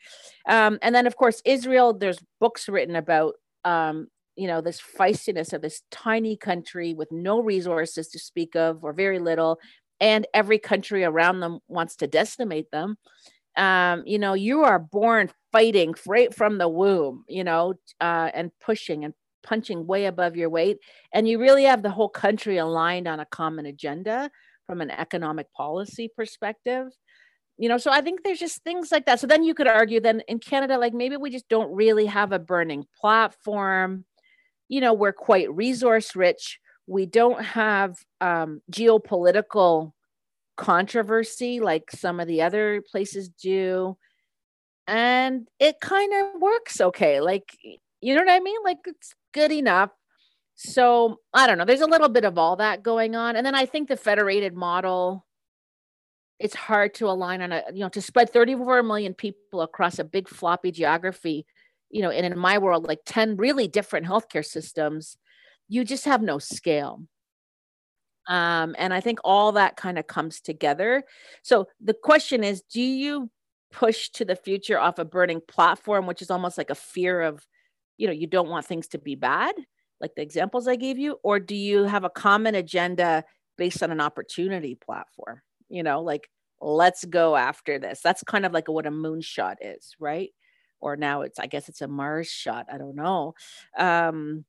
Um, 0.49 0.79
and 0.81 0.93
then, 0.93 1.07
of 1.07 1.15
course, 1.15 1.41
Israel, 1.45 1.93
there's 1.93 2.19
books 2.41 2.67
written 2.67 2.97
about, 2.97 3.35
um, 3.63 4.07
you 4.35 4.47
know, 4.47 4.61
this 4.61 4.81
feistiness 4.81 5.53
of 5.53 5.61
this 5.61 5.81
tiny 5.91 6.35
country 6.35 6.93
with 6.93 7.11
no 7.11 7.41
resources 7.41 8.07
to 8.09 8.19
speak 8.19 8.55
of 8.55 8.83
or 8.83 8.93
very 8.93 9.19
little. 9.19 9.59
And 9.99 10.27
every 10.33 10.59
country 10.59 11.03
around 11.03 11.39
them 11.39 11.59
wants 11.67 11.95
to 11.97 12.07
decimate 12.07 12.71
them. 12.71 12.97
Um, 13.55 14.03
you 14.05 14.17
know, 14.17 14.33
you 14.33 14.63
are 14.63 14.79
born 14.79 15.29
fighting 15.51 15.93
right 16.07 16.33
from 16.33 16.57
the 16.57 16.67
womb, 16.67 17.23
you 17.29 17.43
know, 17.43 17.75
uh, 18.01 18.29
and 18.33 18.51
pushing 18.59 19.05
and 19.05 19.13
punching 19.43 19.85
way 19.85 20.05
above 20.05 20.35
your 20.35 20.49
weight 20.49 20.79
and 21.13 21.27
you 21.27 21.39
really 21.39 21.65
have 21.65 21.83
the 21.83 21.89
whole 21.89 22.09
country 22.09 22.57
aligned 22.57 23.07
on 23.07 23.19
a 23.19 23.25
common 23.25 23.65
agenda 23.65 24.31
from 24.65 24.81
an 24.81 24.89
economic 24.89 25.51
policy 25.53 26.09
perspective 26.15 26.87
you 27.57 27.69
know 27.69 27.77
so 27.77 27.91
i 27.91 28.01
think 28.01 28.23
there's 28.23 28.39
just 28.39 28.63
things 28.63 28.91
like 28.91 29.05
that 29.05 29.19
so 29.19 29.27
then 29.27 29.43
you 29.43 29.53
could 29.53 29.67
argue 29.67 29.99
then 29.99 30.21
in 30.27 30.39
canada 30.39 30.77
like 30.77 30.93
maybe 30.93 31.17
we 31.17 31.29
just 31.29 31.47
don't 31.49 31.71
really 31.73 32.05
have 32.05 32.31
a 32.31 32.39
burning 32.39 32.85
platform 32.99 34.05
you 34.69 34.81
know 34.81 34.93
we're 34.93 35.13
quite 35.13 35.53
resource 35.53 36.15
rich 36.15 36.59
we 36.85 37.05
don't 37.05 37.41
have 37.43 37.95
um, 38.19 38.61
geopolitical 38.71 39.93
controversy 40.57 41.59
like 41.59 41.89
some 41.91 42.19
of 42.19 42.27
the 42.27 42.41
other 42.41 42.83
places 42.91 43.29
do 43.29 43.97
and 44.85 45.47
it 45.59 45.79
kind 45.79 46.13
of 46.13 46.41
works 46.41 46.81
okay 46.81 47.21
like 47.21 47.57
you 48.01 48.13
know 48.13 48.21
what 48.21 48.29
i 48.29 48.39
mean 48.39 48.59
like 48.63 48.79
it's 48.85 49.15
good 49.33 49.51
enough. 49.51 49.89
So 50.55 51.17
I 51.33 51.47
don't 51.47 51.57
know. 51.57 51.65
There's 51.65 51.81
a 51.81 51.87
little 51.87 52.09
bit 52.09 52.23
of 52.23 52.37
all 52.37 52.55
that 52.57 52.83
going 52.83 53.15
on. 53.15 53.35
And 53.35 53.45
then 53.45 53.55
I 53.55 53.65
think 53.65 53.89
the 53.89 53.97
federated 53.97 54.53
model, 54.55 55.25
it's 56.39 56.55
hard 56.55 56.93
to 56.95 57.09
align 57.09 57.41
on 57.41 57.51
a, 57.51 57.63
you 57.73 57.79
know, 57.79 57.89
to 57.89 58.01
spread 58.01 58.31
34 58.31 58.83
million 58.83 59.13
people 59.13 59.61
across 59.61 59.99
a 59.99 60.03
big 60.03 60.29
floppy 60.29 60.71
geography, 60.71 61.45
you 61.93 62.01
know, 62.01 62.09
and 62.09 62.25
in 62.25 62.37
my 62.37 62.57
world, 62.57 62.87
like 62.87 62.99
10 63.05 63.37
really 63.37 63.67
different 63.67 64.05
healthcare 64.05 64.45
systems, 64.45 65.17
you 65.69 65.85
just 65.85 66.05
have 66.05 66.21
no 66.21 66.39
scale. 66.39 67.03
Um, 68.27 68.75
and 68.77 68.93
I 68.93 68.99
think 68.99 69.19
all 69.23 69.53
that 69.53 69.75
kind 69.75 69.99
of 69.99 70.07
comes 70.07 70.39
together. 70.39 71.03
So 71.43 71.67
the 71.81 71.93
question 71.93 72.43
is 72.43 72.63
do 72.71 72.81
you 72.81 73.29
push 73.71 74.09
to 74.09 74.25
the 74.25 74.35
future 74.35 74.79
off 74.79 74.99
a 74.99 75.05
burning 75.05 75.41
platform, 75.47 76.05
which 76.07 76.21
is 76.21 76.31
almost 76.31 76.57
like 76.57 76.69
a 76.69 76.75
fear 76.75 77.21
of 77.21 77.45
you 77.97 78.07
know 78.07 78.13
you 78.13 78.27
don't 78.27 78.49
want 78.49 78.65
things 78.65 78.87
to 78.87 78.97
be 78.97 79.15
bad 79.15 79.53
like 80.01 80.15
the 80.15 80.21
examples 80.21 80.67
i 80.67 80.75
gave 80.75 80.97
you 80.97 81.17
or 81.23 81.39
do 81.39 81.55
you 81.55 81.83
have 81.83 82.03
a 82.03 82.09
common 82.09 82.55
agenda 82.55 83.23
based 83.57 83.83
on 83.83 83.91
an 83.91 84.01
opportunity 84.01 84.75
platform 84.75 85.41
you 85.69 85.83
know 85.83 86.01
like 86.01 86.27
let's 86.61 87.05
go 87.05 87.35
after 87.35 87.79
this 87.79 88.01
that's 88.03 88.23
kind 88.23 88.45
of 88.45 88.53
like 88.53 88.67
what 88.67 88.85
a 88.85 88.91
moonshot 88.91 89.55
is 89.61 89.95
right 89.99 90.31
or 90.83 90.95
now 90.95 91.21
it's 91.21 91.39
i 91.39 91.47
guess 91.47 91.69
it's 91.69 91.81
a 91.81 91.87
mars 91.87 92.29
shot 92.29 92.67
i 92.71 92.77
don't 92.77 92.95
know 92.95 93.33
um 93.77 94.45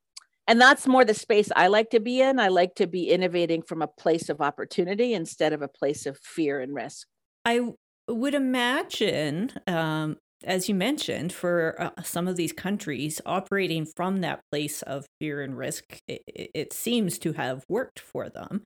and 0.47 0.61
that's 0.61 0.87
more 0.87 1.05
the 1.05 1.15
space 1.15 1.51
I 1.57 1.69
like 1.69 1.91
to 1.91 2.01
be 2.01 2.21
in. 2.21 2.39
I 2.39 2.49
like 2.49 2.75
to 2.77 2.87
be 2.87 3.11
innovating 3.11 3.63
from 3.63 3.81
a 3.83 3.87
place 3.87 4.29
of 4.29 4.41
opportunity 4.41 5.15
instead 5.15 5.53
of 5.53 5.63
a 5.63 5.69
place 5.69 6.07
of 6.07 6.19
fear 6.19 6.61
and 6.61 6.75
risk. 6.75 7.07
I 7.45 7.73
would 8.09 8.35
imagine, 8.35 9.53
um, 9.67 10.19
as 10.45 10.69
you 10.69 10.75
mentioned, 10.75 11.33
for 11.33 11.81
uh, 11.81 12.03
some 12.03 12.29
of 12.29 12.37
these 12.37 12.53
countries 12.53 13.21
operating 13.25 13.87
from 13.87 14.21
that 14.21 14.41
place 14.51 14.83
of 14.83 15.07
fear 15.19 15.41
and 15.41 15.57
risk, 15.57 15.99
it, 16.07 16.23
it 16.27 16.73
seems 16.73 17.19
to 17.21 17.33
have 17.33 17.65
worked 17.69 18.01
for 18.01 18.29
them. 18.29 18.65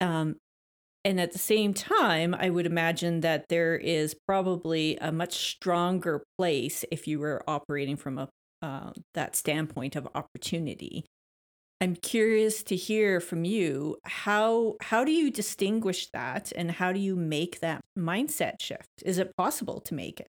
Um, 0.00 0.36
and 1.04 1.20
at 1.20 1.32
the 1.32 1.38
same 1.38 1.74
time, 1.74 2.34
I 2.34 2.50
would 2.50 2.66
imagine 2.66 3.20
that 3.20 3.48
there 3.48 3.76
is 3.76 4.14
probably 4.14 4.96
a 5.00 5.10
much 5.10 5.34
stronger 5.34 6.24
place 6.38 6.84
if 6.90 7.08
you 7.08 7.18
were 7.18 7.42
operating 7.48 7.96
from 7.96 8.18
a 8.18 8.28
uh, 8.62 8.92
that 9.14 9.34
standpoint 9.34 9.96
of 9.96 10.08
opportunity. 10.14 11.04
I'm 11.80 11.96
curious 11.96 12.62
to 12.64 12.76
hear 12.76 13.18
from 13.18 13.44
you 13.44 13.96
how 14.04 14.76
how 14.80 15.04
do 15.04 15.10
you 15.10 15.32
distinguish 15.32 16.08
that 16.12 16.52
and 16.54 16.70
how 16.70 16.92
do 16.92 17.00
you 17.00 17.16
make 17.16 17.58
that 17.58 17.80
mindset 17.98 18.60
shift? 18.60 18.88
Is 19.04 19.18
it 19.18 19.36
possible 19.36 19.80
to 19.80 19.94
make 19.94 20.20
it? 20.20 20.28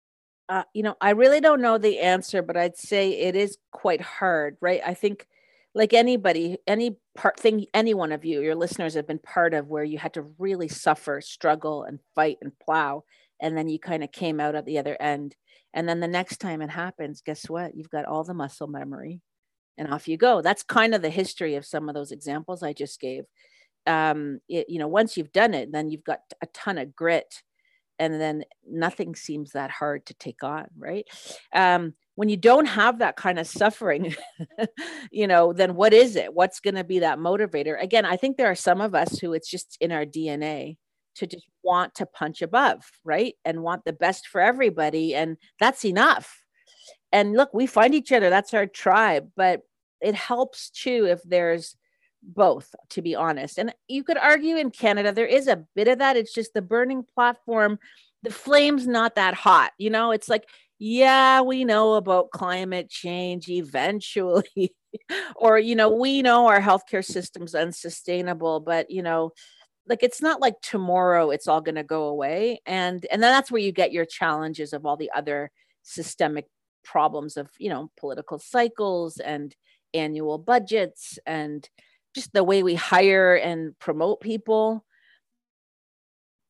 Uh, 0.50 0.64
you 0.74 0.82
know, 0.82 0.96
I 1.00 1.12
really 1.12 1.40
don't 1.40 1.62
know 1.62 1.78
the 1.78 2.00
answer, 2.00 2.42
but 2.42 2.58
I'd 2.58 2.76
say 2.76 3.12
it 3.12 3.36
is 3.36 3.58
quite 3.72 4.02
hard, 4.02 4.58
right? 4.62 4.82
I 4.84 4.96
think 4.96 5.28
like 5.76 5.94
anybody, 5.94 6.58
any 6.68 6.98
part 7.16 7.40
thing, 7.40 7.66
any 7.74 7.94
one 7.94 8.12
of 8.12 8.26
you, 8.26 8.42
your 8.42 8.56
listeners 8.56 8.94
have 8.94 9.08
been 9.08 9.20
part 9.20 9.54
of 9.54 9.68
where 9.68 9.84
you 9.84 9.98
had 9.98 10.14
to 10.14 10.22
really 10.38 10.68
suffer, 10.68 11.20
struggle, 11.22 11.84
and 11.84 12.00
fight 12.14 12.38
and 12.42 12.52
plow. 12.60 13.04
And 13.42 13.58
then 13.58 13.68
you 13.68 13.80
kind 13.80 14.04
of 14.04 14.12
came 14.12 14.40
out 14.40 14.56
at 14.56 14.66
the 14.66 14.78
other 14.78 14.96
end. 15.00 15.36
And 15.74 15.90
then 15.90 16.00
the 16.00 16.08
next 16.08 16.38
time 16.38 16.62
it 16.62 16.70
happens, 16.70 17.24
guess 17.26 17.50
what? 17.50 17.76
You've 17.76 17.90
got 17.90 18.06
all 18.06 18.24
the 18.24 18.34
muscle 18.34 18.68
memory 18.68 19.22
and 19.78 19.92
off 19.92 20.08
you 20.08 20.18
go. 20.18 20.42
That's 20.42 20.64
kind 20.64 20.94
of 20.94 21.02
the 21.02 21.10
history 21.10 21.56
of 21.56 21.66
some 21.66 21.90
of 21.90 21.96
those 21.96 22.12
examples 22.12 22.62
I 22.62 22.74
just 22.74 23.00
gave. 23.00 23.24
Um, 23.88 24.40
it, 24.48 24.68
you 24.70 24.80
know, 24.80 24.88
once 24.88 25.18
you've 25.18 25.34
done 25.34 25.54
it, 25.54 25.72
then 25.72 25.90
you've 25.90 26.04
got 26.04 26.20
a 26.42 26.46
ton 26.54 26.78
of 26.78 26.96
grit 26.96 27.42
and 28.00 28.20
then 28.20 28.44
nothing 28.70 29.16
seems 29.16 29.52
that 29.52 29.72
hard 29.72 30.06
to 30.08 30.14
take 30.14 30.44
on, 30.44 30.68
right? 30.78 31.06
Um, 31.54 31.94
when 32.16 32.30
you 32.30 32.38
don't 32.38 32.68
have 32.68 33.00
that 33.00 33.16
kind 33.16 33.40
of 33.40 33.48
suffering 33.48 34.16
you 35.12 35.28
know 35.28 35.54
then 35.54 35.76
what 35.76 35.94
is 35.94 36.16
it? 36.16 36.34
What's 36.34 36.60
going 36.60 36.76
to 36.76 36.84
be 36.84 37.00
that 37.00 37.20
motivator? 37.20 37.82
Again 37.82 38.06
i 38.06 38.16
think 38.16 38.38
there 38.38 38.52
are 38.52 38.56
some 38.56 38.82
of 38.82 38.96
us 38.96 39.20
who 39.20 39.34
it's 39.34 39.50
just 39.50 39.78
in 39.82 39.92
our 39.92 40.06
dna 40.06 40.78
to 41.16 41.28
just 41.28 41.46
want 41.64 41.96
to 41.96 42.06
punch 42.06 42.42
above 42.42 42.84
right? 43.04 43.36
And 43.46 43.64
want 43.64 43.86
the 43.86 43.94
best 43.94 44.28
for 44.28 44.42
everybody 44.42 45.16
and 45.16 45.38
that's 45.60 45.86
enough. 45.86 46.42
And 47.12 47.34
look 47.34 47.54
we 47.54 47.68
find 47.68 47.94
each 47.94 48.12
other 48.12 48.30
that's 48.30 48.54
our 48.54 48.66
tribe 48.66 49.30
but 49.36 49.62
it 50.02 50.16
helps 50.16 50.70
too 50.70 51.08
if 51.10 51.22
there's 51.24 51.76
both 52.22 52.74
to 52.90 53.02
be 53.02 53.16
honest. 53.16 53.58
And 53.58 53.74
you 53.88 54.04
could 54.04 54.18
argue 54.18 54.58
in 54.58 54.72
canada 54.72 55.12
there 55.12 55.28
is 55.28 55.48
a 55.48 55.64
bit 55.76 55.88
of 55.88 56.00
that 56.00 56.18
it's 56.18 56.34
just 56.34 56.54
the 56.54 56.62
burning 56.62 57.04
platform 57.04 57.80
the 58.24 58.32
flame's 58.32 58.88
not 58.88 59.16
that 59.16 59.34
hot 59.34 59.72
you 59.78 59.90
know? 59.90 60.12
It's 60.12 60.30
like 60.30 60.46
yeah, 60.80 61.42
we 61.42 61.66
know 61.66 61.94
about 61.94 62.32
climate 62.32 62.90
change 62.90 63.50
eventually. 63.50 64.76
or, 65.36 65.58
you 65.58 65.76
know, 65.76 65.90
we 65.90 66.22
know 66.22 66.48
our 66.48 66.62
healthcare 66.62 67.06
system's 67.06 67.56
unsustainable, 67.56 68.60
but, 68.60 68.90
you 68.92 69.02
know, 69.02 69.32
like 69.88 70.04
it's 70.04 70.22
not 70.22 70.42
like 70.42 70.56
tomorrow 70.62 71.30
it's 71.30 71.48
all 71.48 71.62
going 71.62 71.76
to 71.76 71.84
go 71.84 72.06
away. 72.06 72.62
And 72.66 73.06
and 73.12 73.22
then 73.22 73.32
that's 73.32 73.52
where 73.52 73.62
you 73.62 73.72
get 73.72 73.92
your 73.92 74.06
challenges 74.06 74.74
of 74.74 74.86
all 74.86 74.98
the 74.98 75.12
other 75.16 75.52
systemic 75.84 76.48
problems 76.84 77.38
of, 77.38 77.50
you 77.60 77.70
know, 77.70 77.92
political 77.98 78.40
cycles 78.40 79.18
and 79.20 79.56
annual 79.94 80.38
budgets 80.38 81.20
and 81.26 81.70
just 82.16 82.34
the 82.34 82.44
way 82.44 82.64
we 82.64 82.76
hire 82.76 83.36
and 83.36 83.78
promote 83.80 84.22
people 84.22 84.86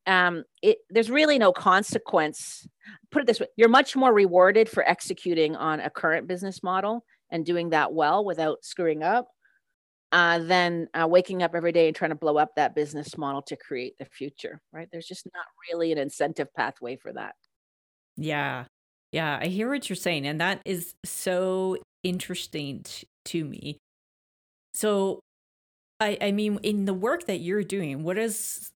um, 0.08 0.44
it, 0.62 0.78
there's 0.90 1.10
really 1.10 1.38
no 1.38 1.52
consequence. 1.52 2.68
Put 3.12 3.22
it 3.22 3.26
this 3.28 3.40
way 3.40 3.48
you're 3.56 3.70
much 3.70 3.96
more 3.96 4.14
rewarded 4.14 4.70
for 4.70 4.88
executing 4.88 5.56
on 5.56 5.80
a 5.80 5.90
current 5.90 6.28
business 6.28 6.62
model 6.64 7.06
and 7.32 7.46
doing 7.46 7.70
that 7.70 7.94
well 7.94 8.24
without 8.26 8.64
screwing 8.64 9.04
up 9.04 9.28
uh, 10.14 10.38
than 10.40 10.88
uh, 10.94 11.08
waking 11.08 11.42
up 11.42 11.56
every 11.56 11.72
day 11.72 11.88
and 11.88 11.96
trying 11.96 12.12
to 12.12 12.16
blow 12.16 12.38
up 12.38 12.52
that 12.56 12.76
business 12.76 13.18
model 13.18 13.42
to 13.42 13.58
create 13.58 13.98
the 13.98 14.06
future, 14.06 14.62
right? 14.72 14.88
There's 14.92 15.08
just 15.08 15.28
not 15.34 15.46
really 15.68 15.92
an 15.92 15.98
incentive 15.98 16.54
pathway 16.54 16.98
for 16.98 17.12
that. 17.14 17.34
Yeah. 18.16 18.66
Yeah. 19.12 19.40
I 19.42 19.48
hear 19.48 19.70
what 19.70 19.90
you're 19.90 19.96
saying. 19.96 20.28
And 20.28 20.40
that 20.40 20.62
is 20.66 20.94
so 21.04 21.78
interesting 22.04 22.84
t- 22.84 23.08
to 23.26 23.44
me. 23.44 23.80
So, 24.76 25.20
I, 26.00 26.18
I 26.22 26.32
mean, 26.32 26.60
in 26.62 26.86
the 26.86 26.94
work 26.94 27.26
that 27.26 27.40
you're 27.40 27.64
doing, 27.64 28.04
what 28.04 28.18
is 28.20 28.72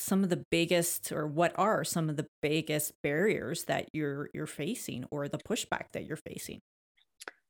some 0.00 0.24
of 0.24 0.30
the 0.30 0.44
biggest 0.50 1.12
or 1.12 1.26
what 1.26 1.52
are 1.56 1.84
some 1.84 2.08
of 2.08 2.16
the 2.16 2.26
biggest 2.40 2.92
barriers 3.02 3.64
that 3.64 3.88
you're 3.92 4.30
you're 4.32 4.46
facing 4.46 5.04
or 5.10 5.28
the 5.28 5.38
pushback 5.38 5.92
that 5.92 6.04
you're 6.04 6.16
facing? 6.16 6.60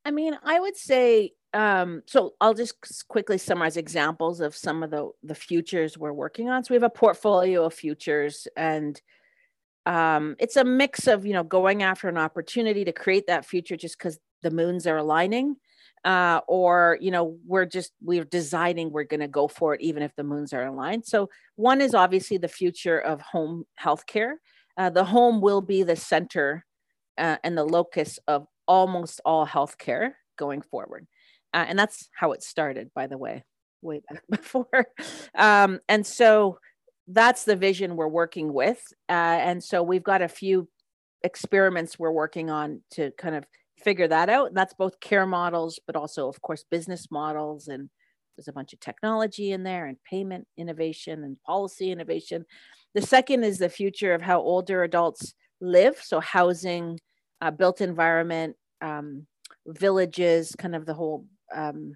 I 0.03 0.11
mean 0.11 0.37
i 0.43 0.59
would 0.59 0.75
say 0.75 1.31
um, 1.53 2.01
so 2.07 2.33
i'll 2.41 2.53
just 2.53 2.75
quickly 3.07 3.37
summarize 3.37 3.77
examples 3.77 4.41
of 4.41 4.55
some 4.55 4.83
of 4.83 4.89
the 4.89 5.09
the 5.23 5.35
futures 5.35 5.97
we're 5.97 6.13
working 6.13 6.49
on. 6.49 6.63
So 6.63 6.73
we 6.73 6.75
have 6.75 6.83
a 6.83 6.89
portfolio 6.89 7.65
of 7.65 7.73
futures 7.73 8.47
and 8.57 8.99
um, 9.85 10.35
it's 10.39 10.57
a 10.57 10.63
mix 10.63 11.07
of 11.07 11.25
you 11.25 11.33
know 11.33 11.43
going 11.43 11.83
after 11.83 12.07
an 12.07 12.17
opportunity 12.17 12.85
to 12.85 12.91
create 12.91 13.27
that 13.27 13.45
future 13.45 13.77
just 13.77 13.97
because 13.97 14.19
the 14.41 14.51
moons 14.51 14.87
are 14.87 14.97
aligning 14.97 15.55
uh, 16.03 16.41
or 16.47 16.97
you 17.01 17.11
know 17.11 17.37
we're 17.45 17.65
just 17.65 17.91
we're 18.01 18.25
designing 18.25 18.91
we're 18.91 19.03
going 19.03 19.19
to 19.19 19.27
go 19.27 19.47
for 19.47 19.75
it 19.75 19.81
even 19.81 20.03
if 20.03 20.15
the 20.15 20.23
moons 20.23 20.53
are 20.53 20.65
aligned. 20.65 21.05
So 21.05 21.29
one 21.55 21.81
is 21.81 21.93
obviously 21.93 22.37
the 22.37 22.47
future 22.47 22.99
of 22.99 23.21
home 23.21 23.65
healthcare. 23.79 24.33
Uh, 24.77 24.89
the 24.89 25.03
home 25.03 25.41
will 25.41 25.61
be 25.61 25.83
the 25.83 25.95
center 25.95 26.65
uh, 27.17 27.37
and 27.43 27.57
the 27.57 27.63
locus 27.63 28.19
of 28.27 28.47
almost 28.67 29.21
all 29.25 29.45
healthcare 29.45 30.13
going 30.37 30.61
forward. 30.61 31.07
Uh, 31.53 31.65
and 31.67 31.77
that's 31.77 32.09
how 32.13 32.31
it 32.31 32.41
started 32.41 32.89
by 32.95 33.07
the 33.07 33.17
way 33.17 33.43
way 33.81 34.01
back 34.09 34.23
before. 34.29 34.87
Um, 35.35 35.79
and 35.87 36.05
so 36.05 36.59
that's 37.07 37.43
the 37.43 37.55
vision 37.55 37.95
we're 37.95 38.07
working 38.07 38.53
with. 38.53 38.81
Uh, 39.09 39.39
and 39.41 39.63
so 39.63 39.83
we've 39.83 40.03
got 40.03 40.21
a 40.21 40.27
few 40.27 40.69
experiments 41.23 41.99
we're 41.99 42.11
working 42.11 42.49
on 42.49 42.81
to 42.91 43.11
kind 43.17 43.35
of 43.35 43.45
figure 43.83 44.07
that 44.07 44.29
out. 44.29 44.47
And 44.47 44.57
that's 44.57 44.73
both 44.73 44.99
care 44.99 45.25
models, 45.25 45.79
but 45.85 45.95
also, 45.95 46.27
of 46.27 46.41
course, 46.41 46.63
business 46.69 47.09
models. 47.11 47.67
And 47.67 47.89
there's 48.35 48.47
a 48.47 48.53
bunch 48.53 48.73
of 48.73 48.79
technology 48.79 49.51
in 49.51 49.63
there 49.63 49.85
and 49.85 49.97
payment 50.03 50.47
innovation 50.57 51.23
and 51.23 51.41
policy 51.43 51.91
innovation. 51.91 52.45
The 52.93 53.01
second 53.01 53.43
is 53.43 53.57
the 53.57 53.69
future 53.69 54.13
of 54.13 54.21
how 54.21 54.39
older 54.41 54.83
adults 54.83 55.33
live. 55.59 56.01
So, 56.01 56.19
housing, 56.19 56.99
uh, 57.41 57.51
built 57.51 57.81
environment, 57.81 58.55
um, 58.81 59.27
villages, 59.67 60.55
kind 60.57 60.75
of 60.75 60.85
the 60.85 60.93
whole, 60.93 61.25
um, 61.53 61.95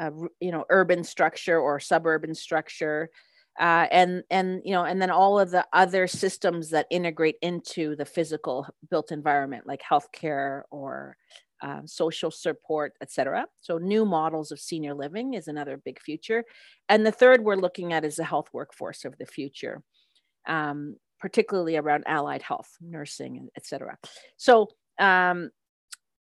uh, 0.00 0.10
you 0.40 0.50
know, 0.52 0.64
urban 0.70 1.04
structure 1.04 1.58
or 1.58 1.80
suburban 1.80 2.34
structure 2.34 3.10
uh, 3.60 3.86
and 3.90 4.24
and 4.30 4.62
you 4.64 4.72
know 4.72 4.84
and 4.84 5.00
then 5.00 5.10
all 5.10 5.38
of 5.38 5.50
the 5.50 5.64
other 5.72 6.06
systems 6.06 6.70
that 6.70 6.86
integrate 6.90 7.36
into 7.42 7.94
the 7.94 8.06
physical 8.06 8.66
built 8.88 9.12
environment 9.12 9.66
like 9.66 9.82
healthcare 9.82 10.62
or 10.70 11.16
um, 11.62 11.86
social 11.86 12.30
support 12.30 12.94
etc 13.02 13.44
so 13.60 13.76
new 13.76 14.06
models 14.06 14.50
of 14.50 14.58
senior 14.58 14.94
living 14.94 15.34
is 15.34 15.46
another 15.46 15.76
big 15.76 16.00
future. 16.00 16.42
And 16.88 17.04
the 17.04 17.12
third 17.12 17.44
we're 17.44 17.56
looking 17.56 17.92
at 17.92 18.04
is 18.04 18.16
the 18.16 18.24
health 18.24 18.48
workforce 18.52 19.04
of 19.04 19.16
the 19.18 19.26
future 19.26 19.82
um, 20.48 20.96
particularly 21.20 21.76
around 21.76 22.04
allied 22.06 22.42
health 22.42 22.70
nursing 22.80 23.48
etc 23.58 23.98
so 24.38 24.68
um, 24.98 25.50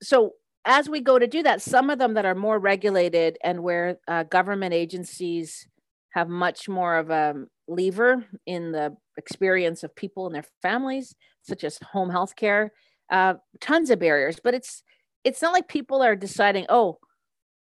so 0.03 0.33
as 0.65 0.87
we 0.87 1.01
go 1.01 1.17
to 1.17 1.25
do 1.25 1.41
that 1.41 1.63
some 1.63 1.89
of 1.89 1.97
them 1.97 2.13
that 2.13 2.25
are 2.25 2.35
more 2.35 2.59
regulated 2.59 3.39
and 3.43 3.63
where 3.63 3.97
uh, 4.07 4.21
government 4.21 4.73
agencies 4.73 5.67
have 6.13 6.29
much 6.29 6.69
more 6.69 6.97
of 6.97 7.09
a 7.09 7.33
lever 7.67 8.25
in 8.45 8.71
the 8.71 8.95
experience 9.17 9.83
of 9.83 9.95
people 9.95 10.25
and 10.25 10.35
their 10.35 10.45
families, 10.61 11.15
such 11.41 11.63
as 11.63 11.79
home 11.91 12.09
health 12.09 12.35
care. 12.35 12.71
Uh, 13.11 13.35
tons 13.59 13.89
of 13.89 13.99
barriers, 13.99 14.39
but 14.43 14.53
it's 14.53 14.83
it's 15.23 15.41
not 15.41 15.53
like 15.53 15.67
people 15.67 16.01
are 16.01 16.15
deciding, 16.15 16.65
oh, 16.69 16.97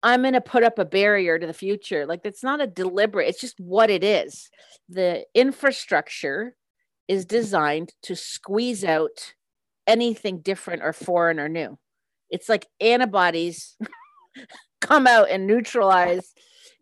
I'm 0.03 0.23
going 0.23 0.35
to 0.35 0.41
put 0.41 0.65
up 0.65 0.79
a 0.79 0.85
barrier 0.85 1.39
to 1.39 1.47
the 1.47 1.53
future. 1.53 2.05
Like 2.05 2.21
it's 2.25 2.43
not 2.43 2.61
a 2.61 2.67
deliberate, 2.67 3.29
it's 3.29 3.41
just 3.41 3.59
what 3.59 3.91
it 3.91 4.05
is. 4.05 4.51
The 4.89 5.25
infrastructure 5.35 6.55
is 7.09 7.25
designed 7.25 7.93
to 8.03 8.17
squeeze 8.17 8.85
out 8.85 9.35
anything 9.87 10.41
different 10.41 10.83
or 10.83 10.93
foreign 10.93 11.39
or 11.39 11.49
new. 11.49 11.79
It's 12.31 12.49
like 12.49 12.67
antibodies 12.81 13.77
come 14.81 15.07
out 15.07 15.31
and 15.31 15.47
neutralize 15.47 16.35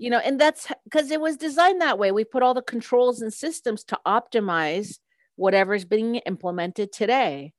you 0.02 0.10
know 0.10 0.18
and 0.18 0.40
that's 0.40 0.68
because 0.84 1.10
it 1.10 1.20
was 1.20 1.36
designed 1.36 1.80
that 1.80 1.98
way 1.98 2.12
we 2.12 2.24
put 2.24 2.42
all 2.42 2.54
the 2.54 2.62
controls 2.62 3.22
and 3.22 3.32
systems 3.32 3.84
to 3.84 3.98
optimize 4.06 4.98
whatever's 5.36 5.84
being 5.84 6.16
implemented 6.16 6.92
today 6.92 7.52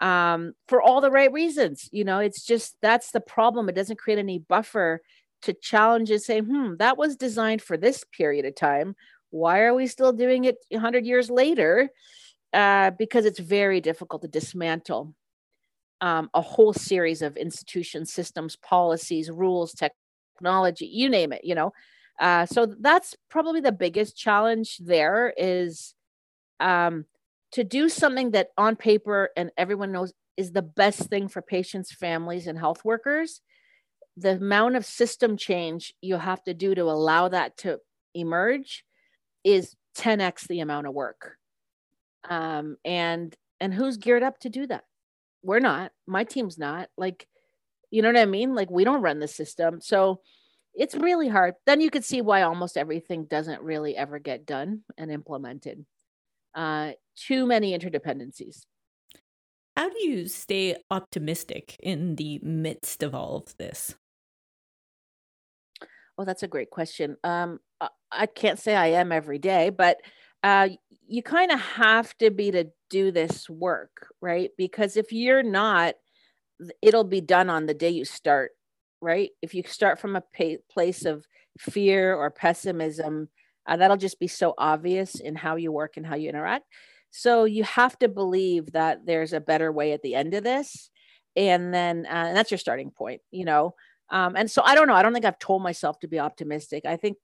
um, 0.00 0.52
for 0.68 0.82
all 0.82 1.00
the 1.00 1.10
right 1.10 1.32
reasons 1.32 1.88
you 1.92 2.04
know 2.04 2.18
it's 2.18 2.44
just 2.44 2.76
that's 2.82 3.10
the 3.12 3.20
problem 3.20 3.68
it 3.68 3.74
doesn't 3.74 3.98
create 3.98 4.18
any 4.18 4.38
buffer 4.38 5.00
to 5.42 5.54
challenge 5.54 6.10
and 6.10 6.22
say, 6.22 6.40
hmm, 6.40 6.74
that 6.78 6.98
was 6.98 7.16
designed 7.16 7.62
for 7.62 7.76
this 7.76 8.04
period 8.04 8.44
of 8.44 8.54
time. 8.54 8.94
Why 9.30 9.60
are 9.60 9.74
we 9.74 9.86
still 9.86 10.12
doing 10.12 10.44
it 10.44 10.56
100 10.70 11.04
years 11.06 11.30
later? 11.30 11.90
Uh, 12.52 12.90
because 12.90 13.24
it's 13.24 13.38
very 13.38 13.80
difficult 13.80 14.22
to 14.22 14.28
dismantle 14.28 15.14
um, 16.00 16.30
a 16.34 16.40
whole 16.40 16.72
series 16.72 17.22
of 17.22 17.36
institutions, 17.36 18.12
systems, 18.12 18.56
policies, 18.56 19.30
rules, 19.30 19.72
technology, 20.36 20.86
you 20.86 21.08
name 21.08 21.32
it, 21.32 21.44
you 21.44 21.54
know. 21.54 21.72
Uh, 22.20 22.46
so 22.46 22.66
that's 22.80 23.14
probably 23.28 23.60
the 23.60 23.72
biggest 23.72 24.16
challenge 24.16 24.78
there 24.78 25.32
is 25.36 25.94
um, 26.60 27.04
to 27.52 27.64
do 27.64 27.88
something 27.88 28.30
that 28.30 28.48
on 28.56 28.76
paper 28.76 29.30
and 29.36 29.50
everyone 29.56 29.92
knows 29.92 30.12
is 30.36 30.52
the 30.52 30.62
best 30.62 31.08
thing 31.08 31.28
for 31.28 31.42
patients, 31.42 31.92
families, 31.92 32.46
and 32.46 32.58
health 32.58 32.84
workers. 32.84 33.40
The 34.16 34.32
amount 34.36 34.76
of 34.76 34.86
system 34.86 35.36
change 35.36 35.94
you 36.00 36.16
have 36.16 36.42
to 36.44 36.54
do 36.54 36.74
to 36.74 36.82
allow 36.82 37.28
that 37.28 37.56
to 37.58 37.78
emerge 38.14 38.84
is 39.44 39.74
10x 39.98 40.46
the 40.48 40.60
amount 40.60 40.86
of 40.86 40.94
work. 40.94 41.36
Um, 42.28 42.76
and 42.84 43.34
and 43.60 43.72
who's 43.72 43.96
geared 43.96 44.22
up 44.22 44.38
to 44.40 44.48
do 44.48 44.66
that? 44.66 44.84
We're 45.42 45.60
not. 45.60 45.92
My 46.06 46.24
team's 46.24 46.58
not. 46.58 46.88
Like, 46.96 47.26
you 47.90 48.02
know 48.02 48.08
what 48.08 48.18
I 48.18 48.26
mean? 48.26 48.54
Like 48.54 48.70
we 48.70 48.84
don't 48.84 49.02
run 49.02 49.18
the 49.18 49.28
system. 49.28 49.80
So 49.80 50.20
it's 50.74 50.94
really 50.94 51.28
hard. 51.28 51.54
Then 51.64 51.80
you 51.80 51.90
could 51.90 52.04
see 52.04 52.20
why 52.20 52.42
almost 52.42 52.76
everything 52.76 53.24
doesn't 53.24 53.62
really 53.62 53.96
ever 53.96 54.18
get 54.18 54.46
done 54.46 54.82
and 54.98 55.10
implemented. 55.10 55.84
Uh, 56.54 56.92
too 57.16 57.46
many 57.46 57.76
interdependencies. 57.76 58.66
How 59.76 59.90
do 59.90 60.02
you 60.06 60.26
stay 60.26 60.76
optimistic 60.90 61.76
in 61.80 62.16
the 62.16 62.40
midst 62.42 63.02
of 63.02 63.14
all 63.14 63.36
of 63.36 63.56
this? 63.58 63.94
Oh, 66.18 66.24
that's 66.24 66.42
a 66.42 66.48
great 66.48 66.70
question. 66.70 67.16
Um, 67.24 67.60
I 68.10 68.26
can't 68.26 68.58
say 68.58 68.74
I 68.74 68.88
am 68.88 69.12
every 69.12 69.38
day, 69.38 69.68
but 69.68 69.98
uh, 70.42 70.68
you 71.06 71.22
kind 71.22 71.50
of 71.50 71.60
have 71.60 72.16
to 72.18 72.30
be 72.30 72.50
to 72.52 72.66
do 72.88 73.10
this 73.10 73.50
work, 73.50 74.08
right? 74.22 74.50
Because 74.56 74.96
if 74.96 75.12
you're 75.12 75.42
not, 75.42 75.94
it'll 76.82 77.04
be 77.04 77.20
done 77.20 77.50
on 77.50 77.66
the 77.66 77.74
day 77.74 77.90
you 77.90 78.04
start, 78.04 78.52
right? 79.00 79.30
If 79.42 79.54
you 79.54 79.62
start 79.66 80.00
from 80.00 80.16
a 80.16 80.22
pa- 80.36 80.62
place 80.70 81.04
of 81.04 81.24
fear 81.58 82.14
or 82.14 82.30
pessimism, 82.30 83.28
uh, 83.66 83.76
that'll 83.76 83.96
just 83.96 84.20
be 84.20 84.28
so 84.28 84.54
obvious 84.58 85.20
in 85.20 85.34
how 85.34 85.56
you 85.56 85.72
work 85.72 85.96
and 85.96 86.06
how 86.06 86.14
you 86.16 86.28
interact. 86.28 86.64
So 87.10 87.44
you 87.44 87.64
have 87.64 87.98
to 88.00 88.08
believe 88.08 88.72
that 88.72 89.06
there's 89.06 89.32
a 89.32 89.40
better 89.40 89.72
way 89.72 89.92
at 89.92 90.02
the 90.02 90.14
end 90.14 90.34
of 90.34 90.44
this. 90.44 90.90
And 91.34 91.72
then, 91.72 92.06
uh, 92.06 92.26
and 92.28 92.36
that's 92.36 92.50
your 92.50 92.58
starting 92.58 92.90
point, 92.90 93.20
you 93.30 93.44
know? 93.44 93.74
Um, 94.10 94.36
and 94.36 94.50
so 94.50 94.62
I 94.64 94.74
don't 94.74 94.86
know. 94.86 94.94
I 94.94 95.02
don't 95.02 95.12
think 95.12 95.24
I've 95.24 95.38
told 95.38 95.62
myself 95.62 95.98
to 96.00 96.08
be 96.08 96.18
optimistic. 96.18 96.84
I 96.86 96.96
think 96.96 97.16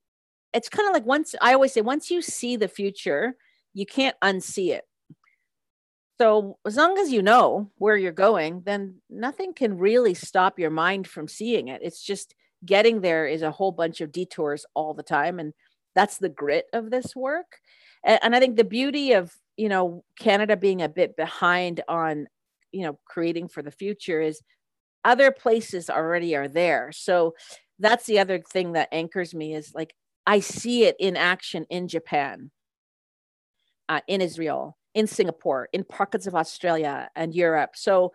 it's 0.53 0.69
kind 0.69 0.87
of 0.87 0.93
like 0.93 1.05
once 1.05 1.35
I 1.41 1.53
always 1.53 1.73
say, 1.73 1.81
once 1.81 2.11
you 2.11 2.21
see 2.21 2.55
the 2.55 2.67
future, 2.67 3.35
you 3.73 3.85
can't 3.85 4.15
unsee 4.21 4.69
it. 4.69 4.83
So 6.19 6.57
as 6.65 6.75
long 6.75 6.97
as 6.99 7.11
you 7.11 7.21
know 7.21 7.71
where 7.77 7.97
you're 7.97 8.11
going, 8.11 8.61
then 8.65 8.95
nothing 9.09 9.53
can 9.53 9.77
really 9.77 10.13
stop 10.13 10.59
your 10.59 10.69
mind 10.69 11.07
from 11.07 11.27
seeing 11.27 11.69
it. 11.69 11.81
It's 11.83 12.03
just 12.03 12.35
getting 12.65 13.01
there 13.01 13.27
is 13.27 13.41
a 13.41 13.51
whole 13.51 13.71
bunch 13.71 13.99
of 13.99 14.11
detours 14.11 14.65
all 14.73 14.93
the 14.93 15.03
time. 15.03 15.39
And 15.39 15.53
that's 15.95 16.17
the 16.17 16.29
grit 16.29 16.65
of 16.73 16.91
this 16.91 17.15
work. 17.15 17.57
And, 18.03 18.35
I 18.35 18.39
think 18.39 18.57
the 18.57 18.63
beauty 18.63 19.13
of, 19.13 19.33
you 19.57 19.69
know, 19.69 20.03
Canada 20.19 20.57
being 20.57 20.81
a 20.81 20.89
bit 20.89 21.15
behind 21.15 21.81
on, 21.87 22.27
you 22.71 22.83
know, 22.83 22.99
creating 23.05 23.47
for 23.47 23.61
the 23.61 23.71
future 23.71 24.21
is 24.21 24.41
other 25.05 25.31
places 25.31 25.89
already 25.89 26.35
are 26.35 26.47
there. 26.47 26.91
So 26.91 27.35
that's 27.79 28.05
the 28.05 28.19
other 28.19 28.39
thing 28.39 28.73
that 28.73 28.89
anchors 28.91 29.33
me 29.33 29.53
is 29.55 29.73
like 29.73 29.93
I 30.25 30.39
see 30.39 30.85
it 30.85 30.95
in 30.99 31.17
action 31.17 31.65
in 31.69 31.87
Japan, 31.87 32.51
uh, 33.89 34.01
in 34.07 34.21
Israel, 34.21 34.77
in 34.93 35.07
Singapore, 35.07 35.69
in 35.73 35.83
pockets 35.83 36.27
of 36.27 36.35
Australia 36.35 37.09
and 37.15 37.33
Europe. 37.33 37.71
So 37.75 38.13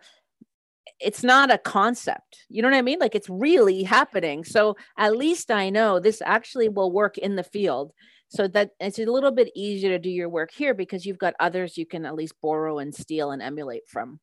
it's 0.99 1.23
not 1.23 1.51
a 1.51 1.57
concept. 1.57 2.45
You 2.49 2.61
know 2.61 2.69
what 2.69 2.77
I 2.77 2.81
mean? 2.81 2.99
Like 2.99 3.15
it's 3.15 3.29
really 3.29 3.83
happening. 3.83 4.43
So 4.43 4.75
at 4.97 5.15
least 5.15 5.51
I 5.51 5.69
know 5.69 5.99
this 5.99 6.21
actually 6.25 6.69
will 6.69 6.91
work 6.91 7.17
in 7.17 7.35
the 7.35 7.43
field. 7.43 7.91
So 8.31 8.47
that 8.49 8.71
it's 8.79 8.99
a 8.99 9.05
little 9.05 9.31
bit 9.31 9.49
easier 9.55 9.89
to 9.89 9.99
do 9.99 10.09
your 10.09 10.29
work 10.29 10.51
here 10.51 10.75
because 10.75 11.03
you've 11.03 11.17
got 11.17 11.33
others 11.39 11.77
you 11.77 11.87
can 11.87 12.05
at 12.05 12.13
least 12.13 12.35
borrow 12.43 12.77
and 12.77 12.93
steal 12.93 13.31
and 13.31 13.41
emulate 13.41 13.87
from. 13.87 14.19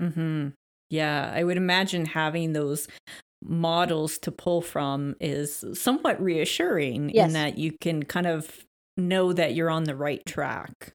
Mm-hmm. 0.00 0.50
Yeah, 0.88 1.32
I 1.34 1.42
would 1.42 1.56
imagine 1.56 2.04
having 2.04 2.52
those 2.52 2.86
models 3.42 4.18
to 4.18 4.30
pull 4.30 4.60
from 4.60 5.16
is 5.20 5.64
somewhat 5.74 6.22
reassuring 6.22 7.10
yes. 7.10 7.26
in 7.26 7.32
that 7.32 7.58
you 7.58 7.72
can 7.80 8.04
kind 8.04 8.26
of 8.26 8.66
know 8.96 9.32
that 9.32 9.54
you're 9.54 9.70
on 9.70 9.84
the 9.84 9.96
right 9.96 10.24
track. 10.26 10.94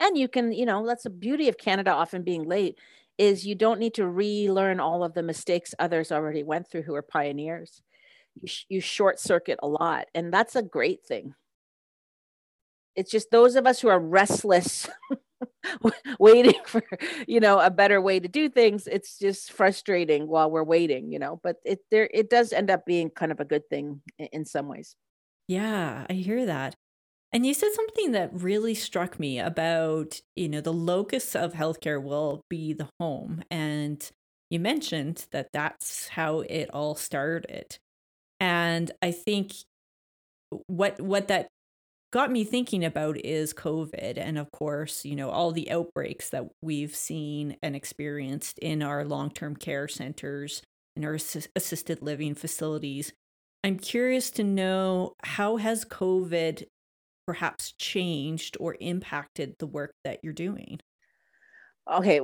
And 0.00 0.16
you 0.16 0.28
can, 0.28 0.52
you 0.52 0.66
know, 0.66 0.86
that's 0.86 1.04
the 1.04 1.10
beauty 1.10 1.48
of 1.48 1.58
Canada 1.58 1.90
often 1.90 2.22
being 2.22 2.44
late 2.44 2.78
is 3.18 3.46
you 3.46 3.54
don't 3.54 3.80
need 3.80 3.94
to 3.94 4.06
relearn 4.06 4.78
all 4.78 5.02
of 5.02 5.14
the 5.14 5.22
mistakes 5.22 5.74
others 5.78 6.12
already 6.12 6.42
went 6.42 6.68
through 6.68 6.82
who 6.82 6.94
are 6.94 7.02
pioneers. 7.02 7.82
You, 8.40 8.48
sh- 8.48 8.66
you 8.68 8.80
short 8.80 9.18
circuit 9.18 9.58
a 9.62 9.68
lot, 9.68 10.08
and 10.14 10.32
that's 10.32 10.56
a 10.56 10.62
great 10.62 11.04
thing. 11.06 11.34
It's 12.94 13.10
just 13.10 13.30
those 13.30 13.56
of 13.56 13.66
us 13.66 13.80
who 13.80 13.88
are 13.88 14.00
restless 14.00 14.88
waiting 16.18 16.60
for 16.64 16.82
you 17.26 17.40
know 17.40 17.58
a 17.58 17.70
better 17.70 18.00
way 18.00 18.18
to 18.18 18.28
do 18.28 18.48
things 18.48 18.86
it's 18.86 19.18
just 19.18 19.52
frustrating 19.52 20.26
while 20.26 20.50
we're 20.50 20.64
waiting 20.64 21.12
you 21.12 21.18
know 21.18 21.38
but 21.42 21.56
it 21.64 21.80
there 21.90 22.08
it 22.12 22.30
does 22.30 22.52
end 22.52 22.70
up 22.70 22.86
being 22.86 23.10
kind 23.10 23.32
of 23.32 23.40
a 23.40 23.44
good 23.44 23.68
thing 23.68 24.00
in, 24.18 24.28
in 24.32 24.44
some 24.44 24.68
ways 24.68 24.96
yeah 25.48 26.06
i 26.08 26.14
hear 26.14 26.46
that 26.46 26.74
and 27.36 27.44
you 27.44 27.52
said 27.52 27.70
something 27.74 28.12
that 28.12 28.30
really 28.32 28.74
struck 28.74 29.20
me 29.20 29.38
about 29.38 30.18
you 30.36 30.48
know 30.48 30.62
the 30.62 30.72
locus 30.72 31.36
of 31.36 31.52
healthcare 31.52 32.02
will 32.02 32.40
be 32.48 32.72
the 32.72 32.88
home 32.98 33.42
and 33.50 34.10
you 34.48 34.58
mentioned 34.58 35.26
that 35.32 35.48
that's 35.52 36.08
how 36.08 36.40
it 36.40 36.70
all 36.72 36.94
started 36.94 37.78
and 38.40 38.90
i 39.02 39.10
think 39.10 39.52
what 40.66 40.98
what 40.98 41.28
that 41.28 41.48
got 42.12 42.32
me 42.32 42.44
thinking 42.44 42.82
about 42.82 43.18
is 43.18 43.52
COVID. 43.52 44.16
And 44.16 44.38
of 44.38 44.50
course, 44.50 45.04
you 45.04 45.16
know, 45.16 45.28
all 45.28 45.52
the 45.52 45.70
outbreaks 45.70 46.30
that 46.30 46.44
we've 46.62 46.96
seen 46.96 47.56
and 47.62 47.76
experienced 47.76 48.58
in 48.60 48.82
our 48.82 49.04
long 49.04 49.30
term 49.30 49.54
care 49.54 49.86
centers 49.86 50.62
and 50.94 51.04
our 51.04 51.18
assisted 51.54 52.00
living 52.00 52.34
facilities. 52.34 53.12
I'm 53.62 53.78
curious 53.78 54.30
to 54.32 54.44
know 54.44 55.12
how 55.24 55.56
has 55.56 55.84
COVID 55.84 56.64
perhaps 57.26 57.72
changed 57.72 58.56
or 58.60 58.76
impacted 58.80 59.56
the 59.58 59.66
work 59.66 59.94
that 60.04 60.20
you're 60.22 60.32
doing? 60.32 60.78
Okay, 61.92 62.20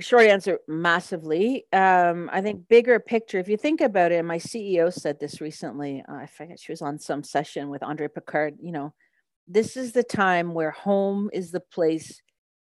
short 0.00 0.26
answer 0.26 0.58
massively. 0.68 1.64
Um, 1.72 2.28
I 2.30 2.42
think 2.42 2.68
bigger 2.68 3.00
picture, 3.00 3.38
if 3.38 3.48
you 3.48 3.56
think 3.56 3.80
about 3.80 4.12
it, 4.12 4.22
my 4.22 4.36
CEO 4.36 4.92
said 4.92 5.18
this 5.18 5.40
recently. 5.40 6.04
Uh, 6.06 6.16
I 6.16 6.26
forget 6.26 6.60
she 6.60 6.72
was 6.72 6.82
on 6.82 6.98
some 6.98 7.22
session 7.22 7.70
with 7.70 7.82
Andre 7.82 8.08
Picard. 8.08 8.56
You 8.60 8.72
know, 8.72 8.94
this 9.48 9.78
is 9.78 9.92
the 9.92 10.02
time 10.02 10.52
where 10.52 10.72
home 10.72 11.30
is 11.32 11.50
the 11.50 11.60
place 11.60 12.20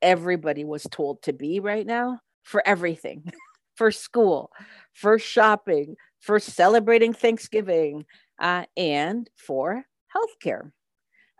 everybody 0.03 0.63
was 0.63 0.83
told 0.91 1.23
to 1.23 1.33
be 1.33 1.59
right 1.59 1.85
now 1.85 2.19
for 2.43 2.61
everything 2.63 3.31
for 3.75 3.89
school, 3.89 4.51
for 4.93 5.17
shopping, 5.17 5.95
for 6.19 6.39
celebrating 6.39 7.13
Thanksgiving, 7.13 8.05
uh, 8.39 8.65
and 8.77 9.29
for 9.35 9.83
healthcare. 10.15 10.71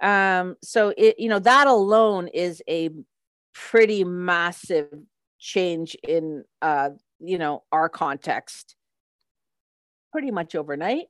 Um, 0.04 0.58
so 0.62 0.94
it, 0.98 1.16
you 1.18 1.30
know, 1.30 1.39
that 1.39 1.66
alone 1.68 2.28
is 2.28 2.62
a 2.70 2.89
pretty 3.54 4.04
massive 4.04 4.89
change 5.39 5.96
in, 6.08 6.44
uh, 6.62 6.89
you 7.20 7.38
know, 7.38 7.63
our 7.72 7.89
context 7.89 8.76
pretty 10.12 10.30
much 10.30 10.56
overnight. 10.56 11.06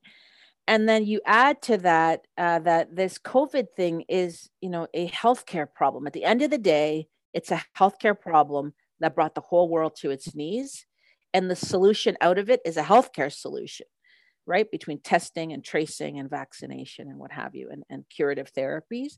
And 0.67 0.87
then 0.87 1.05
you 1.05 1.19
add 1.25 1.61
to 1.63 1.77
that 1.79 2.21
uh, 2.37 2.59
that 2.59 2.95
this 2.95 3.17
covid 3.17 3.67
thing 3.75 4.05
is 4.07 4.49
you 4.61 4.69
know 4.69 4.87
a 4.93 5.09
healthcare 5.09 5.67
problem. 5.71 6.07
At 6.07 6.13
the 6.13 6.23
end 6.23 6.41
of 6.41 6.51
the 6.51 6.57
day 6.57 7.07
it's 7.33 7.51
a 7.51 7.61
healthcare 7.77 8.17
problem 8.17 8.73
that 9.01 9.15
brought 9.15 9.35
the 9.35 9.41
whole 9.41 9.67
world 9.67 9.95
to 9.97 10.11
its 10.11 10.33
knees 10.33 10.85
and 11.33 11.49
the 11.49 11.55
solution 11.55 12.15
out 12.21 12.37
of 12.37 12.49
it 12.49 12.61
is 12.63 12.77
a 12.77 12.83
healthcare 12.83 13.31
solution 13.31 13.87
right 14.45 14.69
between 14.69 14.99
testing 14.99 15.53
and 15.53 15.63
tracing 15.63 16.19
and 16.19 16.29
vaccination 16.29 17.07
and 17.07 17.17
what 17.17 17.31
have 17.31 17.55
you 17.55 17.69
and, 17.71 17.83
and 17.89 18.03
curative 18.09 18.51
therapies. 18.53 19.17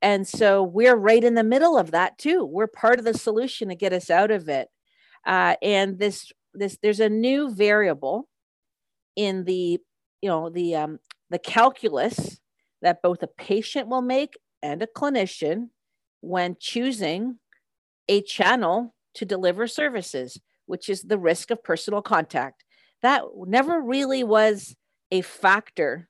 And 0.00 0.26
so 0.26 0.62
we're 0.62 0.96
right 0.96 1.22
in 1.22 1.34
the 1.34 1.44
middle 1.44 1.78
of 1.78 1.92
that 1.92 2.18
too. 2.18 2.44
We're 2.44 2.66
part 2.66 2.98
of 2.98 3.04
the 3.04 3.14
solution 3.14 3.68
to 3.68 3.74
get 3.74 3.92
us 3.92 4.10
out 4.10 4.30
of 4.30 4.48
it. 4.48 4.68
Uh, 5.26 5.54
and 5.62 5.98
this 5.98 6.32
this 6.54 6.76
there's 6.82 7.00
a 7.00 7.08
new 7.08 7.50
variable 7.50 8.28
in 9.16 9.44
the 9.44 9.78
you 10.20 10.28
know 10.28 10.50
the 10.50 10.74
um, 10.74 10.98
the 11.30 11.38
calculus 11.38 12.40
that 12.82 13.02
both 13.02 13.22
a 13.22 13.28
patient 13.28 13.88
will 13.88 14.02
make 14.02 14.34
and 14.62 14.82
a 14.82 14.86
clinician 14.86 15.68
when 16.20 16.56
choosing 16.58 17.38
a 18.08 18.22
channel 18.22 18.94
to 19.14 19.24
deliver 19.24 19.66
services, 19.66 20.40
which 20.66 20.88
is 20.88 21.02
the 21.02 21.18
risk 21.18 21.50
of 21.50 21.62
personal 21.62 22.02
contact. 22.02 22.64
That 23.02 23.22
never 23.46 23.80
really 23.80 24.24
was 24.24 24.74
a 25.10 25.22
factor 25.22 26.08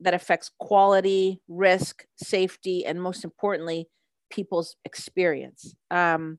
that 0.00 0.14
affects 0.14 0.50
quality, 0.58 1.40
risk, 1.48 2.04
safety, 2.16 2.84
and 2.84 3.02
most 3.02 3.24
importantly, 3.24 3.88
people's 4.30 4.76
experience. 4.84 5.74
Um, 5.90 6.38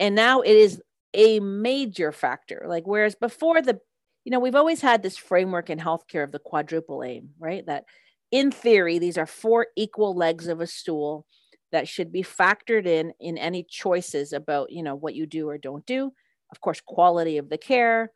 and 0.00 0.14
now 0.14 0.40
it 0.40 0.56
is 0.56 0.82
a 1.14 1.40
major 1.40 2.12
factor. 2.12 2.64
Like, 2.68 2.86
whereas 2.86 3.14
before 3.14 3.62
the, 3.62 3.80
you 4.24 4.32
know, 4.32 4.40
we've 4.40 4.54
always 4.54 4.80
had 4.80 5.02
this 5.02 5.16
framework 5.16 5.70
in 5.70 5.78
healthcare 5.78 6.24
of 6.24 6.32
the 6.32 6.38
quadruple 6.38 7.02
aim, 7.04 7.30
right? 7.38 7.64
That 7.66 7.84
in 8.30 8.50
theory, 8.50 8.98
these 8.98 9.16
are 9.16 9.26
four 9.26 9.68
equal 9.76 10.14
legs 10.14 10.48
of 10.48 10.60
a 10.60 10.66
stool 10.66 11.24
that 11.72 11.88
should 11.88 12.10
be 12.12 12.22
factored 12.22 12.86
in 12.86 13.12
in 13.20 13.38
any 13.38 13.64
choices 13.68 14.32
about, 14.32 14.72
you 14.72 14.82
know, 14.82 14.94
what 14.94 15.14
you 15.14 15.26
do 15.26 15.48
or 15.48 15.58
don't 15.58 15.86
do. 15.86 16.12
Of 16.50 16.60
course, 16.60 16.80
quality 16.84 17.36
of 17.38 17.48
the 17.48 17.58
care, 17.58 18.10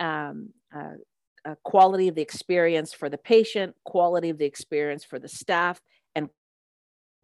um, 0.00 0.50
uh, 0.74 0.94
uh, 1.44 1.54
quality 1.62 2.08
of 2.08 2.14
the 2.14 2.22
experience 2.22 2.92
for 2.92 3.08
the 3.08 3.18
patient, 3.18 3.74
quality 3.84 4.30
of 4.30 4.38
the 4.38 4.44
experience 4.44 5.04
for 5.04 5.18
the 5.18 5.28
staff, 5.28 5.80
and 6.14 6.28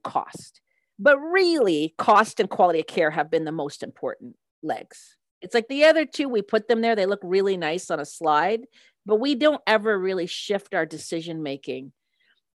cost. 0.03 0.61
But 0.99 1.19
really, 1.19 1.95
cost 1.99 2.41
and 2.41 2.49
quality 2.49 2.81
of 2.81 2.87
care 2.87 3.11
have 3.11 3.31
been 3.31 3.45
the 3.45 3.53
most 3.53 3.83
important 3.83 4.37
legs. 4.63 5.17
It's 5.43 5.55
like 5.55 5.69
the 5.69 5.85
other 5.85 6.07
two, 6.07 6.29
we 6.29 6.43
put 6.43 6.69
them 6.69 6.81
there, 6.81 6.97
they 6.97 7.07
look 7.07 7.21
really 7.23 7.57
nice 7.57 7.91
on 7.91 8.01
a 8.01 8.07
slide, 8.07 8.63
but 9.05 9.17
we 9.17 9.35
don't 9.35 9.61
ever 9.67 9.99
really 9.99 10.27
shift 10.27 10.75
our 10.75 10.87
decision 10.87 11.43
making 11.43 11.93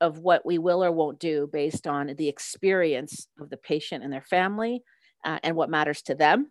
of 0.01 0.19
what 0.19 0.47
we 0.47 0.59
will 0.59 0.83
or 0.83 0.93
won't 0.93 1.19
do 1.19 1.49
based 1.53 1.87
on 1.87 2.15
the 2.17 2.29
experience 2.29 3.27
of 3.41 3.51
the 3.51 3.57
patient 3.57 4.05
and 4.05 4.13
their 4.13 4.23
family 4.23 4.83
uh, 5.25 5.39
and 5.43 5.57
what 5.57 5.69
matters 5.69 6.03
to 6.03 6.15
them 6.15 6.51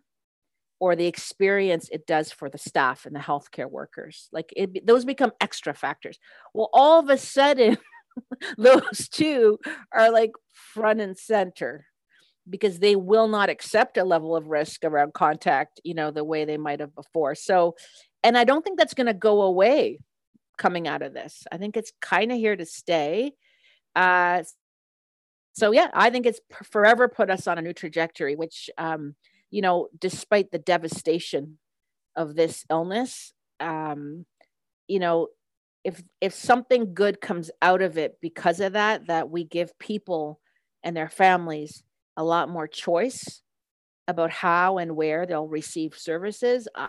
or 0.80 0.94
the 0.94 1.06
experience 1.06 1.88
it 1.90 2.06
does 2.06 2.30
for 2.30 2.48
the 2.48 2.58
staff 2.58 3.04
and 3.04 3.14
the 3.14 3.20
healthcare 3.20 3.70
workers. 3.70 4.28
Like 4.32 4.52
it, 4.56 4.86
those 4.86 5.04
become 5.04 5.32
extra 5.40 5.74
factors. 5.74 6.18
Well, 6.54 6.70
all 6.72 7.00
of 7.00 7.08
a 7.08 7.18
sudden, 7.18 7.78
those 8.58 9.08
two 9.10 9.58
are 9.92 10.10
like 10.10 10.32
front 10.52 11.00
and 11.00 11.18
center 11.18 11.86
because 12.48 12.78
they 12.78 12.96
will 12.96 13.28
not 13.28 13.50
accept 13.50 13.98
a 13.98 14.04
level 14.04 14.34
of 14.34 14.46
risk 14.46 14.84
around 14.84 15.12
contact, 15.12 15.80
you 15.84 15.94
know, 15.94 16.10
the 16.10 16.24
way 16.24 16.44
they 16.44 16.56
might 16.56 16.80
have 16.80 16.94
before. 16.94 17.34
So, 17.34 17.76
and 18.22 18.38
I 18.38 18.44
don't 18.44 18.64
think 18.64 18.78
that's 18.78 18.94
going 18.94 19.06
to 19.06 19.14
go 19.14 19.42
away 19.42 19.98
coming 20.56 20.88
out 20.88 21.02
of 21.02 21.12
this. 21.12 21.44
I 21.52 21.58
think 21.58 21.76
it's 21.76 21.92
kind 22.00 22.32
of 22.32 22.38
here 22.38 22.56
to 22.56 22.64
stay. 22.64 23.32
Uh, 23.94 24.42
so 25.52 25.72
yeah, 25.72 25.88
I 25.92 26.10
think 26.10 26.24
it's 26.24 26.40
forever 26.64 27.08
put 27.08 27.30
us 27.30 27.46
on 27.46 27.58
a 27.58 27.62
new 27.62 27.72
trajectory, 27.72 28.36
which 28.36 28.70
um, 28.78 29.14
you 29.50 29.62
know, 29.62 29.88
despite 29.98 30.50
the 30.50 30.58
devastation 30.58 31.58
of 32.16 32.34
this 32.34 32.64
illness, 32.70 33.32
um, 33.60 34.26
you 34.86 34.98
know, 34.98 35.28
if 35.84 36.02
if 36.20 36.34
something 36.34 36.94
good 36.94 37.20
comes 37.20 37.50
out 37.62 37.82
of 37.82 37.96
it 37.96 38.18
because 38.20 38.60
of 38.60 38.72
that, 38.74 39.06
that 39.06 39.30
we 39.30 39.44
give 39.44 39.78
people 39.78 40.40
and 40.82 40.96
their 40.96 41.08
families 41.08 41.82
a 42.16 42.24
lot 42.24 42.48
more 42.48 42.66
choice 42.66 43.42
about 44.06 44.30
how 44.30 44.78
and 44.78 44.96
where 44.96 45.26
they'll 45.26 45.46
receive 45.46 45.96
services. 45.96 46.66
Uh, 46.74 46.88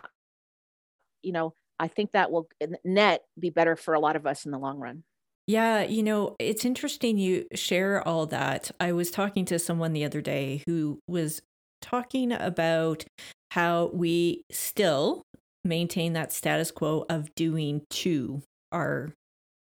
you 1.21 1.31
know, 1.31 1.53
I 1.77 1.87
think 1.87 2.11
that 2.11 2.31
will 2.31 2.49
net 2.83 3.21
be 3.37 3.49
better 3.49 3.75
for 3.75 3.93
a 3.93 3.99
lot 3.99 4.15
of 4.15 4.25
us 4.25 4.45
in 4.45 4.51
the 4.51 4.57
long 4.57 4.79
run. 4.79 5.03
Yeah, 5.47 5.81
you 5.81 6.03
know, 6.03 6.35
it's 6.39 6.63
interesting 6.63 7.17
you 7.17 7.47
share 7.55 8.07
all 8.07 8.27
that. 8.27 8.69
I 8.79 8.91
was 8.91 9.09
talking 9.09 9.45
to 9.45 9.57
someone 9.57 9.93
the 9.93 10.05
other 10.05 10.21
day 10.21 10.63
who 10.67 10.99
was 11.07 11.41
talking 11.81 12.31
about 12.31 13.03
how 13.51 13.89
we 13.93 14.43
still 14.51 15.23
maintain 15.63 16.13
that 16.13 16.31
status 16.31 16.71
quo 16.71 17.05
of 17.09 17.33
doing 17.35 17.81
to 17.89 18.41
our 18.71 19.13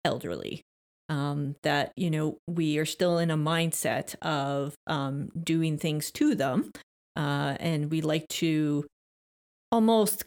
elderly. 0.03 0.61
Um, 1.07 1.55
that, 1.61 1.91
you 1.95 2.09
know, 2.09 2.39
we 2.47 2.79
are 2.79 2.85
still 2.85 3.19
in 3.19 3.29
a 3.29 3.37
mindset 3.37 4.15
of 4.23 4.73
um, 4.87 5.29
doing 5.43 5.77
things 5.77 6.09
to 6.11 6.33
them. 6.33 6.71
Uh, 7.15 7.55
and 7.59 7.91
we 7.91 8.01
like 8.01 8.27
to 8.27 8.85
almost 9.71 10.23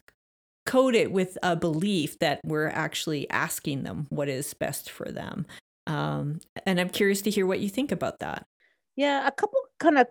code 0.66 0.94
it 0.94 1.10
with 1.10 1.36
a 1.42 1.56
belief 1.56 2.18
that 2.20 2.40
we're 2.44 2.68
actually 2.68 3.28
asking 3.30 3.82
them 3.82 4.06
what 4.10 4.28
is 4.28 4.54
best 4.54 4.90
for 4.90 5.10
them. 5.10 5.46
Um, 5.86 6.40
and 6.66 6.78
I'm 6.78 6.90
curious 6.90 7.22
to 7.22 7.30
hear 7.30 7.46
what 7.46 7.60
you 7.60 7.68
think 7.68 7.90
about 7.90 8.18
that. 8.20 8.44
Yeah, 8.94 9.26
a 9.26 9.32
couple 9.32 9.58
kind 9.80 9.98
of 9.98 10.06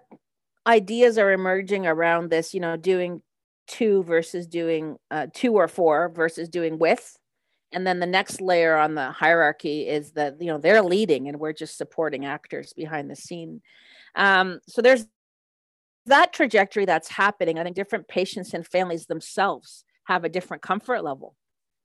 ideas 0.67 1.17
are 1.17 1.31
emerging 1.31 1.87
around 1.87 2.29
this, 2.29 2.53
you 2.53 2.59
know, 2.59 2.77
doing 2.77 3.21
to 3.67 4.03
versus 4.03 4.47
doing 4.47 4.97
uh, 5.11 5.27
to 5.35 5.53
or 5.53 5.67
for 5.67 6.09
versus 6.09 6.49
doing 6.49 6.77
with. 6.77 7.17
And 7.73 7.85
then 7.85 7.99
the 7.99 8.05
next 8.05 8.39
layer 8.39 8.77
on 8.77 8.95
the 8.95 9.11
hierarchy 9.11 9.87
is 9.87 10.11
that, 10.11 10.41
you 10.41 10.47
know, 10.47 10.57
they're 10.57 10.81
leading 10.81 11.27
and 11.27 11.39
we're 11.39 11.53
just 11.53 11.77
supporting 11.77 12.25
actors 12.25 12.73
behind 12.73 13.09
the 13.09 13.15
scene. 13.15 13.61
Um, 14.15 14.59
so 14.67 14.81
there's 14.81 15.05
that 16.05 16.31
trajectory 16.31 16.85
that's 16.85 17.09
happening. 17.09 17.59
I 17.59 17.63
think 17.63 17.75
different 17.75 18.07
patients 18.07 18.53
and 18.53 18.65
families 18.65 19.05
themselves 19.07 19.83
have 20.05 20.23
a 20.23 20.29
different 20.29 20.63
comfort 20.63 21.03
level 21.03 21.35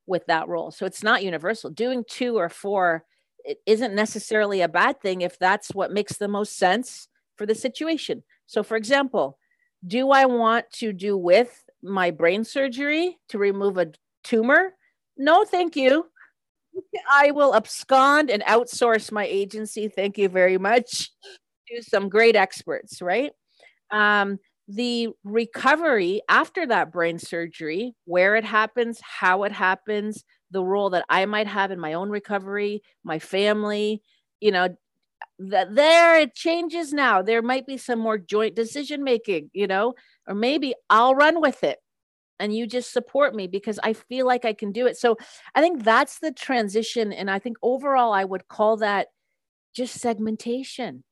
with 0.07 0.25
that 0.27 0.49
role. 0.49 0.71
So 0.71 0.87
it's 0.87 1.03
not 1.03 1.25
universal. 1.25 1.71
Doing 1.71 2.05
to 2.11 2.39
or 2.39 2.49
for 2.49 3.05
it 3.45 3.59
isn't 3.67 3.95
necessarily 3.95 4.61
a 4.61 4.69
bad 4.69 5.01
thing 5.01 5.23
if 5.23 5.37
that's 5.39 5.75
what 5.75 5.93
makes 5.93 6.17
the 6.17 6.29
most 6.29 6.57
sense 6.57 7.09
for 7.37 7.45
the 7.45 7.57
situation. 7.57 8.23
So, 8.47 8.63
for 8.63 8.77
example, 8.77 9.39
do 9.87 10.11
I 10.11 10.27
want 10.27 10.71
to 10.75 10.93
do 10.93 11.17
with 11.17 11.65
my 11.83 12.11
brain 12.11 12.45
surgery 12.45 13.19
to 13.29 13.39
remove 13.39 13.79
a 13.79 13.93
tumor? 14.23 14.75
No, 15.17 15.45
thank 15.45 15.77
you. 15.77 16.07
I 17.11 17.33
will 17.33 17.55
abscond 17.55 18.31
and 18.31 18.43
outsource 18.45 19.13
my 19.13 19.27
agency. 19.27 19.89
Thank 19.89 20.19
you 20.19 20.29
very 20.29 20.59
much 20.59 21.11
to 21.69 21.83
some 21.83 22.09
great 22.09 22.37
experts, 22.37 23.03
right? 23.03 23.33
Um, 23.91 24.39
the 24.69 25.09
recovery 25.25 26.23
after 26.29 26.67
that 26.67 26.93
brain 26.93 27.19
surgery, 27.19 27.95
where 28.05 28.37
it 28.37 28.45
happens, 28.45 29.01
how 29.03 29.43
it 29.43 29.53
happens, 29.53 30.25
the 30.51 30.65
role 30.65 30.91
that 30.91 31.05
I 31.09 31.27
might 31.27 31.47
have 31.47 31.71
in 31.71 31.81
my 31.81 31.95
own 31.95 32.11
recovery, 32.11 32.83
my 33.05 33.19
family, 33.19 34.03
you 34.41 34.51
know, 34.51 34.75
that 35.51 35.75
there 35.75 36.19
it 36.19 36.35
changes 36.35 36.93
now. 36.93 37.23
There 37.23 37.43
might 37.43 37.67
be 37.67 37.77
some 37.77 37.99
more 37.99 38.19
joint 38.19 38.55
decision 38.55 39.03
making 39.03 39.51
you 39.53 39.67
know 39.67 39.95
or 40.27 40.35
maybe 40.35 40.75
i'll 40.91 41.15
run 41.15 41.41
with 41.41 41.65
it 41.65 41.79
and 42.39 42.55
you 42.55 42.67
just 42.67 42.93
support 42.93 43.35
me 43.35 43.47
because 43.47 43.79
i 43.83 43.93
feel 43.93 44.27
like 44.27 44.45
i 44.45 44.53
can 44.53 44.73
do 44.73 44.87
it. 44.87 44.97
So 44.97 45.17
i 45.55 45.61
think 45.61 45.85
that's 45.85 46.19
the 46.19 46.33
transition 46.33 47.13
and 47.13 47.31
i 47.31 47.39
think 47.39 47.57
overall 47.63 48.13
i 48.13 48.25
would 48.25 48.49
call 48.49 48.79
that 48.79 49.09
just 49.75 50.01
segmentation. 50.01 51.03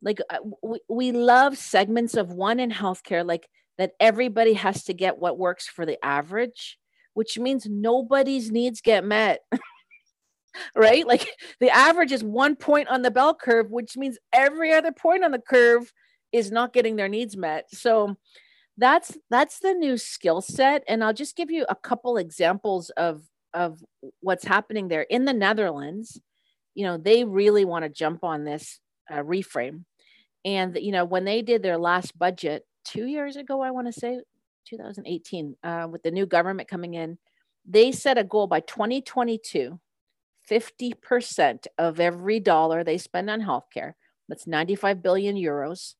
Like 0.00 0.20
uh, 0.30 0.38
we, 0.62 0.80
we 0.88 1.12
love 1.12 1.56
segments 1.56 2.14
of 2.14 2.30
one 2.30 2.60
in 2.60 2.70
healthcare 2.70 3.26
like 3.26 3.48
that 3.78 3.92
everybody 3.98 4.52
has 4.52 4.84
to 4.84 4.94
get 4.94 5.18
what 5.18 5.38
works 5.38 5.66
for 5.66 5.84
the 5.86 6.02
average 6.04 6.78
which 7.14 7.38
means 7.38 7.66
nobody's 7.66 8.50
needs 8.50 8.80
get 8.80 9.04
met 9.04 9.40
right? 10.74 11.06
Like 11.06 11.28
the 11.60 11.70
average 11.70 12.12
is 12.12 12.24
one 12.24 12.56
point 12.56 12.88
on 12.88 13.02
the 13.02 13.10
bell 13.10 13.34
curve, 13.34 13.70
which 13.70 13.96
means 13.96 14.18
every 14.32 14.72
other 14.72 14.92
point 14.92 15.24
on 15.24 15.32
the 15.32 15.38
curve 15.38 15.92
is 16.32 16.50
not 16.50 16.72
getting 16.72 16.96
their 16.96 17.08
needs 17.08 17.36
met. 17.36 17.66
So 17.72 18.16
that's 18.76 19.16
that's 19.30 19.60
the 19.60 19.72
new 19.72 19.96
skill 19.96 20.40
set 20.40 20.82
and 20.88 21.04
I'll 21.04 21.12
just 21.12 21.36
give 21.36 21.50
you 21.50 21.64
a 21.68 21.76
couple 21.76 22.16
examples 22.16 22.90
of 22.90 23.22
of 23.52 23.80
what's 24.20 24.44
happening 24.44 24.88
there 24.88 25.02
in 25.02 25.24
the 25.24 25.32
Netherlands. 25.32 26.20
You 26.74 26.84
know, 26.86 26.96
they 26.96 27.22
really 27.22 27.64
want 27.64 27.84
to 27.84 27.88
jump 27.88 28.24
on 28.24 28.44
this 28.44 28.80
uh, 29.08 29.18
reframe. 29.18 29.84
And 30.44 30.76
you 30.76 30.90
know, 30.90 31.04
when 31.04 31.24
they 31.24 31.40
did 31.40 31.62
their 31.62 31.78
last 31.78 32.18
budget 32.18 32.66
2 32.86 33.06
years 33.06 33.36
ago, 33.36 33.62
I 33.62 33.70
want 33.70 33.86
to 33.86 33.92
say 33.92 34.20
2018, 34.68 35.56
uh, 35.62 35.86
with 35.90 36.02
the 36.02 36.10
new 36.10 36.26
government 36.26 36.68
coming 36.68 36.94
in, 36.94 37.18
they 37.64 37.92
set 37.92 38.18
a 38.18 38.24
goal 38.24 38.46
by 38.46 38.60
2022 38.60 39.78
50% 40.50 41.66
of 41.78 42.00
every 42.00 42.40
dollar 42.40 42.84
they 42.84 42.98
spend 42.98 43.30
on 43.30 43.40
healthcare, 43.40 43.92
that's 44.28 44.46
95 44.46 45.02
billion 45.02 45.36
euros 45.36 45.94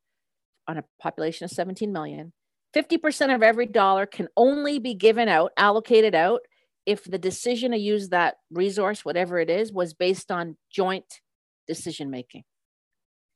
on 0.67 0.79
a 0.79 0.85
population 1.01 1.45
of 1.45 1.51
17 1.51 1.93
million. 1.93 2.33
50% 2.75 3.35
of 3.35 3.43
every 3.43 3.67
dollar 3.67 4.07
can 4.07 4.29
only 4.37 4.79
be 4.79 4.95
given 4.95 5.29
out, 5.29 5.53
allocated 5.57 6.15
out, 6.15 6.41
if 6.87 7.05
the 7.05 7.19
decision 7.19 7.71
to 7.71 7.79
use 7.79 8.11
that 8.11 8.37
resource, 8.51 9.05
whatever 9.05 9.39
it 9.39 9.49
is, 9.49 9.73
was 9.73 9.95
based 9.95 10.31
on 10.31 10.57
joint 10.71 11.21
decision 11.67 12.11
making. 12.11 12.45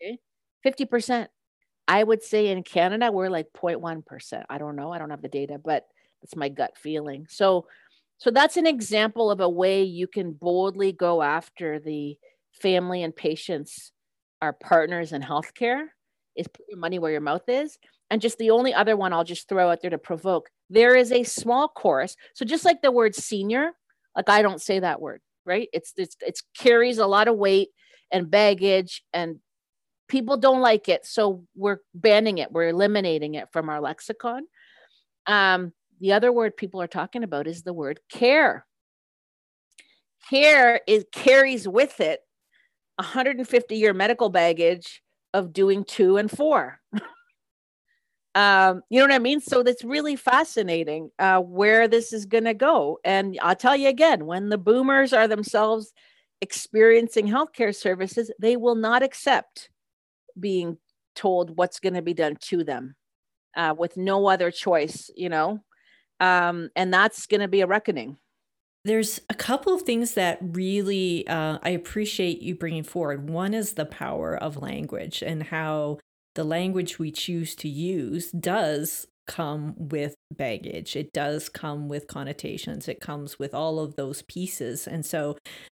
Okay? 0.03 0.19
50%. 0.67 1.29
I 1.87 2.03
would 2.03 2.23
say 2.23 2.49
in 2.49 2.63
Canada, 2.63 3.11
we're 3.11 3.31
like 3.31 3.47
0.1%. 3.57 4.45
I 4.51 4.59
don't 4.59 4.77
know. 4.77 4.93
I 4.93 4.99
don't 4.99 5.11
have 5.11 5.23
the 5.23 5.29
data, 5.29 5.59
but 5.63 5.87
it's 6.23 6.37
my 6.37 6.51
gut 6.51 6.73
feeling. 6.77 7.27
So 7.31 7.67
so 8.19 8.31
that's 8.31 8.57
an 8.57 8.67
example 8.67 9.31
of 9.31 9.41
a 9.41 9.49
way 9.49 9.83
you 9.83 10.07
can 10.07 10.33
boldly 10.33 10.93
go 10.93 11.23
after 11.23 11.79
the 11.79 12.17
family 12.53 13.03
and 13.03 13.15
patients, 13.15 13.93
our 14.43 14.53
partners 14.53 15.13
in 15.13 15.23
healthcare, 15.23 15.87
is 16.37 16.49
put 16.49 16.67
your 16.69 16.79
money 16.79 16.99
where 16.99 17.13
your 17.13 17.21
mouth 17.21 17.49
is. 17.49 17.79
And 18.11 18.21
just 18.21 18.39
the 18.39 18.51
only 18.51 18.73
other 18.73 18.97
one 18.97 19.13
I'll 19.13 19.25
just 19.25 19.49
throw 19.49 19.71
out 19.71 19.81
there 19.83 19.91
to 19.91 19.99
provoke 19.99 20.51
there 20.71 20.95
is 20.95 21.13
a 21.13 21.25
small 21.25 21.69
chorus. 21.69 22.15
So 22.35 22.45
just 22.45 22.65
like 22.65 22.83
the 22.83 22.93
word 22.93 23.15
senior, 23.15 23.73
like 24.19 24.29
i 24.29 24.43
don't 24.43 24.61
say 24.61 24.81
that 24.81 25.01
word 25.01 25.23
right 25.47 25.69
it's 25.73 25.95
it's 25.97 26.17
it 26.21 26.39
carries 26.59 26.99
a 26.99 27.07
lot 27.07 27.29
of 27.29 27.37
weight 27.37 27.69
and 28.11 28.31
baggage 28.31 29.03
and 29.15 29.37
people 30.09 30.37
don't 30.37 30.61
like 30.61 30.89
it 30.89 31.07
so 31.07 31.45
we're 31.55 31.81
banning 31.95 32.39
it 32.39 32.53
we're 32.53 32.69
eliminating 32.69 33.35
it 33.35 33.49
from 33.53 33.69
our 33.71 33.81
lexicon 33.81 34.43
um, 35.27 35.73
the 36.01 36.13
other 36.13 36.33
word 36.33 36.57
people 36.57 36.81
are 36.81 36.87
talking 36.87 37.23
about 37.23 37.47
is 37.47 37.63
the 37.63 37.73
word 37.73 38.01
care. 38.11 38.67
Care 40.31 40.81
is 40.87 41.05
carries 41.13 41.67
with 41.67 42.01
it 42.01 42.21
150 42.97 43.77
year 43.77 43.95
medical 43.95 44.29
baggage 44.29 45.03
of 45.33 45.53
doing 45.53 45.85
to 45.85 46.17
and 46.17 46.31
for. 46.31 46.81
Um, 48.35 48.83
you 48.89 49.01
know 49.01 49.07
what 49.07 49.15
i 49.15 49.19
mean? 49.19 49.41
So 49.41 49.65
that's 49.65 49.83
really 49.83 50.15
fascinating 50.15 51.11
uh, 51.19 51.41
where 51.41 51.89
this 51.89 52.13
is 52.13 52.25
going 52.25 52.45
to 52.45 52.55
go. 52.55 53.01
And 53.03 53.37
i'll 53.43 53.57
tell 53.57 53.75
you 53.75 53.89
again 53.89 54.27
when 54.27 54.49
the 54.49 54.59
boomers 54.59 55.13
are 55.13 55.27
themselves 55.27 55.93
experiencing 56.41 57.27
healthcare 57.27 57.75
services 57.75 58.31
they 58.39 58.57
will 58.57 58.77
not 58.77 59.03
accept 59.03 59.71
being 60.39 60.79
told 61.17 61.57
what's 61.57 61.81
going 61.81 61.95
to 61.95 62.03
be 62.03 62.15
done 62.15 62.37
to 62.43 62.63
them 62.63 62.95
uh, 63.57 63.75
with 63.77 63.97
no 63.97 64.29
other 64.29 64.51
choice, 64.51 65.11
you 65.17 65.29
know? 65.29 65.61
Um, 66.21 66.71
and 66.75 66.93
that's 66.93 67.27
going 67.27 67.41
to 67.41 67.49
be 67.49 67.61
a 67.61 67.67
reckoning. 67.67 68.19
There's 68.85 69.21
a 69.29 69.35
couple 69.35 69.75
of 69.75 69.83
things 69.83 70.15
that 70.15 70.39
really 70.41 71.27
uh, 71.27 71.59
I 71.63 71.71
appreciate 71.71 72.41
you 72.41 72.55
bringing 72.55 72.85
forward. 72.85 73.29
One 73.29 73.53
is 73.53 73.73
the 73.73 73.85
power 73.85 74.37
of 74.37 74.57
language 74.57 75.23
and 75.23 75.43
how 75.43 75.99
the 76.35 76.45
language 76.45 76.99
we 76.99 77.11
choose 77.11 77.55
to 77.57 77.69
use 77.69 78.31
does 78.31 79.07
come 79.27 79.75
with 79.77 80.15
baggage. 80.33 80.97
It 80.97 81.13
does 81.13 81.49
come 81.49 81.89
with 81.89 82.07
connotations. 82.07 82.89
It 82.89 83.01
comes 83.01 83.39
with 83.39 83.55
all 83.55 83.79
of 83.79 83.97
those 83.97 84.23
pieces. 84.23 84.87
And 84.87 85.05
so 85.05 85.37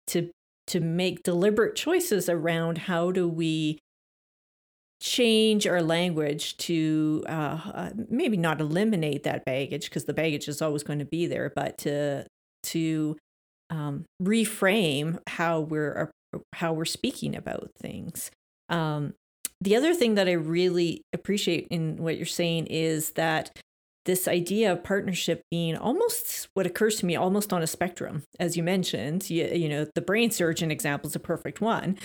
to 0.08 0.30
to 0.68 0.80
make 0.80 1.24
deliberate 1.24 1.76
choices 1.76 2.30
around 2.30 2.78
how 2.78 3.12
do 3.12 3.28
we 3.28 3.80
change 5.02 5.66
our 5.66 5.82
language 5.82 6.58
to 6.58 7.24
uh, 7.28 7.60
uh, 7.74 7.90
maybe 8.10 8.38
not 8.38 8.60
eliminate 8.60 9.24
that 9.24 9.46
baggage 9.46 9.86
because 9.86 10.06
the 10.06 10.14
baggage 10.14 10.48
is 10.48 10.62
always 10.62 10.84
going 10.84 11.00
to 11.00 11.06
be 11.06 11.26
there, 11.26 11.52
but 11.56 11.78
to 11.80 12.26
to 12.64 13.18
um, 13.70 14.06
reframe 14.22 15.20
how 15.28 15.62
we're 15.62 16.12
uh, 16.34 16.40
how 16.54 16.74
we're 16.74 16.86
speaking 16.86 17.36
about 17.36 17.72
things. 17.80 18.32
Um, 18.68 19.14
the 19.62 19.76
other 19.76 19.94
thing 19.94 20.16
that 20.16 20.28
I 20.28 20.34
really 20.34 21.02
appreciate 21.14 21.68
in 21.70 21.98
what 21.98 22.18
you're 22.18 22.26
saying 22.26 22.68
is 22.68 23.12
that 23.12 23.58
this 24.10 24.28
idea 24.28 24.72
of 24.72 24.84
partnership 24.84 25.44
being 25.52 25.78
almost 25.78 26.50
what 26.56 26.66
occurs 26.66 26.96
to 26.96 27.06
me 27.06 27.16
almost 27.16 27.54
on 27.54 27.62
a 27.62 27.68
spectrum 27.68 28.24
as 28.40 28.58
you 28.58 28.64
mentioned. 28.64 29.30
You, 29.30 29.46
you 29.46 29.70
know 29.70 29.86
the 29.94 30.02
brain 30.02 30.32
surgeon 30.32 30.72
example 30.72 31.08
is 31.08 31.16
a 31.16 31.20
perfect 31.20 31.62
one 31.62 31.96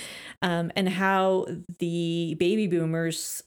um, 0.43 0.71
and 0.77 0.91
how 0.91 1.47
the 1.79 2.37
baby 2.39 2.67
boomers 2.67 3.43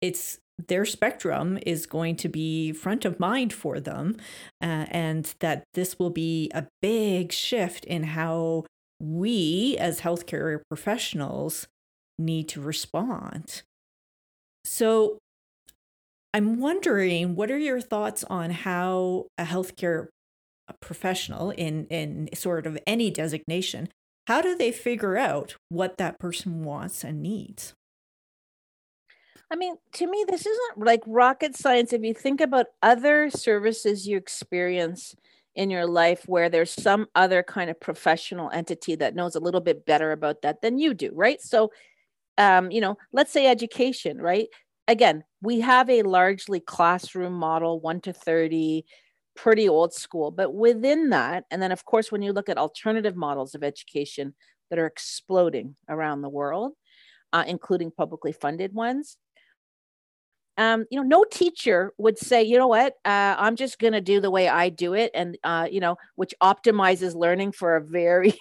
it's 0.00 0.38
their 0.66 0.86
spectrum 0.86 1.58
is 1.66 1.84
going 1.84 2.16
to 2.16 2.28
be 2.30 2.72
front 2.72 3.04
of 3.04 3.20
mind 3.20 3.52
for 3.52 3.78
them 3.80 4.16
uh, 4.62 4.86
and 4.88 5.34
that 5.40 5.64
this 5.74 5.98
will 5.98 6.08
be 6.08 6.50
a 6.54 6.66
big 6.80 7.32
shift 7.32 7.84
in 7.84 8.04
how 8.04 8.64
we 8.98 9.76
as 9.78 10.00
healthcare 10.00 10.62
professionals 10.70 11.66
need 12.18 12.48
to 12.48 12.62
respond. 12.62 13.62
So 14.64 15.18
I'm 16.34 16.58
wondering, 16.60 17.34
what 17.36 17.50
are 17.50 17.58
your 17.58 17.80
thoughts 17.80 18.24
on 18.24 18.50
how 18.50 19.28
a 19.38 19.44
healthcare 19.44 20.08
professional 20.80 21.50
in 21.52 21.86
in 21.88 22.28
sort 22.34 22.66
of 22.66 22.78
any 22.86 23.10
designation, 23.10 23.88
how 24.28 24.42
do 24.42 24.56
they 24.56 24.72
figure 24.72 25.16
out 25.18 25.56
what 25.70 25.98
that 25.98 26.18
person 26.20 26.64
wants 26.64 27.04
and 27.04 27.22
needs? 27.22 27.74
I 29.50 29.56
mean, 29.56 29.76
to 29.94 30.06
me, 30.06 30.24
this 30.28 30.46
isn't 30.46 30.78
like 30.84 31.02
rocket 31.06 31.56
science. 31.56 31.92
If 31.92 32.02
you 32.02 32.14
think 32.14 32.40
about 32.40 32.66
other 32.82 33.30
services 33.30 34.06
you 34.06 34.16
experience 34.16 35.14
in 35.54 35.70
your 35.70 35.86
life 35.86 36.24
where 36.26 36.48
there's 36.48 36.70
some 36.70 37.06
other 37.14 37.42
kind 37.42 37.70
of 37.70 37.78
professional 37.78 38.50
entity 38.50 38.96
that 38.96 39.14
knows 39.14 39.36
a 39.36 39.40
little 39.40 39.60
bit 39.60 39.86
better 39.86 40.10
about 40.12 40.42
that 40.42 40.62
than 40.62 40.78
you 40.78 40.94
do, 40.94 41.10
right? 41.14 41.40
So, 41.40 41.70
um, 42.38 42.70
you 42.70 42.80
know, 42.80 42.96
let's 43.12 43.32
say 43.32 43.46
education, 43.48 44.20
right? 44.20 44.48
Again, 44.88 45.24
we 45.42 45.60
have 45.60 45.88
a 45.88 46.02
largely 46.02 46.60
classroom 46.60 47.34
model, 47.34 47.80
one 47.80 48.00
to 48.02 48.12
30, 48.12 48.84
pretty 49.34 49.68
old 49.68 49.92
school. 49.92 50.30
But 50.30 50.54
within 50.54 51.10
that, 51.10 51.44
and 51.50 51.60
then 51.60 51.72
of 51.72 51.84
course, 51.84 52.12
when 52.12 52.22
you 52.22 52.32
look 52.32 52.48
at 52.48 52.58
alternative 52.58 53.16
models 53.16 53.54
of 53.54 53.62
education 53.64 54.34
that 54.70 54.78
are 54.78 54.86
exploding 54.86 55.76
around 55.88 56.22
the 56.22 56.28
world, 56.28 56.72
uh, 57.32 57.44
including 57.46 57.90
publicly 57.90 58.32
funded 58.32 58.72
ones, 58.72 59.16
um, 60.56 60.84
you 60.90 61.00
know, 61.00 61.06
no 61.06 61.24
teacher 61.24 61.92
would 61.98 62.16
say, 62.16 62.44
you 62.44 62.58
know 62.58 62.68
what, 62.68 62.94
uh, 63.04 63.34
I'm 63.36 63.56
just 63.56 63.80
going 63.80 63.92
to 63.92 64.00
do 64.00 64.20
the 64.20 64.30
way 64.30 64.48
I 64.48 64.68
do 64.68 64.94
it, 64.94 65.10
and 65.12 65.36
uh, 65.42 65.66
you 65.70 65.80
know, 65.80 65.96
which 66.14 66.32
optimizes 66.40 67.16
learning 67.16 67.52
for 67.52 67.76
a 67.76 67.84
very 67.84 68.34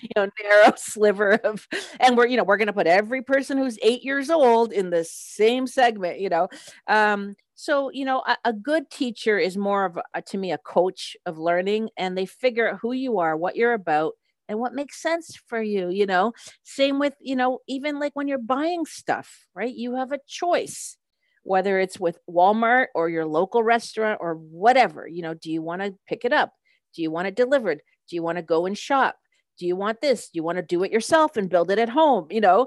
you 0.02 0.08
know 0.16 0.28
narrow 0.42 0.72
sliver 0.76 1.32
of 1.44 1.66
and 2.00 2.16
we're 2.16 2.26
you 2.26 2.36
know 2.36 2.44
we're 2.44 2.56
going 2.56 2.66
to 2.66 2.72
put 2.72 2.86
every 2.86 3.22
person 3.22 3.58
who's 3.58 3.78
eight 3.82 4.02
years 4.02 4.30
old 4.30 4.72
in 4.72 4.90
the 4.90 5.04
same 5.04 5.66
segment 5.66 6.20
you 6.20 6.28
know? 6.28 6.48
Um 6.86 7.34
so 7.54 7.90
you 7.92 8.04
know 8.04 8.22
a, 8.26 8.36
a 8.46 8.52
good 8.52 8.90
teacher 8.90 9.38
is 9.38 9.56
more 9.56 9.84
of 9.84 9.98
a, 10.14 10.22
to 10.22 10.38
me 10.38 10.52
a 10.52 10.58
coach 10.58 11.16
of 11.26 11.38
learning 11.38 11.90
and 11.96 12.16
they 12.16 12.26
figure 12.26 12.70
out 12.70 12.78
who 12.82 12.92
you 12.92 13.18
are 13.18 13.36
what 13.36 13.56
you're 13.56 13.74
about 13.74 14.12
and 14.48 14.58
what 14.58 14.74
makes 14.74 15.00
sense 15.00 15.36
for 15.46 15.62
you 15.62 15.88
you 15.90 16.06
know? 16.06 16.32
Same 16.62 16.98
with 16.98 17.14
you 17.20 17.36
know 17.36 17.58
even 17.68 17.98
like 17.98 18.12
when 18.14 18.28
you're 18.28 18.38
buying 18.38 18.84
stuff 18.86 19.46
right? 19.54 19.74
You 19.74 19.96
have 19.96 20.12
a 20.12 20.18
choice 20.26 20.96
whether 21.42 21.78
it's 21.78 21.98
with 21.98 22.18
Walmart 22.28 22.86
or 22.94 23.08
your 23.08 23.24
local 23.26 23.62
restaurant 23.62 24.18
or 24.20 24.34
whatever 24.34 25.06
you 25.06 25.22
know? 25.22 25.34
Do 25.34 25.50
you 25.50 25.62
want 25.62 25.82
to 25.82 25.94
pick 26.08 26.24
it 26.24 26.32
up? 26.32 26.52
Do 26.94 27.02
you 27.02 27.10
want 27.10 27.28
it 27.28 27.36
delivered? 27.36 27.80
Do 28.08 28.16
you 28.16 28.22
want 28.22 28.36
to 28.38 28.42
go 28.42 28.66
and 28.66 28.76
shop 28.76 29.16
do 29.60 29.66
you 29.66 29.76
want 29.76 30.00
this? 30.00 30.30
Do 30.30 30.38
you 30.38 30.42
want 30.42 30.56
to 30.56 30.62
do 30.62 30.82
it 30.82 30.90
yourself 30.90 31.36
and 31.36 31.48
build 31.48 31.70
it 31.70 31.78
at 31.78 31.90
home 31.90 32.26
you 32.30 32.40
know? 32.40 32.66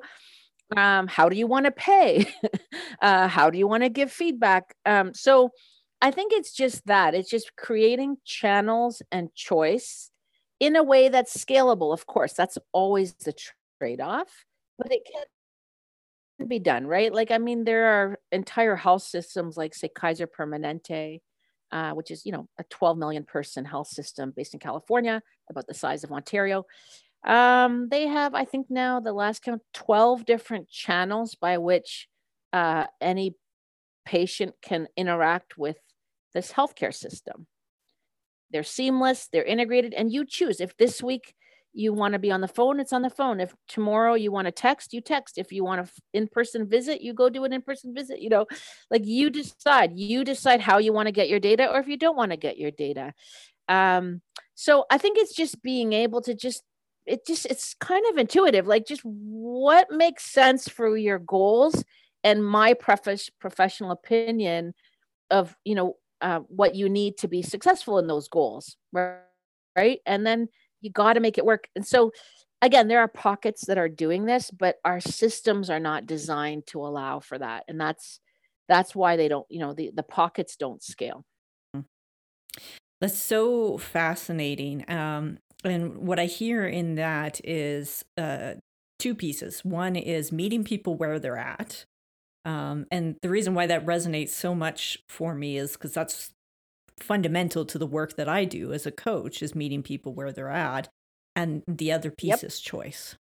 Um, 0.77 1.07
how 1.07 1.27
do 1.29 1.35
you 1.35 1.47
want 1.47 1.65
to 1.65 1.71
pay? 1.71 2.27
Uh, 3.01 3.27
how 3.27 3.49
do 3.49 3.57
you 3.57 3.67
want 3.67 3.83
to 3.83 3.89
give 3.89 4.09
feedback? 4.11 4.63
Um, 4.85 5.13
so 5.13 5.49
i 6.01 6.09
think 6.11 6.31
it's 6.33 6.53
just 6.53 6.85
that 6.85 7.13
it's 7.15 7.29
just 7.29 7.55
creating 7.55 8.17
channels 8.23 9.01
and 9.11 9.33
choice 9.35 10.09
in 10.59 10.75
a 10.77 10.83
way 10.83 11.09
that's 11.09 11.35
scalable. 11.45 11.91
Of 11.93 12.05
course 12.05 12.33
that's 12.33 12.57
always 12.71 13.13
the 13.13 13.33
trade-off 13.79 14.45
but 14.77 14.91
it 14.91 15.03
can 15.11 16.47
be 16.47 16.59
done 16.59 16.87
right? 16.87 17.13
Like 17.13 17.31
i 17.31 17.37
mean 17.37 17.63
there 17.65 17.85
are 17.87 18.19
entire 18.31 18.75
health 18.75 19.03
systems 19.03 19.57
like 19.57 19.73
say 19.75 19.89
kaiser 20.01 20.27
permanente 20.27 21.19
uh, 21.73 21.91
which 21.91 22.11
is 22.11 22.25
you 22.25 22.31
know 22.31 22.47
a 22.59 22.63
12 22.69 22.97
million 22.97 23.25
person 23.25 23.65
health 23.65 23.87
system 23.87 24.31
based 24.35 24.53
in 24.53 24.59
California, 24.59 25.21
about 25.49 25.67
the 25.67 25.73
size 25.73 26.03
of 26.03 26.11
Ontario. 26.11 26.65
Um, 27.25 27.87
they 27.89 28.07
have, 28.07 28.35
I 28.35 28.45
think 28.45 28.67
now 28.69 28.99
the 28.99 29.13
last 29.13 29.41
count, 29.41 29.61
12 29.73 30.25
different 30.25 30.69
channels 30.69 31.35
by 31.35 31.57
which 31.57 32.07
uh, 32.51 32.85
any 33.01 33.35
patient 34.05 34.53
can 34.61 34.87
interact 34.95 35.57
with 35.57 35.77
this 36.33 36.51
healthcare 36.51 36.93
system. 36.93 37.47
They're 38.51 38.63
seamless, 38.63 39.29
they're 39.31 39.43
integrated, 39.43 39.93
and 39.93 40.11
you 40.11 40.25
choose 40.25 40.61
if 40.61 40.77
this 40.77 41.01
week 41.01 41.33
you 41.73 41.93
want 41.93 42.13
to 42.13 42.19
be 42.19 42.31
on 42.31 42.41
the 42.41 42.47
phone, 42.47 42.79
it's 42.79 42.93
on 42.93 43.01
the 43.01 43.09
phone. 43.09 43.39
If 43.39 43.55
tomorrow 43.67 44.13
you 44.13 44.31
want 44.31 44.45
to 44.45 44.51
text, 44.51 44.93
you 44.93 45.01
text. 45.01 45.37
If 45.37 45.51
you 45.51 45.63
want 45.63 45.85
to 45.85 45.91
in-person 46.13 46.69
visit, 46.69 47.01
you 47.01 47.13
go 47.13 47.29
do 47.29 47.43
an 47.43 47.53
in-person 47.53 47.93
visit. 47.93 48.21
You 48.21 48.29
know, 48.29 48.45
like 48.91 49.05
you 49.05 49.29
decide. 49.29 49.97
You 49.97 50.23
decide 50.23 50.61
how 50.61 50.77
you 50.77 50.93
want 50.93 51.07
to 51.07 51.11
get 51.11 51.29
your 51.29 51.39
data, 51.39 51.69
or 51.69 51.79
if 51.79 51.87
you 51.87 51.97
don't 51.97 52.15
want 52.15 52.31
to 52.31 52.37
get 52.37 52.57
your 52.57 52.71
data. 52.71 53.13
Um, 53.67 54.21
so 54.55 54.85
I 54.91 54.97
think 54.97 55.17
it's 55.17 55.35
just 55.35 55.61
being 55.63 55.93
able 55.93 56.21
to 56.21 56.35
just 56.35 56.63
it 57.05 57.25
just 57.25 57.45
it's 57.47 57.73
kind 57.73 58.05
of 58.09 58.17
intuitive. 58.17 58.67
Like 58.67 58.85
just 58.85 59.01
what 59.03 59.87
makes 59.91 60.25
sense 60.25 60.69
for 60.69 60.95
your 60.95 61.19
goals 61.19 61.83
and 62.23 62.45
my 62.45 62.73
preface 62.73 63.29
professional 63.39 63.91
opinion 63.91 64.73
of 65.31 65.55
you 65.65 65.75
know 65.75 65.97
uh, 66.21 66.39
what 66.47 66.75
you 66.75 66.87
need 66.87 67.17
to 67.17 67.27
be 67.27 67.41
successful 67.41 67.97
in 67.97 68.07
those 68.07 68.27
goals, 68.27 68.77
right? 68.91 69.17
Right, 69.75 70.01
and 70.05 70.23
then 70.23 70.49
you 70.83 70.91
got 70.91 71.13
to 71.13 71.19
make 71.19 71.37
it 71.37 71.45
work. 71.45 71.67
And 71.75 71.85
so, 71.85 72.11
again, 72.61 72.87
there 72.87 72.99
are 72.99 73.07
pockets 73.07 73.65
that 73.65 73.77
are 73.77 73.89
doing 73.89 74.25
this, 74.25 74.51
but 74.51 74.75
our 74.85 74.99
systems 74.99 75.69
are 75.69 75.79
not 75.79 76.05
designed 76.05 76.67
to 76.67 76.79
allow 76.81 77.19
for 77.19 77.39
that. 77.39 77.63
And 77.67 77.81
that's 77.81 78.19
that's 78.67 78.95
why 78.95 79.17
they 79.17 79.27
don't, 79.27 79.47
you 79.49 79.59
know, 79.59 79.73
the, 79.73 79.91
the 79.93 80.03
pockets 80.03 80.55
don't 80.55 80.81
scale. 80.81 81.25
That's 83.01 83.17
so 83.17 83.77
fascinating. 83.77 84.89
Um, 84.89 85.39
and 85.65 85.97
what 85.97 86.19
I 86.19 86.25
hear 86.25 86.65
in 86.65 86.95
that 86.95 87.41
is 87.43 88.05
uh, 88.17 88.53
two 88.99 89.13
pieces. 89.13 89.65
One 89.65 89.97
is 89.97 90.31
meeting 90.31 90.63
people 90.63 90.95
where 90.95 91.19
they're 91.19 91.37
at. 91.37 91.85
Um, 92.45 92.85
and 92.91 93.17
the 93.21 93.29
reason 93.29 93.53
why 93.53 93.67
that 93.67 93.85
resonates 93.85 94.29
so 94.29 94.55
much 94.55 94.99
for 95.09 95.35
me 95.35 95.57
is 95.57 95.73
because 95.73 95.93
that's 95.93 96.33
fundamental 96.99 97.65
to 97.65 97.77
the 97.77 97.87
work 97.87 98.15
that 98.15 98.29
I 98.29 98.45
do 98.45 98.73
as 98.73 98.85
a 98.85 98.91
coach 98.91 99.41
is 99.41 99.55
meeting 99.55 99.83
people 99.83 100.13
where 100.13 100.31
they're 100.31 100.49
at. 100.49 100.89
And 101.35 101.63
the 101.67 101.91
other 101.91 102.11
piece 102.11 102.29
yep. 102.29 102.43
is 102.43 102.59
choice, 102.59 103.15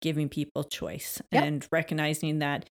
giving 0.00 0.28
people 0.28 0.64
choice 0.64 1.20
yep. 1.32 1.44
and 1.44 1.66
recognizing 1.72 2.38
that 2.38 2.68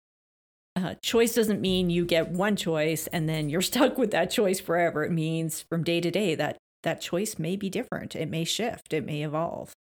uh, 0.75 0.95
choice 1.01 1.33
doesn't 1.33 1.59
mean 1.59 1.89
you 1.89 2.05
get 2.05 2.29
one 2.29 2.55
choice 2.55 3.07
and 3.07 3.27
then 3.27 3.49
you're 3.49 3.61
stuck 3.73 3.97
with 3.97 4.11
that 4.11 4.31
choice 4.31 4.59
forever. 4.59 5.03
It 5.03 5.11
means 5.11 5.65
from 5.69 5.83
day 5.83 6.01
to 6.01 6.11
day 6.11 6.35
that 6.35 6.57
that 6.83 7.01
choice 7.01 7.37
may 7.37 7.55
be 7.55 7.69
different. 7.69 8.15
It 8.15 8.29
may 8.29 8.45
shift. 8.45 8.93
It 8.93 9.05
may 9.05 9.23
evolve. 9.23 9.73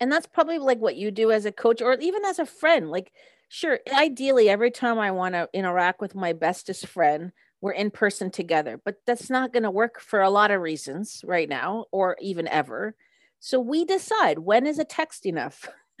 And 0.00 0.10
that's 0.10 0.26
probably 0.26 0.58
like 0.58 0.78
what 0.78 0.96
you 0.96 1.10
do 1.10 1.30
as 1.30 1.44
a 1.44 1.52
coach 1.52 1.80
or 1.80 1.94
even 1.94 2.24
as 2.24 2.38
a 2.38 2.46
friend. 2.46 2.90
Like, 2.90 3.12
sure, 3.48 3.80
ideally, 3.92 4.48
every 4.48 4.70
time 4.70 4.98
I 4.98 5.10
want 5.10 5.34
to 5.34 5.48
interact 5.52 6.00
with 6.00 6.14
my 6.14 6.32
bestest 6.32 6.86
friend, 6.86 7.32
we're 7.64 7.72
in 7.72 7.90
person 7.90 8.30
together, 8.30 8.78
but 8.84 8.96
that's 9.06 9.30
not 9.30 9.50
going 9.50 9.62
to 9.62 9.70
work 9.70 9.98
for 9.98 10.20
a 10.20 10.28
lot 10.28 10.50
of 10.50 10.60
reasons 10.60 11.22
right 11.24 11.48
now 11.48 11.86
or 11.92 12.14
even 12.20 12.46
ever. 12.48 12.94
So 13.40 13.58
we 13.58 13.86
decide 13.86 14.38
when 14.38 14.66
is 14.66 14.78
a 14.78 14.84
text 14.84 15.24
enough? 15.24 15.66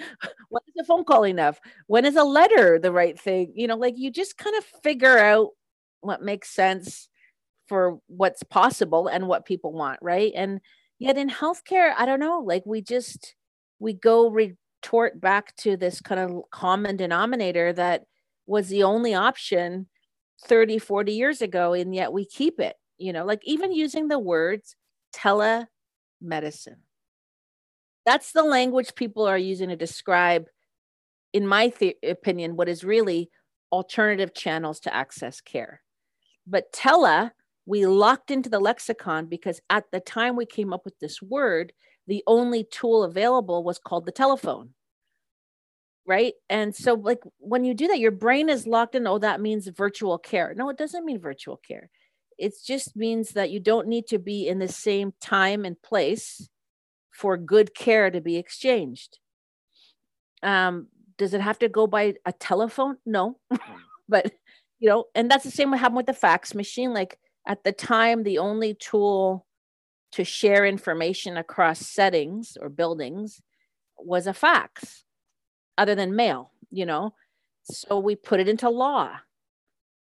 when 0.50 0.60
is 0.68 0.74
a 0.78 0.84
phone 0.84 1.04
call 1.04 1.24
enough? 1.24 1.58
When 1.86 2.04
is 2.04 2.16
a 2.16 2.22
letter 2.22 2.78
the 2.78 2.92
right 2.92 3.18
thing? 3.18 3.54
You 3.54 3.66
know, 3.66 3.78
like 3.78 3.94
you 3.96 4.10
just 4.10 4.36
kind 4.36 4.54
of 4.58 4.64
figure 4.82 5.16
out 5.16 5.52
what 6.02 6.20
makes 6.20 6.50
sense 6.50 7.08
for 7.66 7.98
what's 8.08 8.42
possible 8.42 9.06
and 9.08 9.26
what 9.26 9.46
people 9.46 9.72
want, 9.72 10.00
right? 10.02 10.32
And 10.36 10.60
yet 10.98 11.16
in 11.16 11.30
healthcare, 11.30 11.94
I 11.96 12.04
don't 12.04 12.20
know, 12.20 12.40
like 12.40 12.64
we 12.66 12.82
just 12.82 13.36
we 13.78 13.94
go 13.94 14.28
retort 14.28 15.18
back 15.18 15.56
to 15.56 15.78
this 15.78 16.02
kind 16.02 16.20
of 16.20 16.42
common 16.50 16.98
denominator 16.98 17.72
that 17.72 18.02
was 18.44 18.68
the 18.68 18.82
only 18.82 19.14
option 19.14 19.86
30, 20.44 20.78
40 20.78 21.12
years 21.12 21.42
ago, 21.42 21.72
and 21.72 21.94
yet 21.94 22.12
we 22.12 22.24
keep 22.24 22.60
it, 22.60 22.76
you 22.98 23.12
know, 23.12 23.24
like 23.24 23.40
even 23.44 23.72
using 23.72 24.08
the 24.08 24.18
words 24.18 24.76
telemedicine 25.14 26.78
that's 28.04 28.32
the 28.32 28.42
language 28.42 28.94
people 28.94 29.26
are 29.26 29.38
using 29.38 29.70
to 29.70 29.76
describe, 29.76 30.46
in 31.32 31.46
my 31.46 31.68
th- 31.68 31.96
opinion, 32.02 32.56
what 32.56 32.68
is 32.68 32.84
really 32.84 33.30
alternative 33.72 34.34
channels 34.34 34.80
to 34.80 34.94
access 34.94 35.40
care. 35.40 35.82
But 36.46 36.72
tele, 36.72 37.30
we 37.66 37.86
locked 37.86 38.30
into 38.30 38.50
the 38.50 38.60
lexicon 38.60 39.26
because 39.26 39.60
at 39.70 39.84
the 39.90 40.00
time 40.00 40.36
we 40.36 40.46
came 40.46 40.72
up 40.72 40.84
with 40.84 40.98
this 41.00 41.22
word, 41.22 41.72
the 42.06 42.22
only 42.26 42.64
tool 42.70 43.02
available 43.02 43.64
was 43.64 43.78
called 43.78 44.04
the 44.04 44.12
telephone. 44.12 44.70
Right. 46.06 46.34
And 46.50 46.74
so, 46.74 46.94
like, 46.94 47.20
when 47.38 47.64
you 47.64 47.72
do 47.72 47.88
that, 47.88 47.98
your 47.98 48.10
brain 48.10 48.50
is 48.50 48.66
locked 48.66 48.94
in, 48.94 49.06
oh, 49.06 49.18
that 49.18 49.40
means 49.40 49.66
virtual 49.68 50.18
care. 50.18 50.52
No, 50.54 50.68
it 50.68 50.76
doesn't 50.76 51.04
mean 51.04 51.18
virtual 51.18 51.56
care. 51.56 51.88
It 52.36 52.52
just 52.66 52.94
means 52.94 53.30
that 53.30 53.50
you 53.50 53.58
don't 53.60 53.88
need 53.88 54.06
to 54.08 54.18
be 54.18 54.46
in 54.46 54.58
the 54.58 54.68
same 54.68 55.14
time 55.20 55.64
and 55.64 55.80
place 55.80 56.48
for 57.10 57.36
good 57.36 57.74
care 57.74 58.10
to 58.10 58.20
be 58.20 58.36
exchanged. 58.36 59.18
Um, 60.42 60.88
does 61.16 61.32
it 61.32 61.40
have 61.40 61.58
to 61.60 61.68
go 61.68 61.86
by 61.86 62.14
a 62.26 62.32
telephone? 62.32 62.98
No, 63.06 63.38
but 64.08 64.32
you 64.80 64.88
know, 64.88 65.04
and 65.14 65.30
that's 65.30 65.44
the 65.44 65.50
same 65.50 65.70
what 65.70 65.80
happened 65.80 65.96
with 65.96 66.06
the 66.06 66.12
fax 66.12 66.54
machine. 66.54 66.92
Like 66.92 67.18
at 67.46 67.64
the 67.64 67.72
time, 67.72 68.22
the 68.24 68.38
only 68.38 68.74
tool 68.74 69.46
to 70.12 70.24
share 70.24 70.66
information 70.66 71.36
across 71.36 71.80
settings 71.80 72.56
or 72.60 72.68
buildings 72.68 73.40
was 73.96 74.26
a 74.26 74.34
fax, 74.34 75.03
other 75.78 75.94
than 75.94 76.16
mail, 76.16 76.52
you 76.70 76.86
know. 76.86 77.14
So 77.64 77.98
we 77.98 78.14
put 78.14 78.40
it 78.40 78.48
into 78.48 78.68
law 78.68 79.10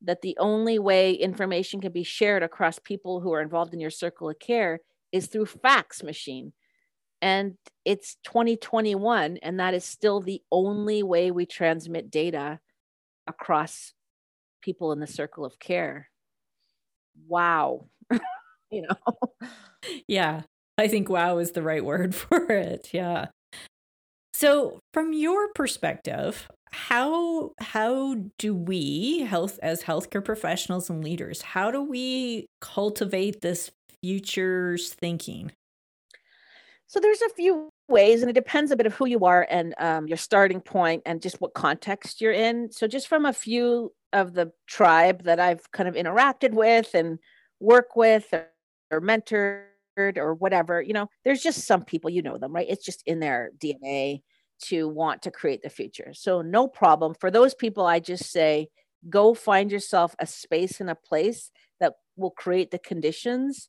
that 0.02 0.22
the 0.22 0.36
only 0.38 0.78
way 0.78 1.12
information 1.12 1.80
can 1.80 1.92
be 1.92 2.02
shared 2.02 2.42
across 2.42 2.78
people 2.78 3.20
who 3.20 3.32
are 3.32 3.42
involved 3.42 3.74
in 3.74 3.80
your 3.80 3.90
circle 3.90 4.30
of 4.30 4.38
care 4.38 4.80
is 5.12 5.26
through 5.26 5.46
fax 5.46 6.02
machine. 6.02 6.52
And 7.20 7.56
it's 7.84 8.16
2021 8.24 9.38
and 9.42 9.60
that 9.60 9.74
is 9.74 9.84
still 9.84 10.20
the 10.20 10.40
only 10.50 11.02
way 11.02 11.30
we 11.30 11.44
transmit 11.44 12.10
data 12.10 12.60
across 13.26 13.92
people 14.62 14.92
in 14.92 15.00
the 15.00 15.06
circle 15.06 15.44
of 15.44 15.58
care. 15.58 16.08
Wow. 17.28 17.88
You 18.72 18.82
know? 18.82 19.48
Yeah. 20.06 20.42
I 20.78 20.86
think 20.86 21.08
wow 21.08 21.38
is 21.38 21.50
the 21.50 21.62
right 21.64 21.84
word 21.84 22.14
for 22.14 22.52
it. 22.52 22.90
Yeah 22.92 23.26
so 24.40 24.78
from 24.92 25.12
your 25.12 25.52
perspective 25.54 26.48
how 26.72 27.52
how 27.60 28.14
do 28.38 28.54
we 28.54 29.20
health 29.20 29.58
as 29.62 29.82
healthcare 29.82 30.24
professionals 30.24 30.88
and 30.88 31.04
leaders 31.04 31.42
how 31.42 31.70
do 31.70 31.82
we 31.82 32.46
cultivate 32.60 33.40
this 33.40 33.70
futures 34.02 34.94
thinking 34.94 35.50
so 36.90 36.98
there's 36.98 37.22
a 37.22 37.28
few 37.28 37.70
ways, 37.88 38.20
and 38.20 38.28
it 38.28 38.34
depends 38.34 38.72
a 38.72 38.76
bit 38.76 38.86
of 38.86 38.94
who 38.94 39.06
you 39.06 39.24
are 39.24 39.46
and 39.48 39.76
um, 39.78 40.08
your 40.08 40.16
starting 40.16 40.60
point 40.60 41.02
and 41.06 41.22
just 41.22 41.40
what 41.40 41.54
context 41.54 42.20
you're 42.20 42.32
in. 42.32 42.72
So 42.72 42.88
just 42.88 43.06
from 43.06 43.26
a 43.26 43.32
few 43.32 43.92
of 44.12 44.34
the 44.34 44.50
tribe 44.66 45.22
that 45.22 45.38
I've 45.38 45.70
kind 45.70 45.88
of 45.88 45.94
interacted 45.94 46.52
with 46.52 46.92
and 46.94 47.20
work 47.60 47.94
with 47.94 48.26
or, 48.32 48.48
or 48.90 49.00
mentored 49.00 49.66
or 50.16 50.34
whatever, 50.34 50.82
you 50.82 50.92
know, 50.92 51.08
there's 51.24 51.42
just 51.42 51.64
some 51.64 51.84
people, 51.84 52.10
you 52.10 52.22
know 52.22 52.38
them, 52.38 52.52
right? 52.52 52.66
It's 52.68 52.84
just 52.84 53.04
in 53.06 53.20
their 53.20 53.52
DNA 53.62 54.22
to 54.68 54.88
want 54.88 55.22
to 55.22 55.30
create 55.30 55.62
the 55.62 55.70
future. 55.70 56.12
So 56.12 56.42
no 56.42 56.68
problem. 56.68 57.14
For 57.14 57.30
those 57.30 57.54
people, 57.54 57.86
I 57.86 58.00
just 58.00 58.30
say, 58.30 58.68
go 59.08 59.34
find 59.34 59.72
yourself 59.72 60.14
a 60.18 60.26
space 60.26 60.80
and 60.80 60.90
a 60.90 60.94
place 60.94 61.50
that 61.80 61.94
will 62.16 62.30
create 62.30 62.70
the 62.70 62.78
conditions 62.78 63.68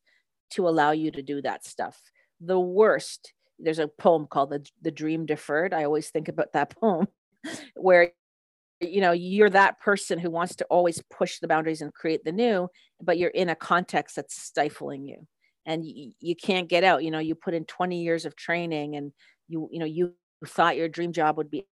to 0.51 0.67
allow 0.67 0.91
you 0.91 1.11
to 1.11 1.21
do 1.21 1.41
that 1.41 1.65
stuff 1.65 1.99
the 2.41 2.59
worst. 2.59 3.33
There's 3.59 3.79
a 3.79 3.87
poem 3.87 4.25
called 4.27 4.49
the, 4.49 4.65
the 4.81 4.91
Dream 4.91 5.25
Deferred. 5.25 5.73
I 5.73 5.83
always 5.83 6.09
think 6.09 6.27
about 6.27 6.53
that 6.53 6.75
poem 6.79 7.07
where 7.75 8.11
you 8.79 8.99
know 8.99 9.11
you're 9.11 9.49
that 9.49 9.79
person 9.79 10.17
who 10.17 10.31
wants 10.31 10.55
to 10.55 10.65
always 10.65 11.01
push 11.11 11.39
the 11.39 11.47
boundaries 11.47 11.81
and 11.81 11.93
create 11.93 12.23
the 12.23 12.31
new 12.31 12.67
but 12.99 13.17
you're 13.17 13.29
in 13.29 13.49
a 13.49 13.55
context 13.55 14.15
that's 14.15 14.41
stifling 14.41 15.05
you 15.05 15.27
and 15.67 15.85
you, 15.85 16.11
you 16.19 16.35
can't 16.35 16.67
get 16.67 16.83
out 16.83 17.03
you 17.03 17.11
know 17.11 17.19
you 17.19 17.35
put 17.35 17.53
in 17.53 17.63
20 17.65 18.01
years 18.01 18.25
of 18.25 18.35
training 18.35 18.95
and 18.95 19.11
you 19.47 19.69
you 19.71 19.79
know 19.79 19.85
you 19.85 20.13
thought 20.47 20.77
your 20.77 20.89
dream 20.89 21.11
job 21.11 21.37
would 21.37 21.49
be 21.49 21.65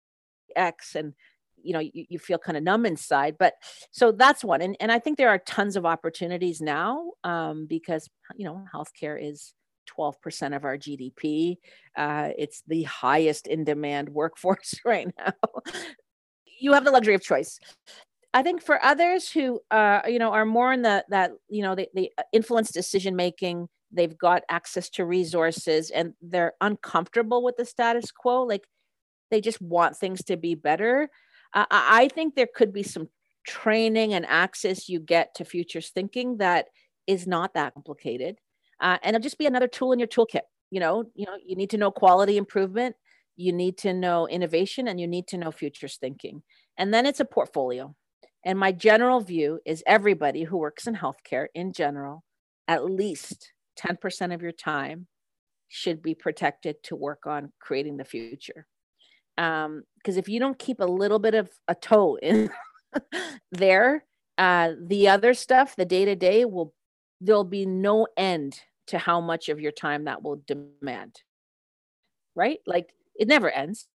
x 0.55 0.95
and 0.95 1.13
you 1.61 1.73
know 1.73 1.79
you, 1.79 2.05
you 2.09 2.19
feel 2.19 2.37
kind 2.37 2.57
of 2.57 2.63
numb 2.63 2.85
inside 2.85 3.35
but 3.37 3.53
so 3.91 4.11
that's 4.11 4.43
one 4.43 4.61
and, 4.61 4.77
and 4.79 4.91
i 4.91 4.99
think 4.99 5.17
there 5.17 5.29
are 5.29 5.39
tons 5.39 5.75
of 5.75 5.85
opportunities 5.85 6.61
now 6.61 7.11
um, 7.23 7.65
because 7.67 8.09
you 8.35 8.45
know 8.45 8.65
healthcare 8.73 9.17
is 9.21 9.53
12% 9.97 10.55
of 10.55 10.65
our 10.65 10.77
GDP. 10.77 11.57
Uh, 11.95 12.29
it's 12.37 12.63
the 12.67 12.83
highest 12.83 13.47
in 13.47 13.63
demand 13.63 14.09
workforce 14.13 14.75
right 14.85 15.07
now. 15.17 15.33
you 16.59 16.73
have 16.73 16.85
the 16.85 16.91
luxury 16.91 17.15
of 17.15 17.23
choice. 17.23 17.59
I 18.33 18.43
think 18.43 18.61
for 18.61 18.83
others 18.83 19.31
who, 19.31 19.61
uh, 19.71 20.01
you 20.07 20.19
know, 20.19 20.31
are 20.31 20.45
more 20.45 20.73
in 20.73 20.81
the 20.81 21.03
that 21.09 21.31
you 21.49 21.63
know 21.63 21.75
they, 21.75 21.87
they 21.95 22.11
influence 22.33 22.71
decision 22.71 23.15
making. 23.15 23.67
They've 23.91 24.17
got 24.17 24.43
access 24.49 24.89
to 24.91 25.05
resources 25.05 25.89
and 25.89 26.13
they're 26.21 26.53
uncomfortable 26.61 27.43
with 27.43 27.57
the 27.57 27.65
status 27.65 28.11
quo. 28.11 28.43
Like 28.43 28.65
they 29.31 29.41
just 29.41 29.61
want 29.61 29.97
things 29.97 30.23
to 30.25 30.37
be 30.37 30.55
better. 30.55 31.09
I 31.53 32.09
think 32.13 32.35
there 32.35 32.47
could 32.53 32.73
be 32.73 32.83
some 32.83 33.09
training 33.47 34.13
and 34.13 34.25
access 34.25 34.89
you 34.89 34.99
get 34.99 35.33
to 35.35 35.45
futures 35.45 35.89
thinking 35.89 36.37
that 36.37 36.67
is 37.07 37.25
not 37.25 37.53
that 37.53 37.73
complicated 37.73 38.37
uh, 38.81 38.97
and 39.01 39.15
it'll 39.15 39.23
just 39.23 39.37
be 39.37 39.45
another 39.45 39.69
tool 39.69 39.93
in 39.93 39.99
your 39.99 40.07
toolkit 40.07 40.41
you 40.69 40.81
know 40.81 41.05
you 41.15 41.25
know 41.25 41.37
you 41.43 41.55
need 41.55 41.69
to 41.69 41.77
know 41.77 41.89
quality 41.89 42.35
improvement 42.35 42.93
you 43.37 43.53
need 43.53 43.77
to 43.77 43.93
know 43.93 44.27
innovation 44.27 44.89
and 44.89 44.99
you 44.99 45.07
need 45.07 45.27
to 45.27 45.37
know 45.37 45.49
futures 45.49 45.95
thinking 45.95 46.43
and 46.77 46.93
then 46.93 47.05
it's 47.05 47.21
a 47.21 47.25
portfolio 47.25 47.95
and 48.43 48.59
my 48.59 48.73
general 48.73 49.21
view 49.21 49.59
is 49.65 49.81
everybody 49.87 50.43
who 50.43 50.57
works 50.57 50.85
in 50.85 50.95
healthcare 50.95 51.47
in 51.55 51.71
general 51.71 52.25
at 52.67 52.83
least 52.83 53.53
10% 53.77 54.33
of 54.33 54.41
your 54.41 54.51
time 54.51 55.07
should 55.69 56.01
be 56.01 56.15
protected 56.15 56.81
to 56.83 56.95
work 56.95 57.27
on 57.27 57.51
creating 57.59 57.97
the 57.97 58.05
future 58.05 58.67
because 59.35 59.65
um, 59.65 59.83
if 60.05 60.27
you 60.27 60.39
don't 60.39 60.57
keep 60.57 60.79
a 60.79 60.85
little 60.85 61.19
bit 61.19 61.35
of 61.35 61.49
a 61.67 61.75
toe 61.75 62.17
in 62.21 62.49
there 63.51 64.05
uh, 64.37 64.71
the 64.85 65.09
other 65.09 65.33
stuff 65.33 65.75
the 65.75 65.85
day 65.85 66.05
to 66.05 66.15
day 66.15 66.45
will 66.45 66.73
there'll 67.19 67.43
be 67.43 67.65
no 67.65 68.07
end 68.15 68.59
to 68.87 68.97
how 68.97 69.19
much 69.19 69.49
of 69.49 69.59
your 69.59 69.71
time 69.71 70.05
that 70.05 70.23
will 70.23 70.41
demand. 70.47 71.21
Right? 72.35 72.59
Like 72.65 72.89
it 73.15 73.27
never 73.27 73.49
ends. 73.49 73.87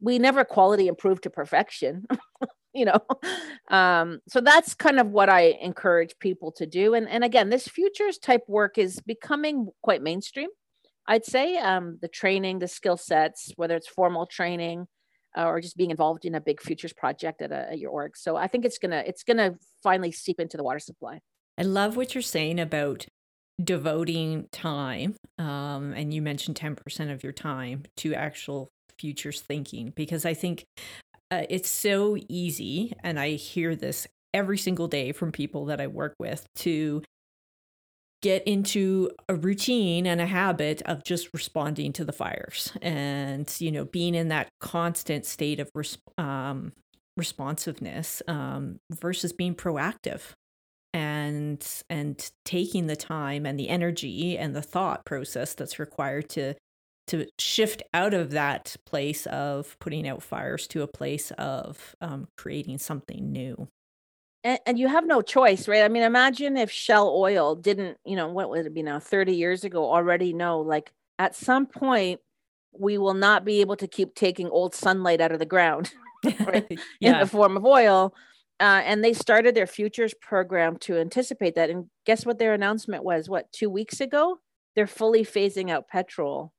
We 0.00 0.18
never 0.18 0.44
quality 0.44 0.88
improve 0.88 1.20
to 1.22 1.30
perfection. 1.30 2.06
you 2.74 2.84
know 2.84 3.00
um, 3.70 4.20
so 4.28 4.40
that's 4.40 4.74
kind 4.74 5.00
of 5.00 5.10
what 5.10 5.28
i 5.28 5.56
encourage 5.60 6.18
people 6.18 6.52
to 6.52 6.66
do 6.66 6.94
and 6.94 7.08
and 7.08 7.24
again 7.24 7.50
this 7.50 7.68
futures 7.68 8.18
type 8.18 8.42
work 8.48 8.78
is 8.78 9.00
becoming 9.00 9.68
quite 9.82 10.02
mainstream 10.02 10.48
i'd 11.06 11.24
say 11.24 11.56
um, 11.58 11.98
the 12.00 12.08
training 12.08 12.58
the 12.58 12.68
skill 12.68 12.96
sets 12.96 13.52
whether 13.56 13.76
it's 13.76 13.88
formal 13.88 14.26
training 14.26 14.86
uh, 15.36 15.44
or 15.44 15.60
just 15.60 15.76
being 15.76 15.90
involved 15.90 16.24
in 16.24 16.34
a 16.34 16.40
big 16.40 16.60
futures 16.60 16.92
project 16.92 17.42
at, 17.42 17.52
a, 17.52 17.72
at 17.72 17.78
your 17.78 17.90
org 17.90 18.16
so 18.16 18.36
i 18.36 18.46
think 18.46 18.64
it's 18.64 18.78
gonna 18.78 19.02
it's 19.06 19.22
gonna 19.22 19.54
finally 19.82 20.12
seep 20.12 20.40
into 20.40 20.56
the 20.56 20.64
water 20.64 20.78
supply 20.78 21.20
I 21.58 21.62
love 21.62 21.96
what 21.96 22.14
you're 22.14 22.22
saying 22.22 22.60
about 22.60 23.06
devoting 23.62 24.46
time. 24.52 25.16
Um, 25.38 25.92
and 25.92 26.14
you 26.14 26.22
mentioned 26.22 26.56
10% 26.56 27.12
of 27.12 27.24
your 27.24 27.32
time 27.32 27.82
to 27.96 28.14
actual 28.14 28.70
futures 28.96 29.40
thinking, 29.40 29.92
because 29.96 30.24
I 30.24 30.34
think 30.34 30.64
uh, 31.30 31.42
it's 31.48 31.68
so 31.68 32.16
easy. 32.28 32.92
And 33.02 33.18
I 33.18 33.30
hear 33.32 33.76
this 33.76 34.06
every 34.34 34.58
single 34.58 34.88
day 34.88 35.12
from 35.12 35.32
people 35.32 35.66
that 35.66 35.80
I 35.80 35.86
work 35.86 36.14
with 36.18 36.46
to 36.56 37.02
get 38.20 38.42
into 38.44 39.10
a 39.28 39.34
routine 39.34 40.06
and 40.06 40.20
a 40.20 40.26
habit 40.26 40.82
of 40.82 41.04
just 41.04 41.28
responding 41.32 41.92
to 41.92 42.04
the 42.04 42.12
fires 42.12 42.72
and 42.82 43.54
you 43.60 43.70
know 43.70 43.84
being 43.84 44.14
in 44.14 44.28
that 44.28 44.48
constant 44.60 45.24
state 45.24 45.60
of 45.60 45.70
um, 46.18 46.72
responsiveness 47.16 48.20
um, 48.26 48.80
versus 48.90 49.32
being 49.32 49.54
proactive 49.54 50.32
and 50.92 51.82
and 51.88 52.30
taking 52.44 52.86
the 52.86 52.96
time 52.96 53.46
and 53.46 53.58
the 53.58 53.68
energy 53.68 54.36
and 54.36 54.54
the 54.54 54.62
thought 54.62 55.04
process 55.04 55.54
that's 55.54 55.78
required 55.78 56.28
to 56.28 56.54
to 57.08 57.26
shift 57.38 57.82
out 57.94 58.14
of 58.14 58.30
that 58.30 58.76
place 58.84 59.26
of 59.26 59.78
putting 59.78 60.06
out 60.08 60.22
fires 60.22 60.66
to 60.68 60.82
a 60.82 60.86
place 60.86 61.30
of 61.32 61.96
um, 62.00 62.28
creating 62.36 62.78
something 62.78 63.32
new 63.32 63.68
and, 64.44 64.60
and, 64.66 64.78
you 64.78 64.86
have 64.86 65.04
no 65.04 65.20
choice, 65.20 65.66
right? 65.66 65.82
I 65.82 65.88
mean, 65.88 66.04
imagine 66.04 66.56
if 66.56 66.70
Shell 66.70 67.12
Oil 67.14 67.56
didn't, 67.56 67.98
you 68.04 68.14
know, 68.14 68.28
what 68.28 68.50
would 68.50 68.66
it 68.66 68.72
be 68.72 68.82
now, 68.82 69.00
30 69.00 69.34
years 69.34 69.64
ago, 69.64 69.92
already 69.92 70.32
know 70.32 70.60
like 70.60 70.92
at 71.18 71.34
some 71.34 71.66
point 71.66 72.20
we 72.72 72.98
will 72.98 73.14
not 73.14 73.44
be 73.44 73.60
able 73.60 73.76
to 73.76 73.88
keep 73.88 74.14
taking 74.14 74.48
old 74.48 74.74
sunlight 74.74 75.20
out 75.20 75.32
of 75.32 75.38
the 75.38 75.46
ground 75.46 75.92
right? 76.40 76.66
yeah. 77.00 77.14
in 77.14 77.18
the 77.20 77.26
form 77.26 77.56
of 77.56 77.64
oil. 77.64 78.14
Uh, 78.60 78.82
and 78.84 79.04
they 79.04 79.12
started 79.12 79.54
their 79.54 79.66
futures 79.66 80.14
program 80.20 80.76
to 80.78 80.98
anticipate 80.98 81.54
that. 81.54 81.70
And 81.70 81.86
guess 82.04 82.26
what 82.26 82.38
their 82.38 82.54
announcement 82.54 83.04
was? 83.04 83.28
What, 83.28 83.50
two 83.52 83.70
weeks 83.70 84.00
ago? 84.00 84.38
They're 84.74 84.88
fully 84.88 85.24
phasing 85.24 85.70
out 85.70 85.88
petrol, 85.88 86.52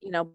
you 0.00 0.10
know, 0.10 0.30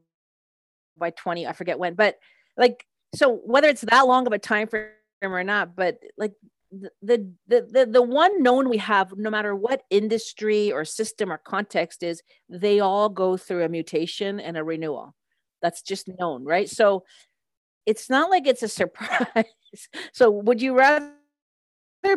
by 0.97 1.11
20, 1.11 1.47
I 1.47 1.53
forget 1.53 1.79
when. 1.79 1.95
But 1.95 2.17
like, 2.57 2.85
so 3.15 3.35
whether 3.45 3.67
it's 3.67 3.81
that 3.81 4.07
long 4.07 4.27
of 4.27 4.33
a 4.33 4.39
time 4.39 4.67
frame 4.67 4.91
or 5.21 5.43
not, 5.43 5.75
but 5.75 5.99
like 6.17 6.33
the, 6.71 7.33
the 7.47 7.67
the 7.69 7.85
the 7.85 8.01
one 8.01 8.41
known 8.41 8.69
we 8.69 8.77
have 8.77 9.17
no 9.17 9.29
matter 9.29 9.53
what 9.53 9.83
industry 9.89 10.71
or 10.71 10.85
system 10.85 11.31
or 11.31 11.37
context 11.37 12.01
is 12.01 12.23
they 12.47 12.79
all 12.79 13.09
go 13.09 13.35
through 13.35 13.63
a 13.63 13.69
mutation 13.69 14.39
and 14.39 14.55
a 14.55 14.63
renewal. 14.63 15.13
That's 15.61 15.81
just 15.81 16.09
known 16.19 16.45
right? 16.45 16.69
So 16.69 17.03
it's 17.85 18.09
not 18.09 18.29
like 18.29 18.47
it's 18.47 18.63
a 18.63 18.67
surprise. 18.69 19.45
So 20.13 20.31
would 20.31 20.61
you 20.61 20.77
rather 20.77 21.11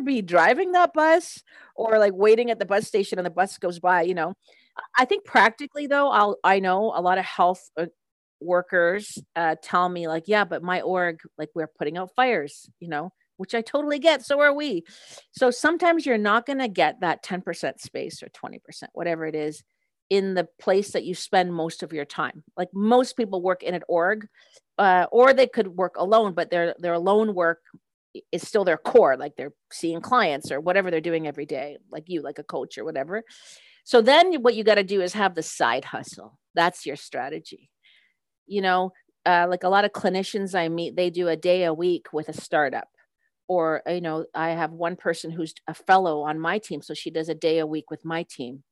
be 0.05 0.22
driving 0.22 0.72
that 0.72 0.92
bus 0.95 1.42
or 1.74 1.99
like 1.99 2.14
waiting 2.14 2.51
at 2.51 2.59
the 2.59 2.66
bus 2.66 2.86
station 2.86 3.18
and 3.18 3.26
the 3.26 3.30
bus 3.30 3.59
goes 3.59 3.80
by 3.80 4.03
you 4.03 4.14
know 4.14 4.34
i 4.98 5.04
think 5.04 5.24
practically 5.24 5.86
though 5.86 6.10
i'll 6.10 6.36
i 6.44 6.58
know 6.58 6.92
a 6.94 7.00
lot 7.00 7.18
of 7.18 7.24
health 7.24 7.70
uh, 7.76 7.86
workers 8.40 9.18
uh, 9.36 9.54
tell 9.62 9.88
me 9.88 10.06
like 10.06 10.24
yeah 10.26 10.44
but 10.44 10.62
my 10.62 10.80
org 10.82 11.20
like 11.38 11.48
we're 11.54 11.70
putting 11.78 11.96
out 11.96 12.10
fires 12.14 12.68
you 12.80 12.88
know 12.88 13.10
which 13.36 13.54
I 13.54 13.62
totally 13.62 13.98
get. 13.98 14.24
So 14.24 14.40
are 14.40 14.54
we. 14.54 14.84
So 15.32 15.50
sometimes 15.50 16.06
you're 16.06 16.18
not 16.18 16.46
going 16.46 16.58
to 16.58 16.68
get 16.68 17.00
that 17.00 17.24
10% 17.24 17.80
space 17.80 18.22
or 18.22 18.28
20%, 18.28 18.60
whatever 18.92 19.26
it 19.26 19.34
is, 19.34 19.62
in 20.10 20.34
the 20.34 20.46
place 20.60 20.92
that 20.92 21.04
you 21.04 21.14
spend 21.14 21.52
most 21.52 21.82
of 21.82 21.92
your 21.92 22.04
time. 22.04 22.44
Like 22.56 22.68
most 22.74 23.16
people 23.16 23.42
work 23.42 23.62
in 23.62 23.74
an 23.74 23.82
org, 23.88 24.28
uh, 24.78 25.06
or 25.10 25.32
they 25.32 25.46
could 25.46 25.68
work 25.68 25.96
alone, 25.96 26.34
but 26.34 26.50
their 26.50 26.74
their 26.78 26.92
alone 26.92 27.34
work 27.34 27.60
is 28.30 28.46
still 28.46 28.64
their 28.64 28.76
core. 28.76 29.16
Like 29.16 29.34
they're 29.36 29.54
seeing 29.72 30.00
clients 30.00 30.52
or 30.52 30.60
whatever 30.60 30.90
they're 30.90 31.00
doing 31.00 31.26
every 31.26 31.46
day, 31.46 31.78
like 31.90 32.04
you, 32.08 32.22
like 32.22 32.38
a 32.38 32.44
coach 32.44 32.76
or 32.76 32.84
whatever. 32.84 33.22
So 33.85 34.01
then 34.03 34.35
what 34.43 34.55
you 34.55 34.64
got 34.64 34.76
to 34.76 34.85
do 34.85 35.01
is 35.01 35.12
have 35.12 35.35
the 35.35 35.43
side 35.43 35.85
hustle. 35.85 36.39
That's 36.55 36.87
your 36.87 36.97
strategy. 36.97 37.70
You 38.47 38.62
know, 38.62 38.93
uh, 39.26 39.47
like 39.49 39.64
a 39.64 39.68
lot 39.68 39.85
of 39.85 39.93
clinicians 39.93 40.55
I 40.55 40.68
meet, 40.68 40.97
they 40.97 41.11
do 41.11 41.28
a 41.28 41.37
day 41.37 41.64
a 41.64 41.72
week 41.72 42.12
with 42.12 42.28
a 42.28 42.32
startup 42.32 42.89
or 43.49 43.82
you 43.87 44.01
know 44.01 44.24
i 44.35 44.51
have 44.51 44.72
one 44.72 44.97
person 44.97 45.30
who's 45.30 45.55
a 45.68 45.74
fellow 45.74 46.22
on 46.22 46.39
my 46.39 46.59
team 46.59 46.80
so 46.82 46.95
she 46.95 47.11
does 47.11 47.28
a 47.28 47.35
day 47.35 47.59
a 47.59 47.66
week 47.66 47.91
with 47.91 48.05
my 48.05 48.22
team 48.24 48.62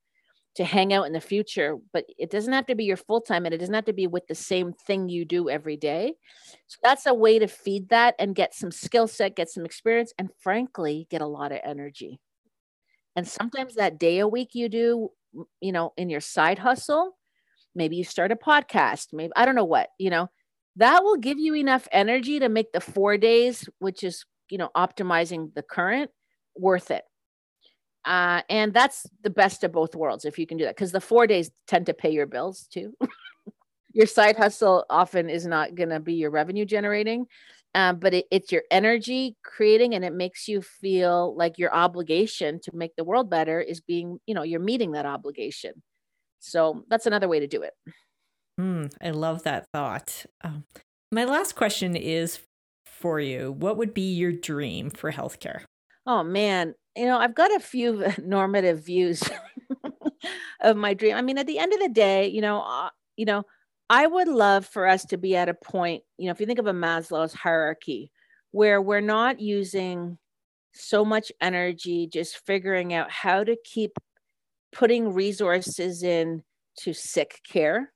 to 0.54 0.64
hang 0.64 0.92
out 0.92 1.06
in 1.06 1.12
the 1.12 1.20
future 1.20 1.76
but 1.92 2.04
it 2.18 2.30
doesn't 2.30 2.52
have 2.52 2.66
to 2.66 2.74
be 2.74 2.84
your 2.84 2.96
full 2.96 3.20
time 3.20 3.44
and 3.44 3.54
it 3.54 3.58
doesn't 3.58 3.74
have 3.74 3.84
to 3.84 3.92
be 3.92 4.06
with 4.06 4.26
the 4.26 4.34
same 4.34 4.72
thing 4.86 5.08
you 5.08 5.24
do 5.24 5.48
every 5.48 5.76
day 5.76 6.14
so 6.66 6.78
that's 6.82 7.06
a 7.06 7.14
way 7.14 7.38
to 7.38 7.46
feed 7.46 7.88
that 7.88 8.14
and 8.18 8.34
get 8.34 8.54
some 8.54 8.70
skill 8.70 9.06
set 9.06 9.36
get 9.36 9.48
some 9.48 9.64
experience 9.64 10.12
and 10.18 10.30
frankly 10.40 11.06
get 11.10 11.22
a 11.22 11.26
lot 11.26 11.52
of 11.52 11.58
energy 11.64 12.18
and 13.16 13.26
sometimes 13.26 13.74
that 13.74 13.98
day 13.98 14.18
a 14.18 14.28
week 14.28 14.50
you 14.54 14.68
do 14.68 15.10
you 15.60 15.72
know 15.72 15.92
in 15.96 16.10
your 16.10 16.20
side 16.20 16.58
hustle 16.58 17.16
maybe 17.74 17.96
you 17.96 18.04
start 18.04 18.32
a 18.32 18.36
podcast 18.36 19.08
maybe 19.12 19.32
i 19.36 19.44
don't 19.44 19.54
know 19.54 19.64
what 19.64 19.88
you 19.98 20.10
know 20.10 20.28
that 20.76 21.02
will 21.02 21.16
give 21.16 21.38
you 21.38 21.54
enough 21.54 21.86
energy 21.92 22.38
to 22.38 22.48
make 22.48 22.72
the 22.72 22.80
four 22.80 23.16
days 23.16 23.68
which 23.78 24.02
is 24.02 24.24
you 24.50 24.58
know 24.58 24.70
optimizing 24.76 25.52
the 25.54 25.62
current 25.62 26.10
worth 26.56 26.90
it. 26.90 27.04
Uh, 28.04 28.42
and 28.48 28.74
that's 28.74 29.06
the 29.22 29.30
best 29.30 29.62
of 29.62 29.72
both 29.72 29.94
worlds 29.94 30.24
if 30.24 30.38
you 30.38 30.46
can 30.46 30.58
do 30.58 30.64
that 30.64 30.74
because 30.74 30.92
the 30.92 31.00
four 31.00 31.26
days 31.26 31.50
tend 31.68 31.86
to 31.86 31.94
pay 31.94 32.10
your 32.10 32.26
bills 32.26 32.66
too. 32.72 32.92
Your 33.94 34.06
side 34.06 34.36
hustle 34.36 34.86
often 34.88 35.28
is 35.28 35.46
not 35.46 35.74
going 35.74 35.90
to 35.90 36.00
be 36.00 36.14
your 36.14 36.30
revenue 36.30 36.64
generating 36.64 37.26
um, 37.74 37.98
but 37.98 38.14
it, 38.14 38.26
it's 38.30 38.52
your 38.52 38.62
energy 38.70 39.36
creating 39.42 39.94
and 39.94 40.04
it 40.04 40.12
makes 40.12 40.48
you 40.48 40.62
feel 40.62 41.34
like 41.36 41.58
your 41.58 41.74
obligation 41.74 42.60
to 42.60 42.70
make 42.74 42.94
the 42.96 43.04
world 43.04 43.30
better 43.30 43.60
is 43.60 43.80
being 43.80 44.18
you 44.26 44.34
know 44.34 44.42
you're 44.42 44.60
meeting 44.60 44.92
that 44.92 45.06
obligation. 45.06 45.82
So 46.40 46.84
that's 46.88 47.06
another 47.06 47.28
way 47.28 47.40
to 47.40 47.46
do 47.46 47.62
it. 47.62 47.72
Mm, 48.60 48.92
i 49.00 49.10
love 49.10 49.44
that 49.44 49.66
thought. 49.72 50.26
Um, 50.42 50.64
my 51.10 51.24
last 51.24 51.54
question 51.54 51.96
is 51.96 52.40
for 52.84 53.18
you, 53.20 53.52
what 53.52 53.76
would 53.76 53.94
be 53.94 54.12
your 54.12 54.32
dream 54.32 54.90
for 54.90 55.12
healthcare? 55.12 55.62
Oh 56.06 56.22
man, 56.22 56.74
you 56.96 57.06
know, 57.06 57.18
I've 57.18 57.34
got 57.34 57.54
a 57.54 57.60
few 57.60 58.04
normative 58.22 58.84
views 58.84 59.22
of 60.60 60.76
my 60.76 60.94
dream. 60.94 61.16
I 61.16 61.22
mean, 61.22 61.38
at 61.38 61.46
the 61.46 61.58
end 61.58 61.72
of 61.72 61.80
the 61.80 61.88
day, 61.88 62.28
you 62.28 62.40
know, 62.40 62.60
uh, 62.60 62.90
you 63.16 63.24
know, 63.24 63.44
I 63.92 64.06
would 64.06 64.26
love 64.26 64.64
for 64.64 64.88
us 64.88 65.04
to 65.06 65.18
be 65.18 65.36
at 65.36 65.50
a 65.50 65.54
point, 65.54 66.02
you 66.16 66.24
know, 66.24 66.32
if 66.32 66.40
you 66.40 66.46
think 66.46 66.58
of 66.58 66.66
a 66.66 66.72
Maslow's 66.72 67.34
hierarchy, 67.34 68.10
where 68.50 68.80
we're 68.80 69.02
not 69.02 69.38
using 69.38 70.16
so 70.72 71.04
much 71.04 71.30
energy 71.42 72.06
just 72.06 72.38
figuring 72.46 72.94
out 72.94 73.10
how 73.10 73.44
to 73.44 73.54
keep 73.66 73.92
putting 74.72 75.12
resources 75.12 76.02
in 76.02 76.42
to 76.78 76.94
sick 76.94 77.40
care. 77.46 77.92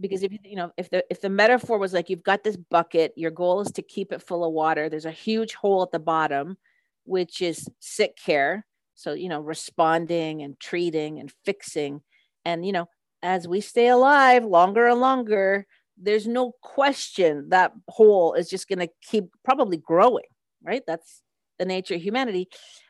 Because 0.00 0.22
if 0.22 0.32
you 0.44 0.56
know 0.56 0.72
if 0.78 0.88
the 0.88 1.04
if 1.10 1.20
the 1.20 1.28
metaphor 1.28 1.76
was 1.76 1.92
like 1.92 2.08
you've 2.08 2.22
got 2.22 2.42
this 2.42 2.56
bucket 2.56 3.12
your 3.14 3.30
goal 3.30 3.60
is 3.60 3.70
to 3.72 3.82
keep 3.82 4.12
it 4.12 4.22
full 4.22 4.42
of 4.42 4.54
water 4.54 4.88
there's 4.88 5.04
a 5.04 5.10
huge 5.10 5.52
hole 5.52 5.82
at 5.82 5.90
the 5.90 5.98
bottom 5.98 6.56
which 7.04 7.42
is 7.42 7.68
sick 7.80 8.16
care. 8.16 8.64
So 8.94 9.12
you 9.12 9.28
know 9.28 9.40
responding 9.40 10.40
and 10.40 10.58
treating 10.58 11.20
and 11.20 11.30
fixing. 11.44 12.00
And 12.46 12.64
you 12.64 12.72
know 12.72 12.88
as 13.22 13.46
we 13.46 13.60
stay 13.60 13.88
alive 13.88 14.44
longer 14.44 14.86
and 14.86 15.00
longer 15.00 15.66
there's 15.98 16.26
no 16.26 16.52
question 16.62 17.48
that 17.50 17.72
hole 17.88 18.34
is 18.34 18.48
just 18.48 18.68
going 18.68 18.78
to 18.78 18.88
keep 19.02 19.24
probably 19.44 19.76
growing 19.76 20.24
right 20.64 20.82
that's 20.86 21.22
the 21.62 21.66
nature 21.66 21.94
of 21.94 22.02
humanity. 22.02 22.48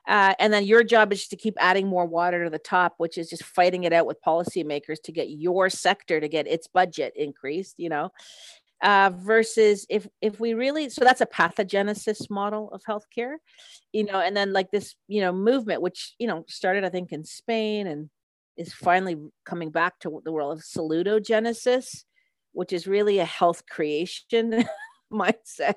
Uh, 0.08 0.34
and 0.38 0.52
then 0.52 0.64
your 0.64 0.82
job 0.82 1.12
is 1.12 1.28
to 1.28 1.36
keep 1.36 1.54
adding 1.60 1.86
more 1.86 2.06
water 2.06 2.44
to 2.44 2.50
the 2.50 2.58
top, 2.58 2.94
which 2.96 3.18
is 3.18 3.28
just 3.28 3.44
fighting 3.44 3.84
it 3.84 3.92
out 3.92 4.06
with 4.06 4.22
policymakers 4.26 5.00
to 5.04 5.12
get 5.12 5.28
your 5.28 5.68
sector 5.68 6.20
to 6.20 6.28
get 6.28 6.46
its 6.48 6.66
budget 6.66 7.12
increased, 7.16 7.74
you 7.78 7.88
know. 7.88 8.10
Uh, 8.82 9.12
versus 9.14 9.86
if 9.88 10.08
if 10.20 10.40
we 10.40 10.54
really 10.54 10.90
so 10.90 11.04
that's 11.04 11.20
a 11.20 11.26
pathogenesis 11.26 12.28
model 12.28 12.68
of 12.72 12.82
healthcare, 12.82 13.34
you 13.92 14.02
know, 14.02 14.18
and 14.18 14.36
then 14.36 14.52
like 14.52 14.72
this, 14.72 14.96
you 15.06 15.20
know, 15.20 15.32
movement 15.32 15.80
which 15.80 16.16
you 16.18 16.26
know 16.26 16.44
started 16.48 16.84
I 16.84 16.88
think 16.88 17.12
in 17.12 17.24
Spain 17.24 17.86
and 17.86 18.10
is 18.56 18.72
finally 18.72 19.16
coming 19.44 19.70
back 19.70 19.98
to 20.00 20.20
the 20.24 20.32
world 20.32 20.58
of 20.58 20.64
salutogenesis, 20.64 22.04
which 22.52 22.72
is 22.72 22.86
really 22.86 23.18
a 23.18 23.24
health 23.24 23.64
creation 23.68 24.64
mindset 25.12 25.74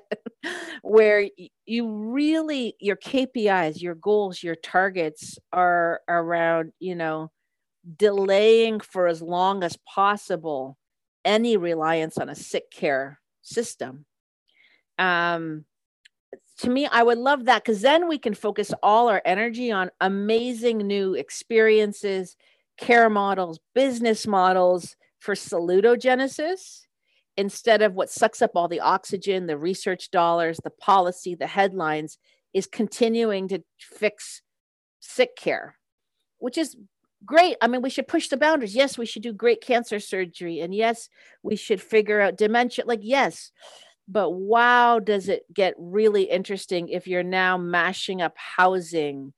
where 0.82 1.28
you 1.66 1.88
really 2.10 2.74
your 2.80 2.96
KPIs, 2.96 3.80
your 3.80 3.94
goals, 3.94 4.42
your 4.42 4.56
targets 4.56 5.38
are 5.52 6.00
around, 6.08 6.72
you 6.78 6.94
know, 6.94 7.30
delaying 7.96 8.80
for 8.80 9.06
as 9.06 9.22
long 9.22 9.62
as 9.62 9.78
possible 9.86 10.76
any 11.24 11.56
reliance 11.56 12.18
on 12.18 12.28
a 12.28 12.34
sick 12.34 12.70
care 12.70 13.20
system. 13.42 14.04
Um, 14.98 15.64
to 16.58 16.70
me, 16.70 16.86
I 16.86 17.02
would 17.02 17.18
love 17.18 17.44
that 17.44 17.64
because 17.64 17.82
then 17.82 18.08
we 18.08 18.18
can 18.18 18.34
focus 18.34 18.72
all 18.82 19.08
our 19.08 19.20
energy 19.24 19.70
on 19.70 19.90
amazing 20.00 20.78
new 20.78 21.14
experiences, 21.14 22.36
care 22.78 23.10
models, 23.10 23.58
business 23.74 24.26
models 24.26 24.96
for 25.18 25.34
salutogenesis 25.34 26.82
instead 27.36 27.82
of 27.82 27.94
what 27.94 28.10
sucks 28.10 28.40
up 28.40 28.52
all 28.54 28.68
the 28.68 28.80
oxygen, 28.80 29.46
the 29.46 29.58
research 29.58 30.10
dollars, 30.10 30.58
the 30.64 30.70
policy, 30.70 31.34
the 31.34 31.46
headlines, 31.46 32.18
is 32.54 32.66
continuing 32.66 33.48
to 33.48 33.62
fix 33.78 34.42
sick 35.00 35.36
care, 35.36 35.76
which 36.38 36.56
is 36.56 36.76
great. 37.24 37.56
I 37.60 37.66
mean, 37.66 37.82
we 37.82 37.90
should 37.90 38.08
push 38.08 38.28
the 38.28 38.36
boundaries. 38.36 38.74
Yes, 38.74 38.96
we 38.96 39.06
should 39.06 39.22
do 39.22 39.32
great 39.32 39.60
cancer 39.60 40.00
surgery. 40.00 40.60
And 40.60 40.74
yes, 40.74 41.08
we 41.42 41.56
should 41.56 41.82
figure 41.82 42.20
out 42.20 42.38
dementia. 42.38 42.84
Like, 42.86 43.00
yes. 43.02 43.52
But 44.08 44.30
wow, 44.30 45.00
does 45.00 45.28
it 45.28 45.42
get 45.52 45.74
really 45.76 46.24
interesting 46.24 46.88
if 46.88 47.06
you're 47.06 47.22
now 47.22 47.58
mashing 47.58 48.22
up 48.22 48.34
housing 48.36 49.32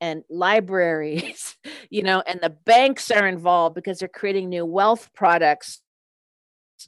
and 0.00 0.22
libraries, 0.30 1.56
you 1.90 2.02
know, 2.02 2.22
and 2.26 2.40
the 2.40 2.50
banks 2.50 3.10
are 3.10 3.26
involved 3.26 3.74
because 3.74 3.98
they're 3.98 4.08
creating 4.08 4.48
new 4.48 4.64
wealth 4.64 5.10
products 5.14 5.80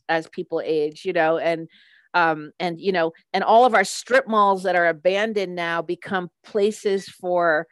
as 0.09 0.29
people 0.29 0.63
age, 0.65 1.05
you 1.05 1.13
know, 1.13 1.39
and 1.39 1.69
um, 2.15 2.53
and 2.59 2.81
you 2.81 2.93
know, 2.93 3.13
and 3.33 3.45
all 3.45 3.65
of 3.65 3.75
our 3.75 3.85
strip 3.85 4.27
malls 4.27 4.63
that 4.63 4.77
are 4.77 4.89
abandoned 4.89 5.55
now 5.55 5.83
become 5.83 6.31
places 6.45 7.09
for 7.09 7.67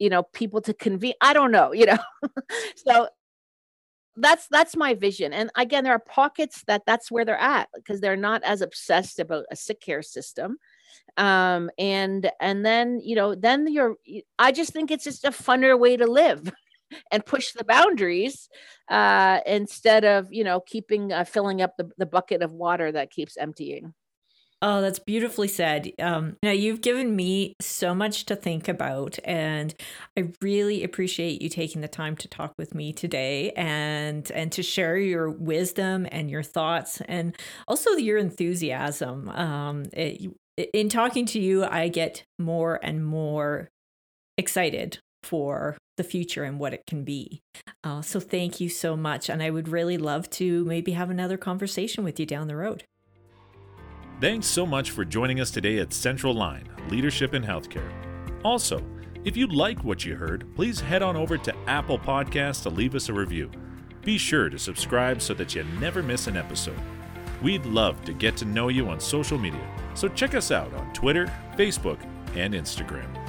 you 0.00 0.08
know 0.08 0.24
people 0.32 0.60
to 0.60 0.74
convene 0.74 1.14
i 1.20 1.32
don't 1.32 1.52
know 1.52 1.72
you 1.72 1.86
know 1.86 1.98
so 2.74 3.06
that's 4.16 4.48
that's 4.50 4.76
my 4.76 4.94
vision 4.94 5.32
and 5.32 5.50
again 5.56 5.84
there 5.84 5.92
are 5.92 6.00
pockets 6.00 6.64
that 6.66 6.82
that's 6.86 7.10
where 7.10 7.24
they're 7.24 7.38
at 7.38 7.68
because 7.76 8.00
they're 8.00 8.16
not 8.16 8.42
as 8.42 8.60
obsessed 8.60 9.20
about 9.20 9.44
a 9.52 9.56
sick 9.56 9.80
care 9.80 10.02
system 10.02 10.56
um 11.16 11.70
and 11.78 12.30
and 12.40 12.64
then 12.64 13.00
you 13.02 13.14
know 13.14 13.34
then 13.34 13.66
you're 13.72 13.96
i 14.38 14.52
just 14.52 14.72
think 14.72 14.90
it's 14.90 15.04
just 15.04 15.24
a 15.24 15.30
funner 15.30 15.78
way 15.78 15.96
to 15.96 16.06
live 16.06 16.52
and 17.12 17.24
push 17.24 17.52
the 17.52 17.64
boundaries 17.64 18.48
uh 18.90 19.40
instead 19.46 20.04
of 20.04 20.32
you 20.32 20.44
know 20.44 20.60
keeping 20.60 21.12
uh, 21.12 21.24
filling 21.24 21.60
up 21.62 21.76
the, 21.76 21.90
the 21.98 22.06
bucket 22.06 22.42
of 22.42 22.52
water 22.52 22.90
that 22.92 23.10
keeps 23.10 23.36
emptying 23.36 23.94
Oh, 24.62 24.82
that's 24.82 24.98
beautifully 24.98 25.48
said. 25.48 25.90
Um, 25.98 26.36
now 26.42 26.50
you've 26.50 26.82
given 26.82 27.16
me 27.16 27.56
so 27.62 27.94
much 27.94 28.26
to 28.26 28.36
think 28.36 28.68
about, 28.68 29.18
and 29.24 29.74
I 30.18 30.32
really 30.42 30.84
appreciate 30.84 31.40
you 31.40 31.48
taking 31.48 31.80
the 31.80 31.88
time 31.88 32.14
to 32.16 32.28
talk 32.28 32.52
with 32.58 32.74
me 32.74 32.92
today 32.92 33.52
and 33.52 34.30
and 34.32 34.52
to 34.52 34.62
share 34.62 34.98
your 34.98 35.30
wisdom 35.30 36.06
and 36.12 36.30
your 36.30 36.42
thoughts, 36.42 37.00
and 37.08 37.38
also 37.68 37.92
your 37.92 38.18
enthusiasm. 38.18 39.30
Um, 39.30 39.84
it, 39.94 40.30
in 40.72 40.88
talking 40.88 41.26
to 41.26 41.40
you, 41.40 41.64
I 41.64 41.88
get 41.88 42.24
more 42.38 42.78
and 42.82 43.04
more 43.04 43.68
excited 44.36 44.98
for 45.22 45.76
the 45.96 46.04
future 46.04 46.44
and 46.44 46.58
what 46.58 46.72
it 46.72 46.86
can 46.86 47.04
be. 47.04 47.42
Uh, 47.84 48.02
so 48.02 48.20
thank 48.20 48.60
you 48.60 48.68
so 48.68 48.96
much, 48.96 49.28
and 49.28 49.42
I 49.42 49.50
would 49.50 49.68
really 49.68 49.98
love 49.98 50.30
to 50.30 50.64
maybe 50.64 50.92
have 50.92 51.10
another 51.10 51.36
conversation 51.36 52.04
with 52.04 52.18
you 52.18 52.26
down 52.26 52.48
the 52.48 52.56
road. 52.56 52.84
Thanks 54.20 54.46
so 54.46 54.66
much 54.66 54.90
for 54.90 55.04
joining 55.04 55.40
us 55.40 55.50
today 55.50 55.78
at 55.78 55.92
Central 55.92 56.34
Line 56.34 56.68
Leadership 56.88 57.34
in 57.34 57.42
Healthcare. 57.42 57.90
Also, 58.44 58.82
if 59.24 59.36
you 59.36 59.46
like 59.46 59.84
what 59.84 60.04
you 60.04 60.16
heard, 60.16 60.46
please 60.56 60.80
head 60.80 61.02
on 61.02 61.16
over 61.16 61.36
to 61.36 61.54
Apple 61.66 61.98
Podcasts 61.98 62.62
to 62.62 62.70
leave 62.70 62.94
us 62.94 63.08
a 63.08 63.12
review. 63.12 63.50
Be 64.02 64.16
sure 64.16 64.48
to 64.48 64.58
subscribe 64.58 65.20
so 65.20 65.34
that 65.34 65.54
you 65.54 65.64
never 65.78 66.02
miss 66.02 66.26
an 66.26 66.36
episode. 66.36 66.80
We'd 67.42 67.64
love 67.64 68.04
to 68.04 68.12
get 68.12 68.36
to 68.38 68.44
know 68.44 68.68
you 68.68 68.88
on 68.88 69.00
social 69.00 69.38
media, 69.38 69.66
so 69.94 70.08
check 70.08 70.34
us 70.34 70.50
out 70.50 70.72
on 70.74 70.92
Twitter, 70.92 71.32
Facebook, 71.56 71.98
and 72.34 72.54
Instagram. 72.54 73.19